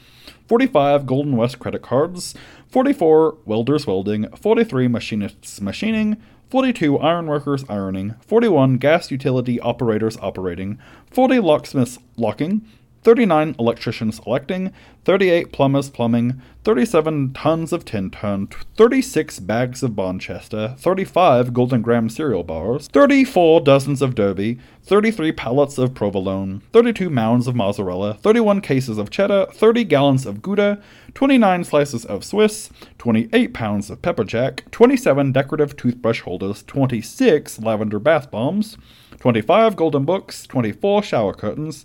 [0.47, 2.36] 45 Golden West credit cards,
[2.69, 6.19] 44 welders welding, 43 machinists machining,
[6.51, 10.78] 42 ironworkers ironing, 41 gas utility operators operating,
[11.11, 12.65] 40 locksmiths locking,
[13.05, 14.72] 39 electricians electing,
[15.05, 22.43] 38 plumbers plumbing, 37 tons of Tintern, 36 bags of Bonchester, 35 Golden Graham cereal
[22.43, 28.97] bars, 34 dozens of Derby, 33 pallets of provolone, 32 mounds of mozzarella, 31 cases
[28.97, 30.82] of cheddar, 30 gallons of Gouda,
[31.12, 37.98] 29 slices of Swiss, 28 pounds of pepper jack, 27 decorative toothbrush holders, 26 lavender
[37.98, 38.78] bath bombs,
[39.20, 41.85] 25 golden books, 24 shower curtains,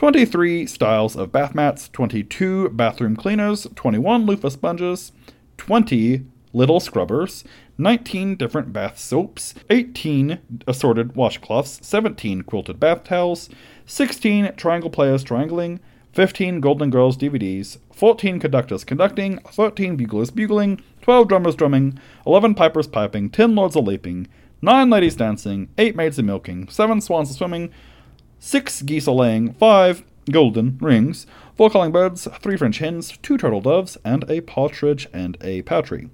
[0.00, 5.12] 23 styles of bath mats, 22 bathroom cleaners, 21 loofah sponges,
[5.58, 6.24] 20
[6.54, 7.44] little scrubbers,
[7.76, 13.50] 19 different bath soaps, 18 assorted washcloths, 17 quilted bath towels,
[13.84, 15.80] 16 triangle players triangling,
[16.14, 22.86] 15 Golden Girls DVDs, 14 conductors conducting, 13 buglers bugling, 12 drummers drumming, 11 pipers
[22.86, 24.28] piping, 10 lords a leaping,
[24.62, 27.70] 9 ladies dancing, 8 maids a milking, 7 swans a swimming,
[28.42, 31.26] 6 geese a laying, 5 golden rings,
[31.56, 36.08] 4 calling birds, 3 French hens, 2 turtle doves, and a partridge and a patry.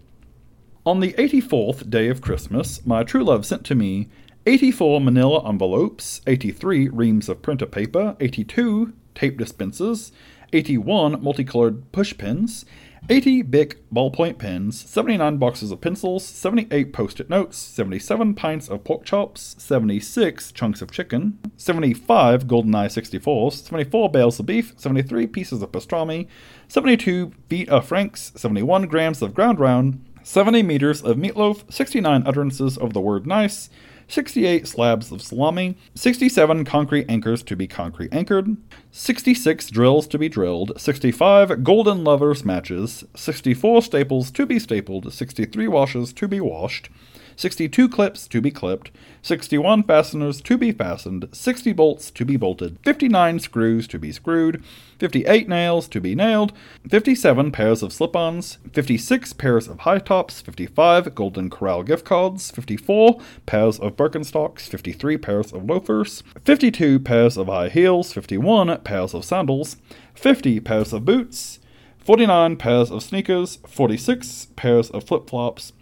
[0.84, 4.08] On the 84th day of Christmas, my true love sent to me
[4.44, 10.10] 84 manila envelopes, 83 reams of printer paper, 82 tape dispensers,
[10.52, 12.64] 81 multicolored push pins,
[13.08, 18.82] 80 Bic ballpoint pens, 79 boxes of pencils, 78 post it notes, 77 pints of
[18.82, 25.62] pork chops, 76 chunks of chicken, 75 GoldenEye 64s, 74 bales of beef, 73 pieces
[25.62, 26.26] of pastrami,
[26.66, 32.76] 72 feet of franks, 71 grams of ground round, 70 meters of meatloaf, 69 utterances
[32.76, 33.70] of the word nice,
[34.08, 38.56] 68 slabs of salami, 67 concrete anchors to be concrete anchored,
[38.92, 45.68] 66 drills to be drilled, 65 golden lovers matches, 64 staples to be stapled, 63
[45.68, 46.88] washes to be washed,
[47.36, 48.90] 62 clips to be clipped,
[49.22, 54.64] 61 fasteners to be fastened, 60 bolts to be bolted, 59 screws to be screwed,
[54.98, 56.52] 58 nails to be nailed,
[56.88, 62.50] 57 pairs of slip ons, 56 pairs of high tops, 55 Golden Corral gift cards,
[62.50, 69.12] 54 pairs of Birkenstocks, 53 pairs of loafers, 52 pairs of high heels, 51 pairs
[69.12, 69.76] of sandals,
[70.14, 71.58] 50 pairs of boots,
[71.98, 75.72] 49 pairs of sneakers, 46 pairs of flip flops,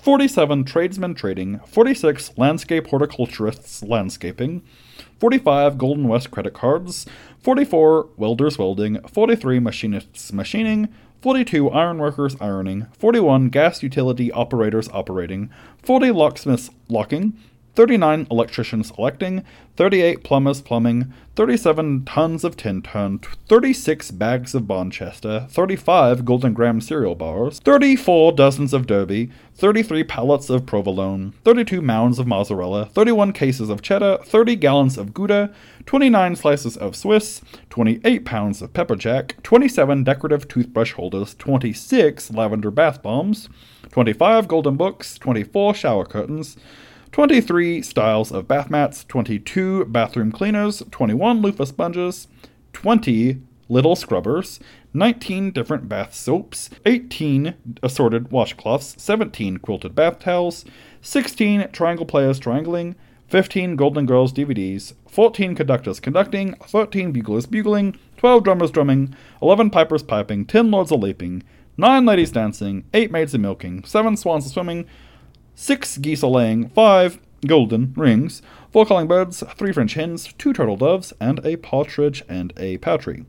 [0.00, 4.62] 47 tradesmen trading, 46 landscape horticulturists landscaping,
[5.18, 7.04] 45 Golden West credit cards,
[7.40, 10.88] 44 welders welding, 43 machinists machining,
[11.20, 15.50] 42 ironworkers ironing, 41 gas utility operators operating,
[15.82, 17.36] 40 locksmiths locking,
[17.78, 19.44] 39 electricians electing,
[19.76, 27.14] 38 plumbers plumbing, 37 tons of Tintern, 36 bags of Bonchester, 35 Golden Graham cereal
[27.14, 33.68] bars, 34 dozens of Derby, 33 pallets of provolone, 32 mounds of mozzarella, 31 cases
[33.68, 35.54] of cheddar, 30 gallons of Gouda,
[35.86, 42.72] 29 slices of Swiss, 28 pounds of pepper jack, 27 decorative toothbrush holders, 26 lavender
[42.72, 43.48] bath bombs,
[43.92, 46.56] 25 golden books, 24 shower curtains,
[47.12, 52.28] 23 styles of bath mats, 22 bathroom cleaners, 21 loofah sponges,
[52.72, 54.60] 20 little scrubbers,
[54.94, 60.64] 19 different bath soaps, 18 assorted washcloths, 17 quilted bath towels,
[61.02, 62.94] 16 triangle players triangling,
[63.28, 70.02] 15 Golden Girls DVDs, 14 conductors conducting, 13 buglers bugling, 12 drummers drumming, 11 pipers
[70.02, 71.42] piping, 10 lords a leaping,
[71.76, 74.86] 9 ladies dancing, 8 maids a milking, 7 swans a swimming,
[75.60, 80.76] 6 geese a laying, 5 golden rings, 4 calling birds, 3 French hens, 2 turtle
[80.76, 83.26] doves, and a partridge and a patry.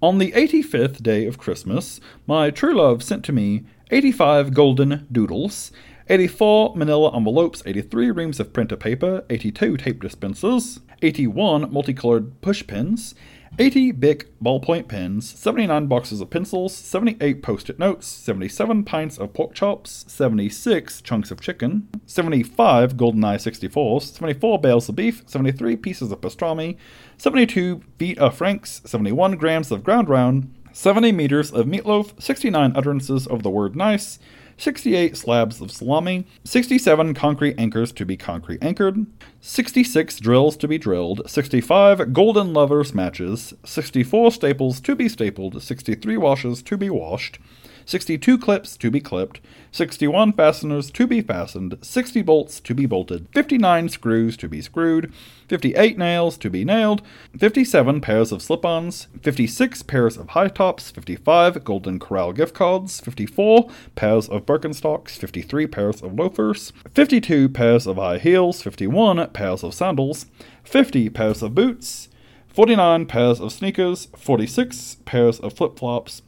[0.00, 5.72] On the 85th day of Christmas, my true love sent to me 85 golden doodles,
[6.08, 13.14] 84 manila envelopes, 83 reams of printer paper, 82 tape dispensers, 81 multicolored push pins,
[13.58, 19.32] 80 Bic ballpoint pens, 79 boxes of pencils, 78 post it notes, 77 pints of
[19.32, 26.12] pork chops, 76 chunks of chicken, 75 GoldenEye 64s, 74 bales of beef, 73 pieces
[26.12, 26.76] of pastrami,
[27.16, 33.26] 72 feet of franks, 71 grams of ground round, 70 meters of meatloaf, 69 utterances
[33.26, 34.18] of the word nice,
[34.58, 39.06] 68 slabs of salami, 67 concrete anchors to be concrete anchored,
[39.40, 46.16] 66 drills to be drilled, 65 golden lovers matches, 64 staples to be stapled, 63
[46.16, 47.38] washes to be washed,
[47.86, 49.40] 62 clips to be clipped,
[49.70, 55.12] 61 fasteners to be fastened, 60 bolts to be bolted, 59 screws to be screwed,
[55.48, 57.00] 58 nails to be nailed,
[57.38, 63.00] 57 pairs of slip ons, 56 pairs of high tops, 55 Golden Corral gift cards,
[63.00, 69.62] 54 pairs of Birkenstocks, 53 pairs of loafers, 52 pairs of high heels, 51 pairs
[69.62, 70.26] of sandals,
[70.64, 72.08] 50 pairs of boots,
[72.48, 76.22] 49 pairs of sneakers, 46 pairs of flip flops,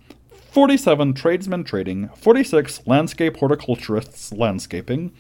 [0.50, 5.12] 47 tradesmen trading, 46 landscape horticulturists landscaping,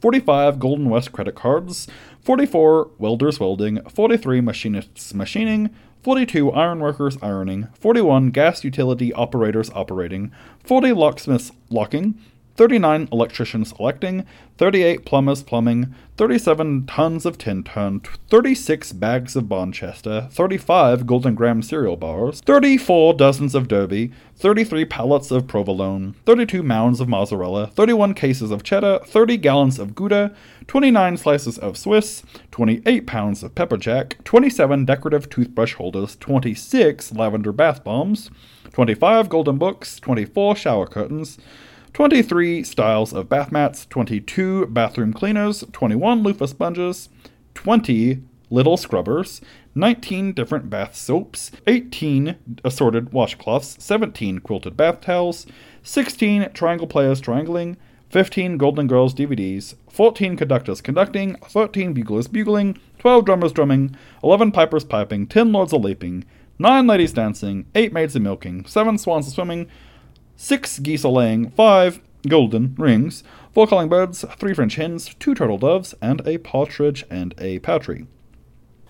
[0.00, 1.86] 45 Golden West credit cards,
[2.22, 5.68] 44 welders welding, 43 machinists machining,
[6.02, 10.32] 42 ironworkers ironing, 41 gas utility operators operating,
[10.64, 12.18] 40 locksmiths locking,
[12.60, 14.26] 39 electricians electing,
[14.58, 21.96] 38 plumbers plumbing, 37 tons of Tintern, 36 bags of Bonchester, 35 Golden Graham cereal
[21.96, 28.50] bars, 34 dozens of Derby, 33 pallets of provolone, 32 mounds of mozzarella, 31 cases
[28.50, 30.34] of cheddar, 30 gallons of Gouda,
[30.66, 37.52] 29 slices of Swiss, 28 pounds of pepper jack, 27 decorative toothbrush holders, 26 lavender
[37.52, 38.30] bath bombs,
[38.74, 41.38] 25 golden books, 24 shower curtains,
[41.92, 47.08] 23 styles of bath mats, 22 bathroom cleaners, 21 loofah sponges,
[47.54, 49.40] 20 little scrubbers,
[49.74, 55.46] 19 different bath soaps, 18 assorted washcloths, 17 quilted bath towels,
[55.82, 57.76] 16 triangle players triangling,
[58.10, 64.84] 15 Golden Girls DVDs, 14 conductors conducting, 13 buglers bugling, 12 drummers drumming, 11 pipers
[64.84, 66.24] piping, 10 lords a leaping,
[66.58, 69.68] 9 ladies dancing, 8 maids a milking, 7 swans a swimming,
[70.40, 73.22] six geese a laying, five golden rings,
[73.52, 78.06] four calling birds, three French hens, two turtle doves, and a partridge and a patry.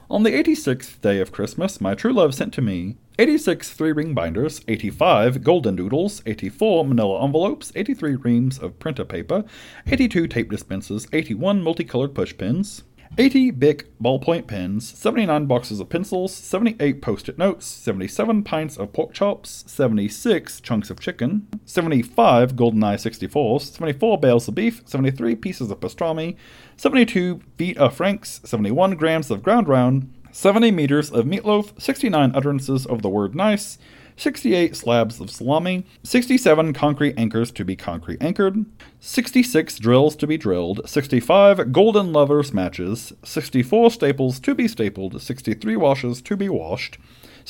[0.08, 4.14] On the 86th day of Christmas, my true love sent to me 86 three ring
[4.14, 9.44] binders, 85 golden doodles, 84 manila envelopes, 83 reams of printer paper,
[9.88, 12.84] 82 tape dispensers, 81 multicolored push pins,
[13.18, 18.92] 80 Bic ballpoint pens, 79 boxes of pencils, 78 post it notes, 77 pints of
[18.92, 25.72] pork chops, 76 chunks of chicken, 75 GoldenEye 64s, 74 bales of beef, 73 pieces
[25.72, 26.36] of pastrami,
[26.76, 32.86] 72 feet of franks, 71 grams of ground round, 70 meters of meatloaf, 69 utterances
[32.86, 33.76] of the word nice,
[34.20, 38.66] 68 slabs of salami, 67 concrete anchors to be concrete anchored,
[39.00, 45.74] 66 drills to be drilled, 65 golden lovers matches, 64 staples to be stapled, 63
[45.74, 46.98] washes to be washed,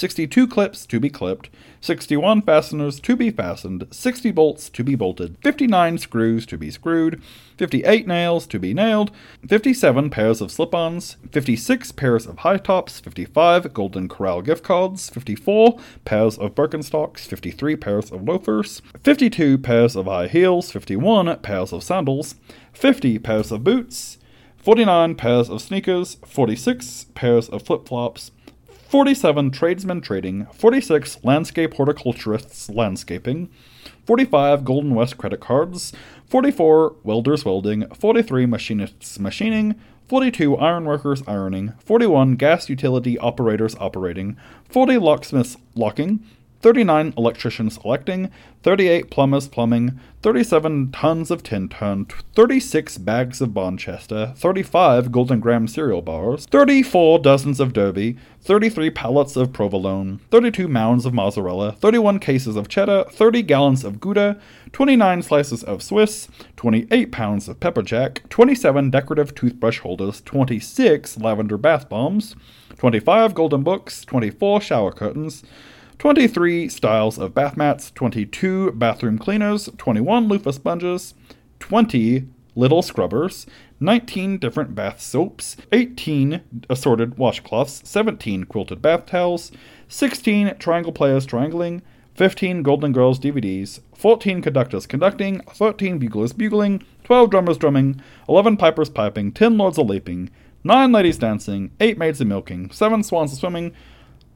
[0.00, 1.50] 62 clips to be clipped,
[1.82, 7.22] 61 fasteners to be fastened, 60 bolts to be bolted, 59 screws to be screwed,
[7.58, 9.10] 58 nails to be nailed,
[9.46, 15.10] 57 pairs of slip ons, 56 pairs of high tops, 55 Golden Corral gift cards,
[15.10, 21.74] 54 pairs of Birkenstocks, 53 pairs of loafers, 52 pairs of high heels, 51 pairs
[21.74, 22.36] of sandals,
[22.72, 24.16] 50 pairs of boots,
[24.56, 28.30] 49 pairs of sneakers, 46 pairs of flip flops,
[28.90, 33.48] 47 tradesmen trading, 46 landscape horticulturists landscaping,
[34.04, 35.92] 45 Golden West credit cards,
[36.26, 39.76] 44 welders welding, 43 machinists machining,
[40.08, 44.36] 42 ironworkers ironing, 41 gas utility operators operating,
[44.68, 46.26] 40 locksmiths locking,
[46.60, 48.30] 39 electricians electing,
[48.62, 56.02] 38 plumbers plumbing, 37 tons of Tintern, 36 bags of Bonchester, 35 Golden Graham cereal
[56.02, 62.56] bars, 34 dozens of Derby, 33 pallets of provolone, 32 mounds of mozzarella, 31 cases
[62.56, 64.38] of cheddar, 30 gallons of Gouda,
[64.72, 71.56] 29 slices of Swiss, 28 pounds of pepper jack, 27 decorative toothbrush holders, 26 lavender
[71.56, 72.36] bath bombs,
[72.76, 75.42] 25 golden books, 24 shower curtains,
[76.00, 81.12] 23 styles of bath mats, 22 bathroom cleaners, 21 loofah sponges,
[81.58, 83.44] 20 little scrubbers,
[83.80, 86.40] 19 different bath soaps, 18
[86.70, 89.52] assorted washcloths, 17 quilted bath towels,
[89.88, 91.82] 16 triangle players triangling,
[92.14, 98.88] 15 Golden Girls DVDs, 14 conductors conducting, 13 buglers bugling, 12 drummers drumming, 11 pipers
[98.88, 100.30] piping, 10 lords a leaping,
[100.64, 103.74] 9 ladies dancing, 8 maids a milking, 7 swans a swimming,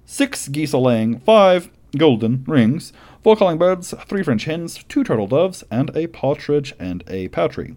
[0.04, 5.26] six geese a laying, five golden rings, four calling birds, three French hens, two turtle
[5.26, 7.76] doves, and a partridge and a patry.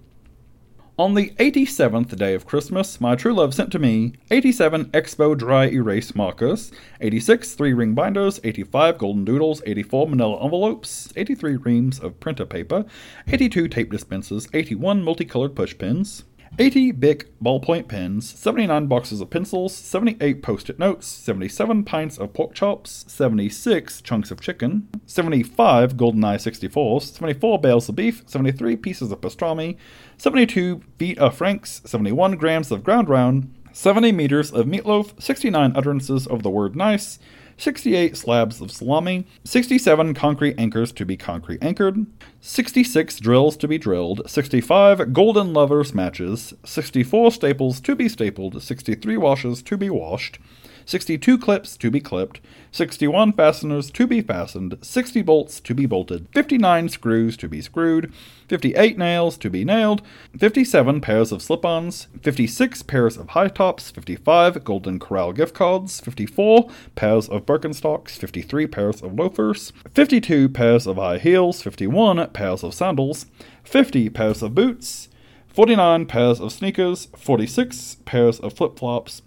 [0.99, 5.67] On the 87th day of Christmas, my true love sent to me 87 Expo dry
[5.67, 12.19] erase markers, 86 three ring binders, 85 golden doodles, 84 manila envelopes, 83 reams of
[12.19, 12.83] printer paper,
[13.27, 16.23] 82 tape dispensers, 81 multicolored push pins,
[16.59, 22.33] 80 Bic ballpoint pens, 79 boxes of pencils, 78 post it notes, 77 pints of
[22.33, 29.11] pork chops, 76 chunks of chicken, 75 GoldenEye 64s, 74 bales of beef, 73 pieces
[29.11, 29.77] of pastrami,
[30.17, 36.25] 72 feet of franks, 71 grams of ground round, 70 meters of meatloaf, 69 utterances
[36.25, 37.19] of the word nice,
[37.57, 42.05] 68 slabs of salami, 67 concrete anchors to be concrete anchored,
[42.39, 49.17] 66 drills to be drilled, 65 golden lovers matches, 64 staples to be stapled, 63
[49.17, 50.37] washes to be washed,
[50.87, 52.39] 62 clips to be clipped,
[52.71, 58.13] 61 fasteners to be fastened, 60 bolts to be bolted, 59 screws to be screwed,
[58.47, 60.01] 58 nails to be nailed,
[60.39, 65.99] 57 pairs of slip ons, 56 pairs of high tops, 55 Golden Corral gift cards,
[65.99, 72.63] 54 pairs of Birkenstocks, 53 pairs of loafers, 52 pairs of high heels, 51 pairs
[72.63, 73.25] of sandals,
[73.65, 75.09] 50 pairs of boots,
[75.49, 79.21] 49 pairs of sneakers, 46 pairs of flip flops,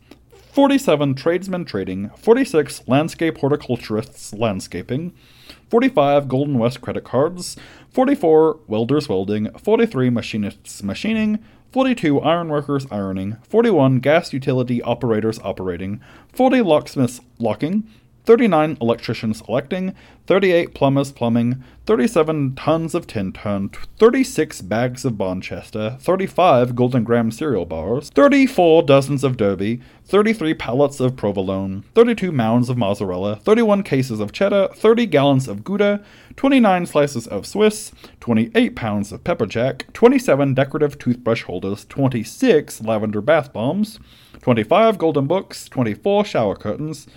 [0.53, 5.13] 47 tradesmen trading, 46 landscape horticulturists landscaping,
[5.69, 7.57] 45 Golden West credit cards,
[7.93, 11.39] 44 welders welding, 43 machinists machining,
[11.71, 16.01] 42 ironworkers ironing, 41 gas utility operators operating,
[16.33, 17.85] 40 locksmiths locking,
[18.31, 19.93] 39 electricians electing,
[20.29, 27.65] 38 plumbers plumbing, 37 tons of Tintern, 36 bags of Bonchester, 35 Golden Graham cereal
[27.65, 34.21] bars, 34 dozens of Derby, 33 pallets of provolone, 32 mounds of mozzarella, 31 cases
[34.21, 36.01] of cheddar, 30 gallons of Gouda,
[36.37, 37.91] 29 slices of Swiss,
[38.21, 43.99] 28 pounds of pepper jack, 27 decorative toothbrush holders, 26 lavender bath bombs,
[44.41, 47.09] 25 golden books, 24 shower curtains,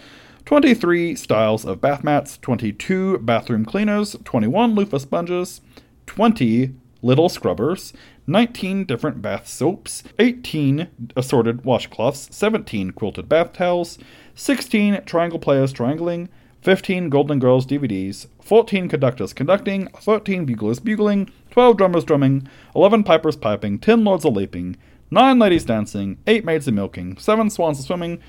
[0.46, 5.62] 23 styles of bath mats, 22 bathroom cleaners, 21 loofah sponges,
[6.06, 7.94] 20 little scrubbers,
[8.28, 13.98] 19 different bath soaps, 18 assorted washcloths, 17 quilted bath towels,
[14.36, 16.28] 16 triangle players triangling,
[16.62, 23.36] 15 Golden Girls DVDs, 14 conductors conducting, 13 buglers bugling, 12 drummers drumming, 11 pipers
[23.38, 24.76] piping, 10 lords a leaping,
[25.12, 28.22] 9 ladies dancing, 8 maids a milking, 7 swans a swimming,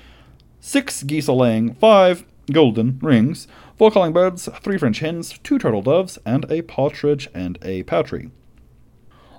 [0.65, 3.47] 6 geese a laying, 5 golden rings,
[3.77, 8.31] 4 calling birds, 3 French hens, 2 turtle doves, and a partridge and a patry.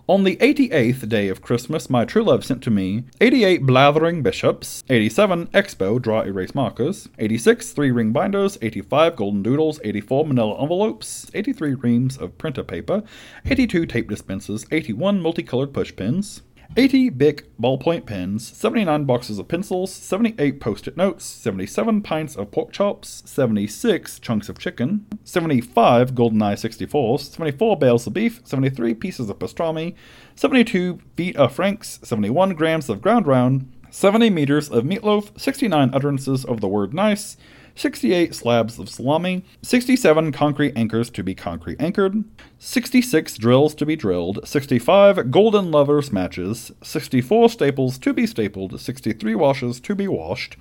[0.07, 4.85] On the 88th day of Christmas, my true love sent to me 88 blathering bishops,
[4.89, 11.29] 87 expo draw erase markers, 86 three ring binders, 85 golden doodles, 84 manila envelopes,
[11.35, 13.03] 83 reams of printer paper,
[13.45, 16.43] 82 tape dispensers, 81 multicolored push pins,
[16.75, 22.51] 80 Bic ballpoint pens, 79 boxes of pencils, 78 post it notes, 77 pints of
[22.51, 29.31] pork chops, 76 chunks of chicken, 75 GoldenEye 64s, 74 bales of beef, 73 pieces
[29.31, 29.95] of pastrami,
[30.35, 36.45] 72 feet of franks, 71 grams of ground round, 70 meters of meatloaf, 69 utterances
[36.45, 37.37] of the word nice,
[37.77, 42.25] 68 slabs of salami, 67 concrete anchors to be concrete anchored,
[42.59, 49.35] 66 drills to be drilled, 65 golden lovers matches, 64 staples to be stapled, 63
[49.35, 50.57] washes to be washed,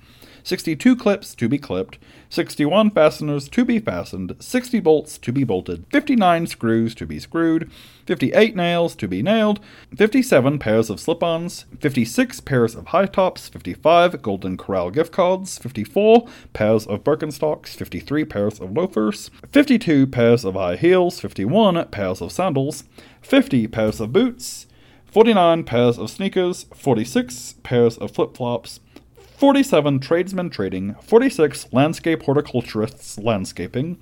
[0.46, 1.98] 62 clips to be clipped,
[2.30, 7.68] 61 fasteners to be fastened, 60 bolts to be bolted, 59 screws to be screwed,
[8.06, 9.58] 58 nails to be nailed,
[9.96, 15.58] 57 pairs of slip ons, 56 pairs of high tops, 55 Golden Corral gift cards,
[15.58, 22.20] 54 pairs of Birkenstocks, 53 pairs of loafers, 52 pairs of high heels, 51 pairs
[22.20, 22.84] of sandals,
[23.20, 24.68] 50 pairs of boots,
[25.06, 28.78] 49 pairs of sneakers, 46 pairs of flip flops,
[29.36, 33.98] 47 tradesmen trading, 46 landscape horticulturists landscaping,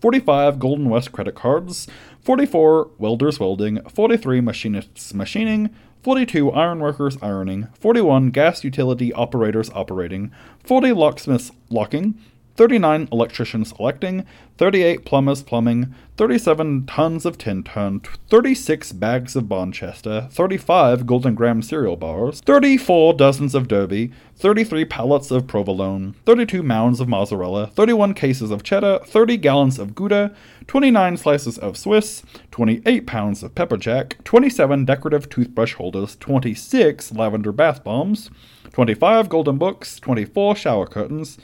[0.00, 1.86] 45 Golden West credit cards,
[2.22, 5.70] 44 welders welding, 43 machinists machining,
[6.02, 10.32] 42 ironworkers ironing, 41 gas utility operators operating,
[10.64, 12.18] 40 locksmiths locking,
[12.56, 14.26] 39 electricians electing,
[14.58, 21.96] 38 plumbers plumbing, 37 tons of Tintern, 36 bags of Bonchester, 35 Golden Graham cereal
[21.96, 28.50] bars, 34 dozens of Derby, 33 pallets of provolone, 32 mounds of mozzarella, 31 cases
[28.50, 30.34] of cheddar, 30 gallons of Gouda,
[30.66, 37.52] 29 slices of Swiss, 28 pounds of pepper jack, 27 decorative toothbrush holders, 26 lavender
[37.52, 38.30] bath bombs,
[38.72, 41.38] 25 golden books, 24 shower curtains,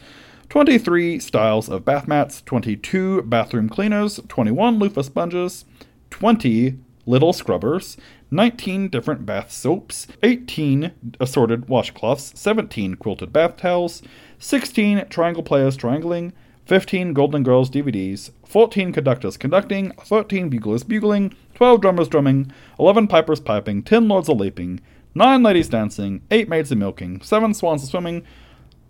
[0.49, 5.67] 23 styles of bath mats, 22 bathroom cleaners, 21 loofah sponges,
[6.11, 7.99] 20 little scrubbers,
[8.31, 14.01] 19 different bath soaps, 18 assorted washcloths, 17 quilted bath towels,
[14.39, 16.33] 16 triangle players triangling,
[16.65, 23.41] 15 Golden Girls DVDs, 14 conductors conducting, 13 buglers bugling, 12 drummers drumming, 11 pipers
[23.41, 24.81] piping, 10 lords a leaping,
[25.15, 28.25] 9 ladies dancing, 8 maids a milking, 7 swans a swimming,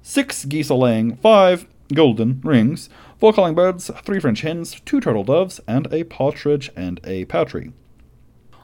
[0.08, 5.22] six geese a laying, five golden rings, four calling birds, three French hens, two turtle
[5.22, 7.74] doves, and a partridge and a patry.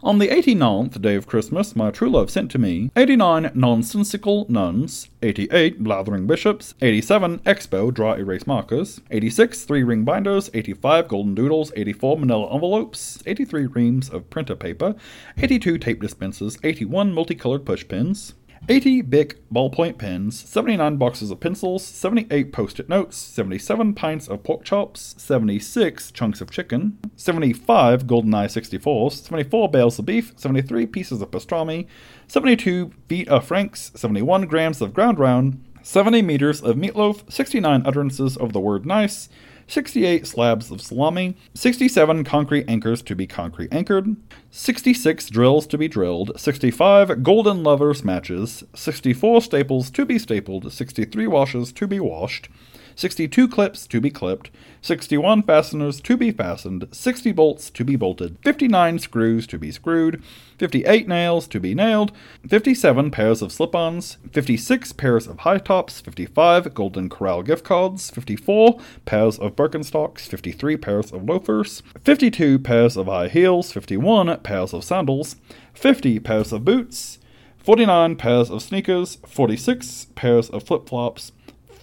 [0.03, 5.09] On the eighty-ninth day of Christmas, my true love sent to me 89 nonsensical nuns,
[5.23, 11.73] 88 blathering bishops, 87 expo draw erase markers, 86 three ring binders, 85 golden doodles,
[11.77, 14.95] 84 manila envelopes, 83 reams of printer paper,
[15.37, 18.35] 82 tape dispensers, 81 multicolored push pins,
[18.67, 24.43] 80 Bic ballpoint pens, 79 boxes of pencils, 78 post it notes, 77 pints of
[24.43, 31.21] pork chops, 76 chunks of chicken, 75 GoldenEye 64s, 74 bales of beef, 73 pieces
[31.21, 31.87] of pastrami,
[32.27, 38.35] 72 feet of franks, 71 grams of ground round, 70 meters of meatloaf, 69 utterances
[38.39, 39.29] of the word nice,
[39.67, 44.17] 68 slabs of salami, 67 concrete anchors to be concrete anchored,
[44.51, 51.27] 66 drills to be drilled, 65 golden lovers matches, 64 staples to be stapled, 63
[51.27, 52.49] washes to be washed,
[52.97, 54.51] 62 clips to be clipped,
[54.83, 60.23] 61 fasteners to be fastened, 60 bolts to be bolted, 59 screws to be screwed,
[60.59, 62.13] 58 nails to be nailed,
[62.49, 68.11] 57 pairs of slip ons, 56 pairs of high tops, 55 Golden Corral gift cards,
[68.11, 74.73] 54 pairs of Birkenstocks, 53 pairs of loafers, 52 pairs of high heels, 51 pairs
[74.73, 75.37] of sandals,
[75.75, 77.19] 50 pairs of boots,
[77.59, 81.33] 49 pairs of sneakers, 46 pairs of flip flops,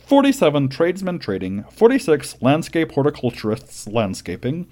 [0.06, 4.68] 47 tradesmen trading, 46 landscape horticulturists landscaping,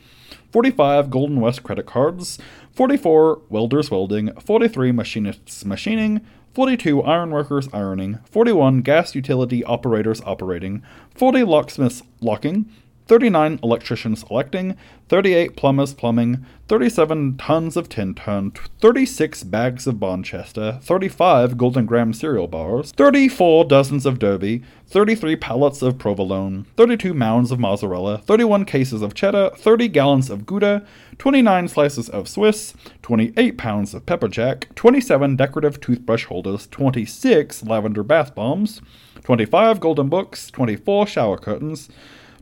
[0.52, 2.40] 45 Golden West credit cards,
[2.74, 6.22] 44 welders welding, 43 machinists machining,
[6.54, 10.82] 42 ironworkers ironing, 41 gas utility operators operating,
[11.16, 12.70] 40 locksmiths locking,
[13.10, 14.78] 39 electricians electing,
[15.08, 22.48] 38 plumbers plumbing, 37 tons of Tintern, 36 bags of Bonchester, 35 Golden Graham cereal
[22.48, 29.02] bars, 34 dozens of Derby, 33 pallets of provolone, 32 mounds of mozzarella, 31 cases
[29.02, 30.86] of cheddar, 30 gallons of Gouda,
[31.18, 38.04] 29 slices of Swiss, 28 pounds of pepper jack, 27 decorative toothbrush holders, 26 lavender
[38.04, 38.82] bath bombs,
[39.24, 41.90] 25 golden books, 24 shower curtains,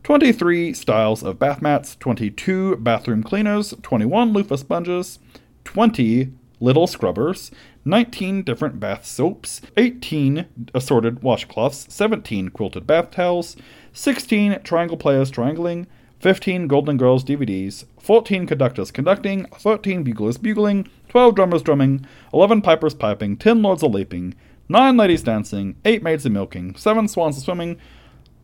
[0.08, 5.18] 23 styles of bath mats, 22 bathroom cleaners, 21 loofah sponges,
[5.64, 7.50] 20 little scrubbers,
[7.84, 13.54] 19 different bath soaps, 18 assorted washcloths, 17 quilted bath towels,
[13.92, 15.86] 16 triangle players triangling,
[16.20, 22.94] 15 Golden Girls DVDs, 14 conductors conducting, 13 buglers bugling, 12 drummers drumming, 11 pipers
[22.94, 24.34] piping, 10 lords a leaping,
[24.70, 27.78] 9 ladies dancing, 8 maids a milking, 7 swans a swimming,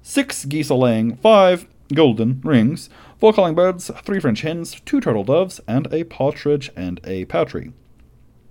[0.05, 5.25] six geese a laying, five golden rings, four calling birds, three French hens, two turtle
[5.25, 7.73] doves, and a partridge and a patry.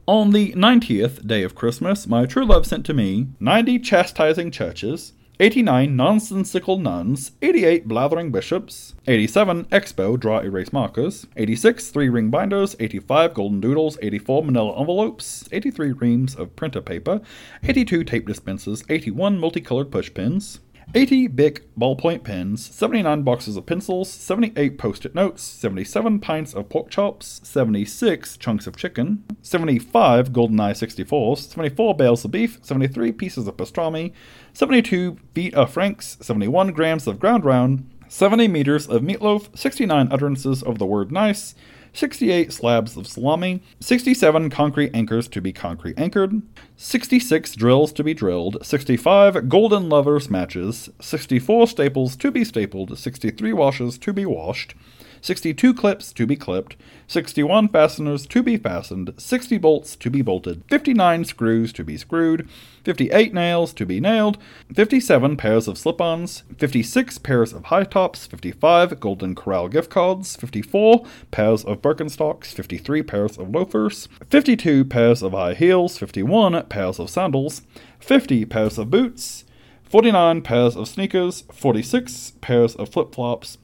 [0.07, 5.13] On the ninetieth day of Christmas, my true love sent to me ninety chastising churches,
[5.39, 12.75] 89 nonsensical nuns, 88 blathering bishops, 87 expo draw erase markers, 86 three ring binders,
[12.79, 17.21] 85 golden doodles, 84 manila envelopes, 83 reams of printer paper,
[17.63, 20.59] 82 tape dispensers, 81 multicolored push pins,
[20.95, 26.69] 80 Bic ballpoint pens, 79 boxes of pencils, 78 post it notes, 77 pints of
[26.69, 33.47] pork chops, 76 chunks of chicken, 75 GoldenEye 64s, 74 bales of beef, 73 pieces
[33.47, 34.13] of pastrami,
[34.53, 40.61] 72 feet of franks, 71 grams of ground round, 70 meters of meatloaf, 69 utterances
[40.61, 41.55] of the word nice,
[41.93, 46.41] 68 slabs of salami, 67 concrete anchors to be concrete anchored,
[46.75, 53.53] 66 drills to be drilled, 65 golden lovers matches, 64 staples to be stapled, 63
[53.53, 54.73] washes to be washed,
[55.23, 56.75] 62 clips to be clipped,
[57.07, 62.49] 61 fasteners to be fastened, 60 bolts to be bolted, 59 screws to be screwed,
[62.83, 64.37] 58 nails to be nailed,
[64.75, 70.35] 57 pairs of slip ons, 56 pairs of high tops, 55 Golden Corral gift cards,
[70.35, 76.99] 54 pairs of Birkenstocks, 53 pairs of loafers, 52 pairs of high heels, 51 pairs
[76.99, 77.61] of sandals,
[77.99, 79.45] 50 pairs of boots,
[79.83, 83.57] 49 pairs of sneakers, 46 pairs of flip flops,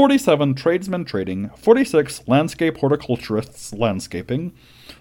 [0.00, 4.50] 47 tradesmen trading, 46 landscape horticulturists landscaping,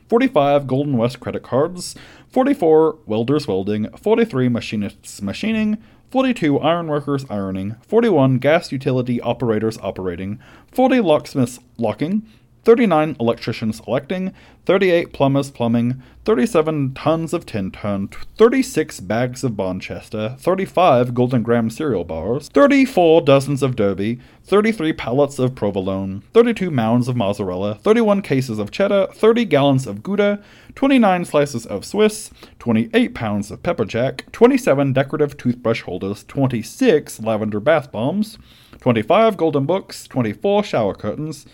[0.09, 1.95] 45 Golden West credit cards,
[2.27, 5.77] 44 welders welding, 43 machinists machining,
[6.11, 10.37] 42 ironworkers ironing, 41 gas utility operators operating,
[10.73, 12.23] 40 locksmiths locking,
[12.63, 14.33] 39 electricians electing,
[14.65, 22.03] 38 plumbers plumbing, 37 tons of Tintern, 36 bags of Bonchester, 35 Golden Graham cereal
[22.03, 28.59] bars, 34 dozens of Derby, 33 pallets of provolone, 32 mounds of mozzarella, 31 cases
[28.59, 30.43] of cheddar, 30 gallons of Gouda,
[30.75, 32.29] 29 slices of Swiss,
[32.59, 38.37] 28 pounds of pepper jack, 27 decorative toothbrush holders, 26 lavender bath bombs,
[38.81, 41.45] 25 golden books, 24 shower curtains,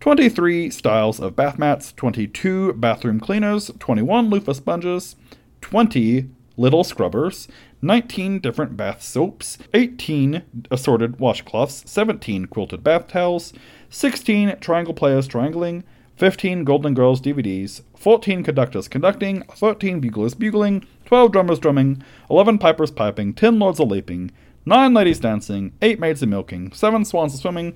[0.00, 5.16] 23 styles of bath mats, 22 bathroom cleaners, 21 loofah sponges,
[5.60, 7.48] 20 little scrubbers,
[7.82, 13.52] 19 different bath soaps, 18 assorted washcloths, 17 quilted bath towels,
[13.90, 15.82] 16 triangle players triangling,
[16.16, 22.90] 15 Golden Girls DVDs, 14 conductors conducting, 13 buglers bugling, 12 drummers drumming, 11 pipers
[22.92, 24.30] piping, 10 lords a leaping,
[24.64, 27.74] 9 ladies dancing, 8 maids a milking, 7 swans a swimming,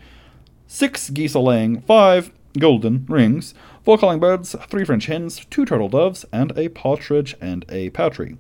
[0.75, 3.53] 6 geese laying, 5 golden rings,
[3.85, 8.39] 4 calling birds, 3 French hens, 2 turtle doves, and a partridge and a patry.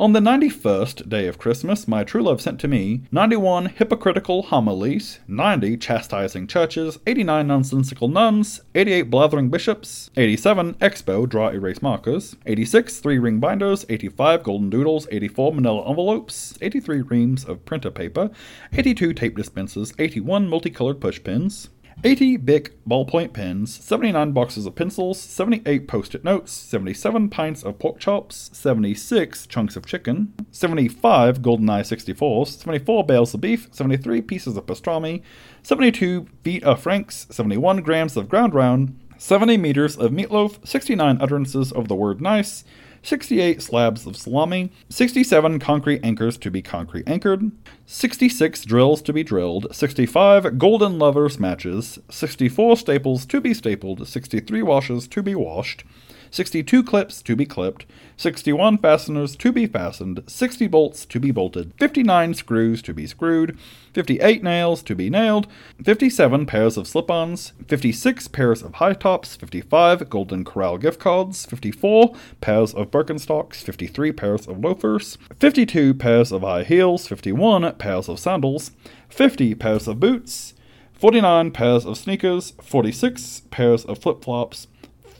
[0.00, 5.18] On the 91st day of Christmas, my true love sent to me 91 hypocritical homilies,
[5.26, 13.00] 90 chastising churches, 89 nonsensical nuns, 88 blathering bishops, 87 expo draw erase markers, 86
[13.00, 18.30] three ring binders, 85 golden doodles, 84 manila envelopes, 83 reams of printer paper,
[18.72, 21.70] 82 tape dispensers, 81 multicolored push pins,
[22.04, 27.80] 80 Bic ballpoint pens, 79 boxes of pencils, 78 post it notes, 77 pints of
[27.80, 34.56] pork chops, 76 chunks of chicken, 75 GoldenEye 64s, 74 bales of beef, 73 pieces
[34.56, 35.22] of pastrami,
[35.64, 41.72] 72 feet of franks, 71 grams of ground round, 70 meters of meatloaf, 69 utterances
[41.72, 42.62] of the word nice,
[43.02, 47.50] 68 slabs of salami, 67 concrete anchors to be concrete anchored,
[47.86, 54.62] 66 drills to be drilled, 65 golden lovers matches, 64 staples to be stapled, 63
[54.62, 55.84] washes to be washed,
[56.30, 57.86] 62 clips to be clipped,
[58.16, 63.58] 61 fasteners to be fastened, 60 bolts to be bolted, 59 screws to be screwed,
[63.94, 65.46] 58 nails to be nailed,
[65.84, 71.46] 57 pairs of slip ons, 56 pairs of high tops, 55 Golden Corral gift cards,
[71.46, 78.08] 54 pairs of Birkenstocks, 53 pairs of loafers, 52 pairs of high heels, 51 pairs
[78.08, 78.72] of sandals,
[79.08, 80.54] 50 pairs of boots,
[80.94, 84.66] 49 pairs of sneakers, 46 pairs of flip flops,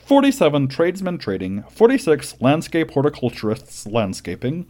[0.09, 4.65] 47 tradesmen trading, 46 landscape horticulturists landscaping,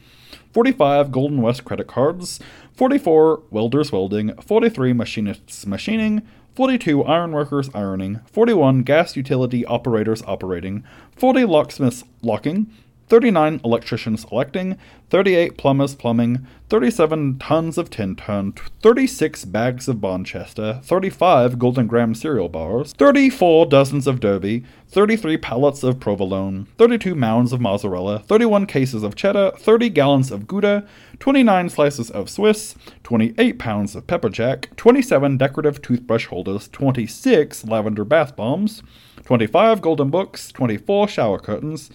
[0.52, 2.42] 45 Golden West credit cards,
[2.74, 6.24] 44 welders welding, 43 machinists machining,
[6.56, 10.84] 42 ironworkers ironing, 41 gas utility operators operating,
[11.16, 12.70] 40 locksmiths locking,
[13.10, 14.78] 39 electricians electing,
[15.10, 22.50] 38 plumbers plumbing, 37 tons of Tintern, 36 bags of Bonchester, 35 Golden Graham cereal
[22.50, 29.02] bars, 34 dozens of Derby, 33 pallets of provolone, 32 mounds of mozzarella, 31 cases
[29.02, 30.88] of cheddar, 30 gallons of Gouda,
[31.18, 38.06] 29 slices of Swiss, 28 pounds of pepper jack, 27 decorative toothbrush holders, 26 lavender
[38.06, 38.84] bath bombs,
[39.26, 41.90] 25 golden books, 24 shower curtains,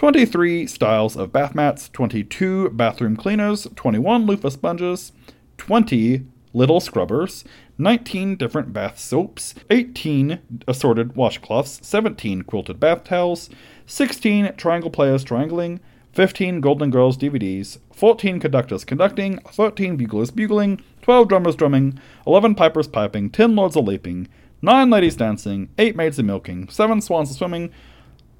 [0.00, 5.12] 23 styles of bath mats, 22 bathroom cleaners, 21 loofah sponges,
[5.58, 6.24] 20
[6.54, 7.44] little scrubbers,
[7.76, 13.50] 19 different bath soaps, 18 assorted washcloths, 17 quilted bath towels,
[13.84, 15.80] 16 triangle players triangling,
[16.12, 22.88] 15 Golden Girls DVDs, 14 conductors conducting, 13 buglers bugling, 12 drummers drumming, 11 pipers
[22.88, 24.28] piping, 10 lords a leaping,
[24.62, 27.70] 9 ladies dancing, 8 maids a milking, 7 swans a swimming,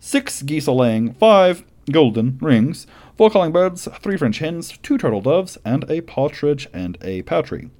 [0.00, 2.86] six geese a laying, five golden rings,
[3.16, 7.70] four calling birds, three French hens, two turtle doves, and a partridge and a patry.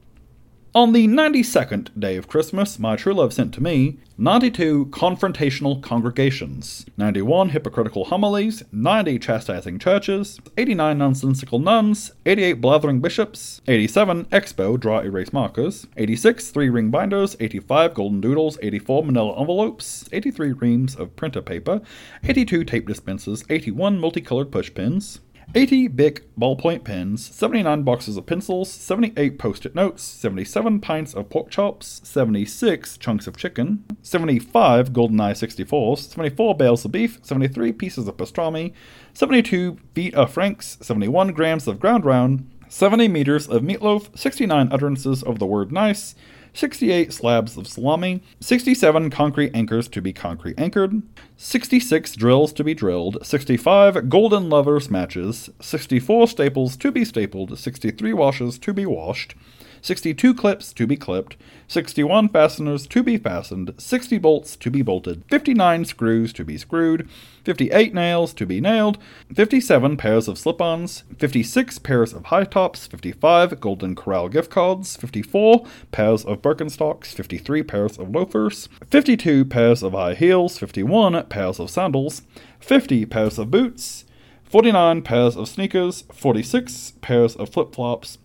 [0.72, 6.86] On the 92nd day of Christmas, my true love sent to me 92 confrontational congregations,
[6.97, 15.01] 91 hypocritical homilies, 90 chastising churches, 89 nonsensical nuns, 88 blathering bishops, 87 expo draw
[15.01, 21.16] erase markers, 86 three ring binders, 85 golden doodles, 84 manila envelopes, 83 reams of
[21.16, 21.80] printer paper,
[22.22, 25.18] 82 tape dispensers, 81 multicolored push pins,
[25.53, 31.29] 80 Bic ballpoint pens, 79 boxes of pencils, 78 post it notes, 77 pints of
[31.29, 38.07] pork chops, 76 chunks of chicken, 75 GoldenEye 64s, 74 bales of beef, 73 pieces
[38.07, 38.73] of pastrami,
[39.12, 45.25] 72 feet of franks, 71 grams of ground round, 70 meters of meatloaf, 69 utterances
[45.25, 46.15] of the word nice,
[46.53, 51.03] 68 slabs of salami, 67 concrete anchors to be concrete anchored,
[51.37, 58.12] 66 drills to be drilled, 65 golden lovers matches, 64 staples to be stapled, 63
[58.12, 59.35] washes to be washed,
[59.83, 61.36] 62 clips to be clipped,
[61.68, 67.09] 61 fasteners to be fastened, 60 bolts to be bolted, 59 screws to be screwed,
[67.44, 68.99] 58 nails to be nailed,
[69.34, 74.97] 57 pairs of slip ons, 56 pairs of high tops, 55 Golden Corral gift cards,
[74.97, 81.59] 54 pairs of Birkenstocks, 53 pairs of loafers, 52 pairs of high heels, 51 pairs
[81.59, 82.23] of sandals,
[82.59, 84.05] 50 pairs of boots,
[84.44, 88.18] 49 pairs of sneakers, 46 pairs of flip flops,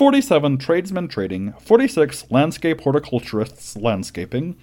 [0.00, 4.56] 47 tradesmen trading, 46 landscape horticulturists landscaping,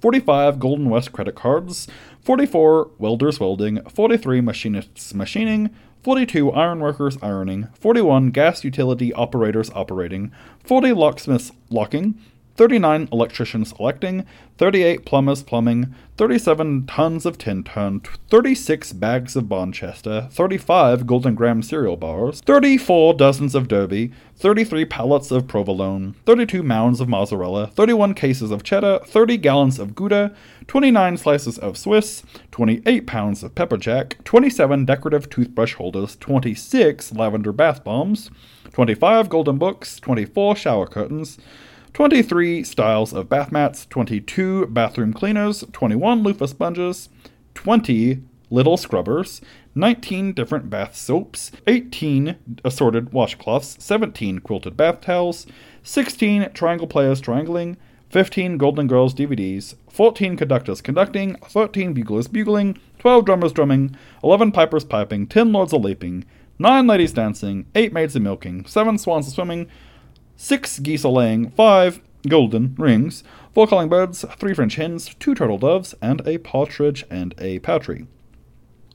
[0.00, 1.88] 45 Golden West credit cards,
[2.22, 5.68] 44 welders welding, 43 machinists machining,
[6.02, 10.32] 42 ironworkers ironing, 41 gas utility operators operating,
[10.64, 12.18] 40 locksmiths locking,
[12.58, 21.06] 39 electricians electing, 38 plumbers plumbing, 37 tons of Tintern, 36 bags of Bonchester, 35
[21.06, 27.08] Golden Graham cereal bars, 34 dozens of Derby, 33 pallets of provolone, 32 mounds of
[27.08, 30.34] mozzarella, 31 cases of cheddar, 30 gallons of Gouda,
[30.66, 37.52] 29 slices of Swiss, 28 pounds of pepper jack, 27 decorative toothbrush holders, 26 lavender
[37.52, 38.32] bath bombs,
[38.72, 41.38] 25 golden books, 24 shower curtains,
[41.98, 47.08] 23 styles of bath mats, 22 bathroom cleaners, 21 loofah sponges,
[47.54, 49.40] 20 little scrubbers,
[49.74, 55.44] 19 different bath soaps, 18 assorted washcloths, 17 quilted bath towels,
[55.82, 57.76] 16 triangle players triangling,
[58.10, 64.84] 15 Golden Girls DVDs, 14 conductors conducting, 13 buglers bugling, 12 drummers drumming, 11 pipers
[64.84, 66.24] piping, 10 lords a leaping,
[66.60, 69.68] 9 ladies dancing, 8 maids a milking, 7 swans a swimming,
[70.40, 75.58] 6 geese a laying, 5 golden rings, 4 calling birds, 3 French hens, 2 turtle
[75.58, 78.06] doves, and a partridge and a patry.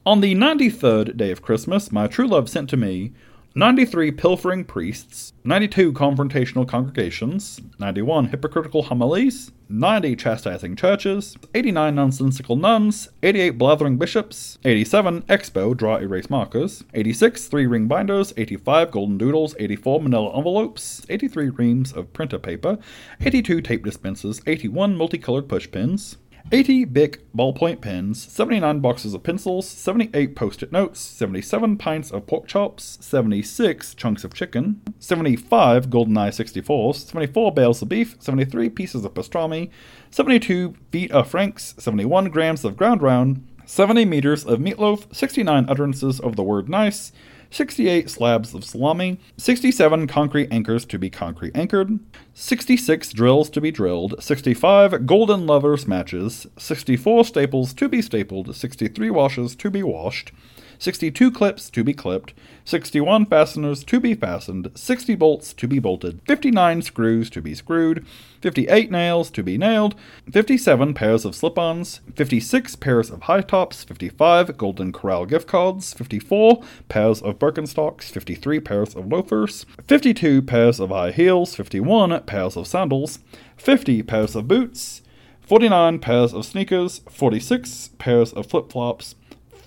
[0.06, 3.12] On the 93rd day of Christmas, my true love sent to me
[3.56, 13.10] 93 pilfering priests, 92 confrontational congregations, 91 hypocritical homilies, 90 chastising churches, 89 nonsensical nuns,
[13.22, 19.56] 88 blathering bishops, 87 expo draw erase markers, 86 three ring binders, 85 golden doodles,
[19.60, 22.80] 84 manila envelopes, 83 reams of printer paper,
[23.22, 26.18] 82 tape dispensers, 81 multicolored push pins,
[26.52, 32.28] 80 Bic ballpoint pens, 79 boxes of pencils, 78 post it notes, 77 pints of
[32.28, 39.06] pork chops, 76 chunks of chicken, 75 GoldenEye 64s, 74 bales of beef, 73 pieces
[39.06, 39.72] of pastrami,
[40.12, 46.20] 72 feet of franks, 71 grams of ground round, 70 meters of meatloaf, 69 utterances
[46.20, 47.12] of the word nice,
[47.54, 52.00] 68 slabs of salami, 67 concrete anchors to be concrete anchored,
[52.34, 59.12] 66 drills to be drilled, 65 golden lovers matches, 64 staples to be stapled, 63
[59.12, 60.32] washes to be washed,
[60.80, 62.34] 62 clips to be clipped,
[62.66, 68.04] 61 fasteners to be fastened, 60 bolts to be bolted, 59 screws to be screwed,
[68.44, 69.96] 58 nails to be nailed,
[70.30, 75.94] 57 pairs of slip ons, 56 pairs of high tops, 55 Golden Corral gift cards,
[75.94, 82.58] 54 pairs of Birkenstocks, 53 pairs of loafers, 52 pairs of high heels, 51 pairs
[82.58, 83.20] of sandals,
[83.56, 85.02] 50 pairs of boots,
[85.40, 89.16] 49 pairs of sneakers, 46 pairs of flip flops,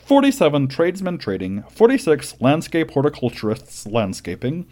[0.04, 4.66] 47 tradesmen trading, 46 landscape horticulturists landscaping,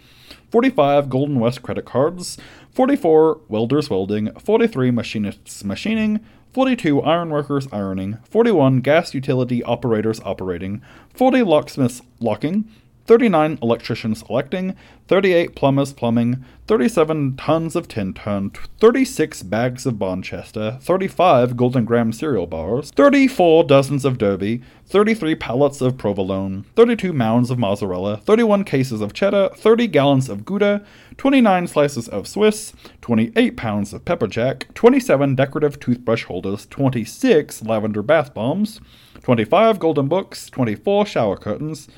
[0.55, 2.39] 45 Golden West credit cards,
[2.71, 6.21] 44 welders welding, 43 machinists machining,
[6.53, 10.81] 42 ironworkers ironing, 41 gas utility operators operating,
[11.13, 12.71] 40 locksmiths locking,
[13.07, 14.75] 39 electricians electing,
[15.09, 22.47] 38 plumbers plumbing, 37 tons of Tintern, 36 bags of Bonchester, 35 Golden Graham cereal
[22.47, 29.03] bars, 34 dozens of Derby, 33 pallets of provolone, 32 mounds of mozzarella, 31 cases
[29.03, 30.83] of cheddar, 30 gallons of Gouda,
[31.19, 38.03] 29 slices of Swiss, 28 pounds of pepper jack, 27 decorative toothbrush holders, 26 lavender
[38.03, 38.81] bath bombs,
[39.23, 41.89] 25 golden books, 24 shower curtains,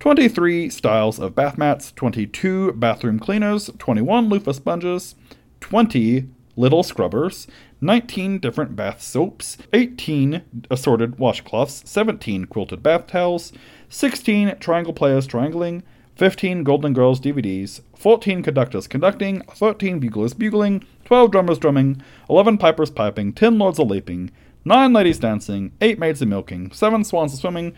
[0.00, 5.14] 23 styles of bath mats, 22 bathroom cleaners, 21 loofah sponges,
[5.60, 7.46] 20 little scrubbers,
[7.82, 13.52] 19 different bath soaps, 18 assorted washcloths, 17 quilted bath towels,
[13.90, 15.82] 16 triangle players triangling,
[16.16, 22.90] 15 Golden Girls DVDs, 14 conductors conducting, 13 buglers bugling, 12 drummers drumming, 11 pipers
[22.90, 24.30] piping, 10 lords a leaping,
[24.64, 27.74] 9 ladies dancing, 8 maids a milking, 7 swans a swimming,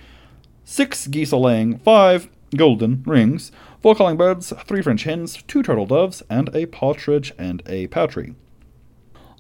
[0.65, 3.51] six geese a laying, five golden rings,
[3.81, 8.35] four calling birds, three French hens, two turtle doves, and a partridge and a patry.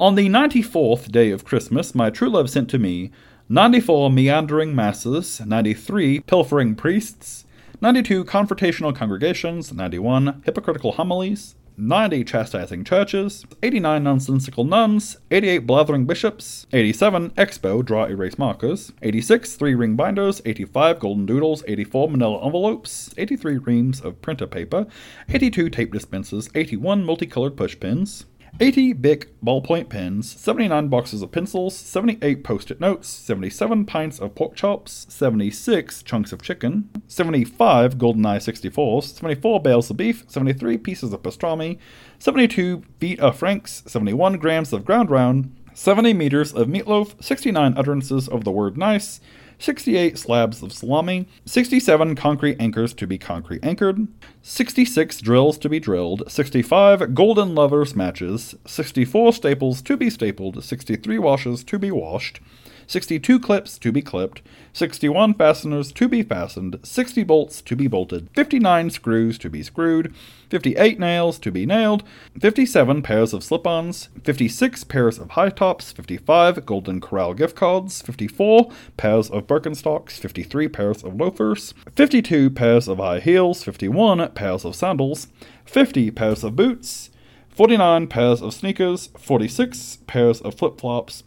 [0.00, 3.10] On the ninety fourth day of Christmas, my true love sent to me
[3.48, 7.44] ninety four meandering masses, ninety three pilfering priests,
[7.80, 15.66] ninety two confrontational congregations, ninety one hypocritical homilies, 90 chastising churches, 89 nonsensical nuns, 88
[15.66, 22.10] blathering bishops, 87 expo draw erase markers, 86 three ring binders, 85 golden doodles, 84
[22.10, 24.86] manila envelopes, 83 reams of printer paper,
[25.28, 28.26] 82 tape dispensers, 81 multicolored push pins,
[28.60, 34.34] 80 Bic ballpoint pens, 79 boxes of pencils, 78 post it notes, 77 pints of
[34.34, 41.12] pork chops, 76 chunks of chicken, 75 GoldenEye 64s, 74 bales of beef, 73 pieces
[41.14, 41.78] of pastrami,
[42.18, 48.28] 72 feet of franks, 71 grams of ground round, 70 meters of meatloaf, 69 utterances
[48.28, 49.20] of the word nice,
[49.62, 54.08] 68 slabs of salami, 67 concrete anchors to be concrete anchored,
[54.42, 61.16] 66 drills to be drilled, 65 golden lovers matches, 64 staples to be stapled, 63
[61.20, 62.40] washes to be washed,
[62.86, 68.28] 62 clips to be clipped, 61 fasteners to be fastened, 60 bolts to be bolted,
[68.34, 70.14] 59 screws to be screwed,
[70.48, 72.02] 58 nails to be nailed,
[72.40, 78.02] 57 pairs of slip ons, 56 pairs of high tops, 55 Golden Corral gift cards,
[78.02, 84.64] 54 pairs of Birkenstocks, 53 pairs of loafers, 52 pairs of high heels, 51 pairs
[84.64, 85.28] of sandals,
[85.64, 87.10] 50 pairs of boots,
[87.50, 91.22] 49 pairs of sneakers, 46 pairs of flip flops,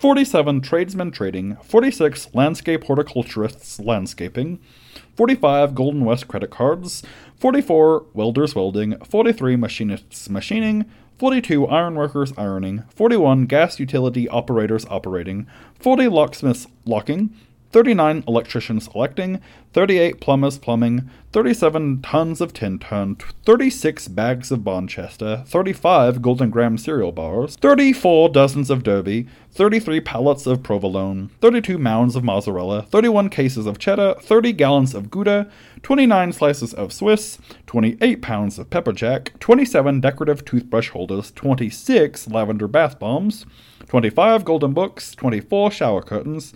[0.00, 4.58] 47 tradesmen trading, 46 landscape horticulturists landscaping,
[5.14, 7.02] 45 Golden West credit cards,
[7.36, 10.86] 44 welders welding, 43 machinists machining,
[11.18, 15.46] 42 ironworkers ironing, 41 gas utility operators operating,
[15.78, 17.36] 40 locksmiths locking,
[17.72, 19.40] 39 electricians electing,
[19.72, 27.12] 38 plumbers plumbing, 37 tons of Tintern, 36 bags of Bonchester, 35 Golden Graham cereal
[27.12, 33.66] bars, 34 dozens of Derby, 33 pallets of provolone, 32 mounds of mozzarella, 31 cases
[33.66, 35.48] of cheddar, 30 gallons of Gouda,
[35.82, 42.66] 29 slices of Swiss, 28 pounds of pepper jack, 27 decorative toothbrush holders, 26 lavender
[42.66, 43.46] bath bombs,
[43.86, 46.52] 25 golden books, 24 shower curtains,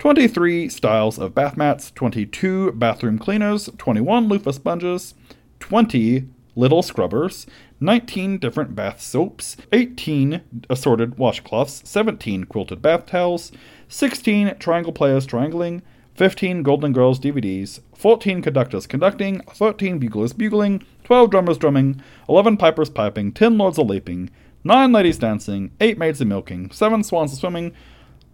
[0.00, 5.12] 23 styles of bath mats, 22 bathroom cleaners, 21 loofah sponges,
[5.58, 7.46] 20 little scrubbers,
[7.80, 13.52] 19 different bath soaps, 18 assorted washcloths, 17 quilted bath towels,
[13.88, 15.82] 16 triangle players triangling,
[16.14, 22.88] 15 Golden Girls DVDs, 14 conductors conducting, 13 buglers bugling, 12 drummers drumming, 11 pipers
[22.88, 24.30] piping, 10 lords a leaping,
[24.64, 27.74] 9 ladies dancing, 8 maids a milking, 7 swans a swimming,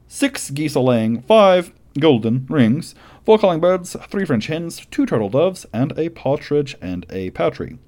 [0.09, 2.95] six geese laying, five golden rings,
[3.25, 7.79] four calling birds, three French hens, two turtle doves, and a partridge and a patry.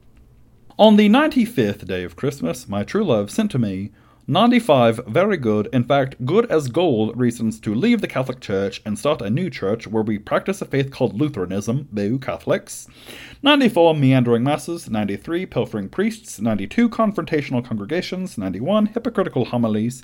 [0.79, 3.91] On the ninety fifth day of Christmas, my true love sent to me
[4.31, 8.99] 95 very good, in fact, good as gold reasons to leave the Catholic Church and
[8.99, 12.89] start a new church where we practice a faith called Lutheranism, boo Catholics.
[13.43, 20.03] 94 meandering masses, 93 pilfering priests, 92 confrontational congregations, 91 hypocritical homilies,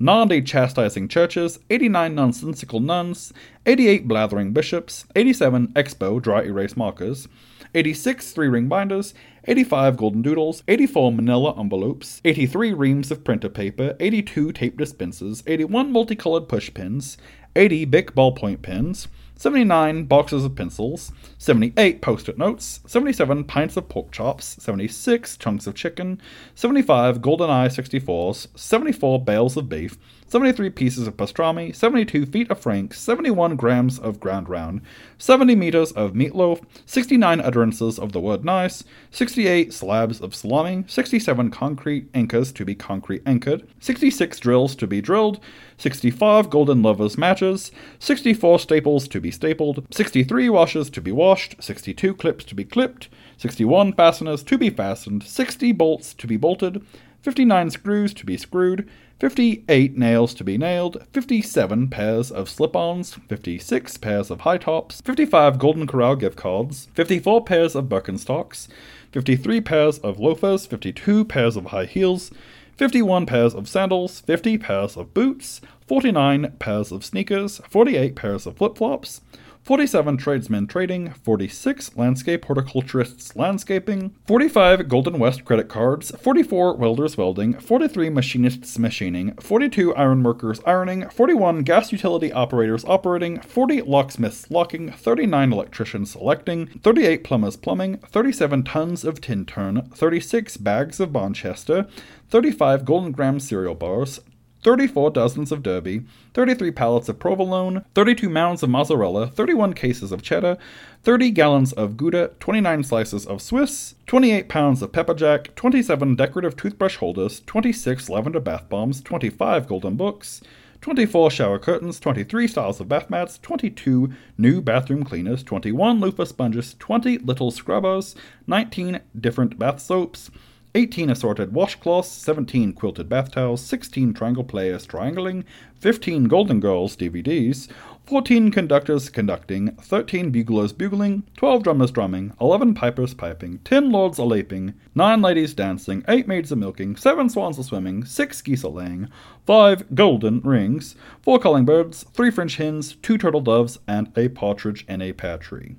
[0.00, 3.32] 90 chastising churches, 89 nonsensical nuns,
[3.64, 7.28] 88 blathering bishops, 87 expo dry erase markers,
[7.76, 9.14] 86 three ring binders,
[9.46, 15.92] 85 golden doodles, 84 manila envelopes, 83 reams of printer paper, 82 tape dispensers, 81
[15.92, 17.16] multicolored push pins,
[17.54, 19.06] 80 Bic ballpoint pens,
[19.36, 25.66] 79 boxes of pencils, 78 post it notes, 77 pints of pork chops, 76 chunks
[25.66, 26.20] of chicken,
[26.54, 32.94] 75 GoldenEye 64s, 74 bales of beef, 73 pieces of pastrami, 72 feet of frank,
[32.94, 34.80] 71 grams of ground round,
[35.18, 41.50] 70 meters of meatloaf, 69 utterances of the word nice, 68 slabs of salami, 67
[41.50, 45.40] concrete anchors to be concrete anchored, 66 drills to be drilled,
[45.76, 52.14] 65 golden lovers matches, 64 staples to be stapled, 63 washes to be washed, 62
[52.14, 56.84] clips to be clipped, 61 fasteners to be fastened, 60 bolts to be bolted,
[57.22, 58.88] 59 screws to be screwed,
[59.20, 65.00] 58 nails to be nailed, 57 pairs of slip ons, 56 pairs of high tops,
[65.02, 68.66] 55 Golden Corral gift cards, 54 pairs of Birkenstocks,
[69.12, 72.32] 53 pairs of loafers, 52 pairs of high heels,
[72.76, 78.56] 51 pairs of sandals, 50 pairs of boots, 49 pairs of sneakers, 48 pairs of
[78.56, 79.20] flip flops,
[79.64, 87.54] 47 tradesmen trading, 46 landscape horticulturists landscaping, 45 Golden West credit cards, 44 welders welding,
[87.54, 94.92] 43 machinists machining, 42 iron workers ironing, 41 gas utility operators operating, 40 locksmiths locking,
[94.92, 101.88] 39 electricians selecting, 38 plumbers plumbing, 37 tons of Tintern, 36 bags of Bonchester,
[102.28, 104.20] 35 Golden Graham cereal bars,
[104.64, 110.22] 34 dozens of Derby, 33 pallets of provolone, 32 mounds of mozzarella, 31 cases of
[110.22, 110.56] cheddar,
[111.02, 116.56] 30 gallons of Gouda, 29 slices of Swiss, 28 pounds of pepper jack, 27 decorative
[116.56, 120.40] toothbrush holders, 26 lavender bath bombs, 25 golden books,
[120.80, 126.74] 24 shower curtains, 23 styles of bath mats, 22 new bathroom cleaners, 21 loofah sponges,
[126.78, 128.14] 20 little scrubbers,
[128.46, 130.30] 19 different bath soaps,
[130.76, 135.44] 18 assorted washcloths, 17 quilted bath towels, 16 triangle players triangling,
[135.78, 137.68] 15 Golden Girls DVDs,
[138.06, 144.24] 14 conductors conducting, 13 buglers bugling, 12 drummers drumming, 11 pipers piping, 10 lords a
[144.24, 148.68] laping, 9 ladies dancing, 8 maids a milking, 7 swans a swimming, 6 geese a
[148.68, 149.08] laying,
[149.46, 154.84] 5 golden rings, 4 calling birds, 3 French hens, 2 turtle doves, and a partridge
[154.88, 155.76] in a pear tree.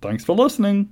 [0.00, 0.88] Thanks for listening.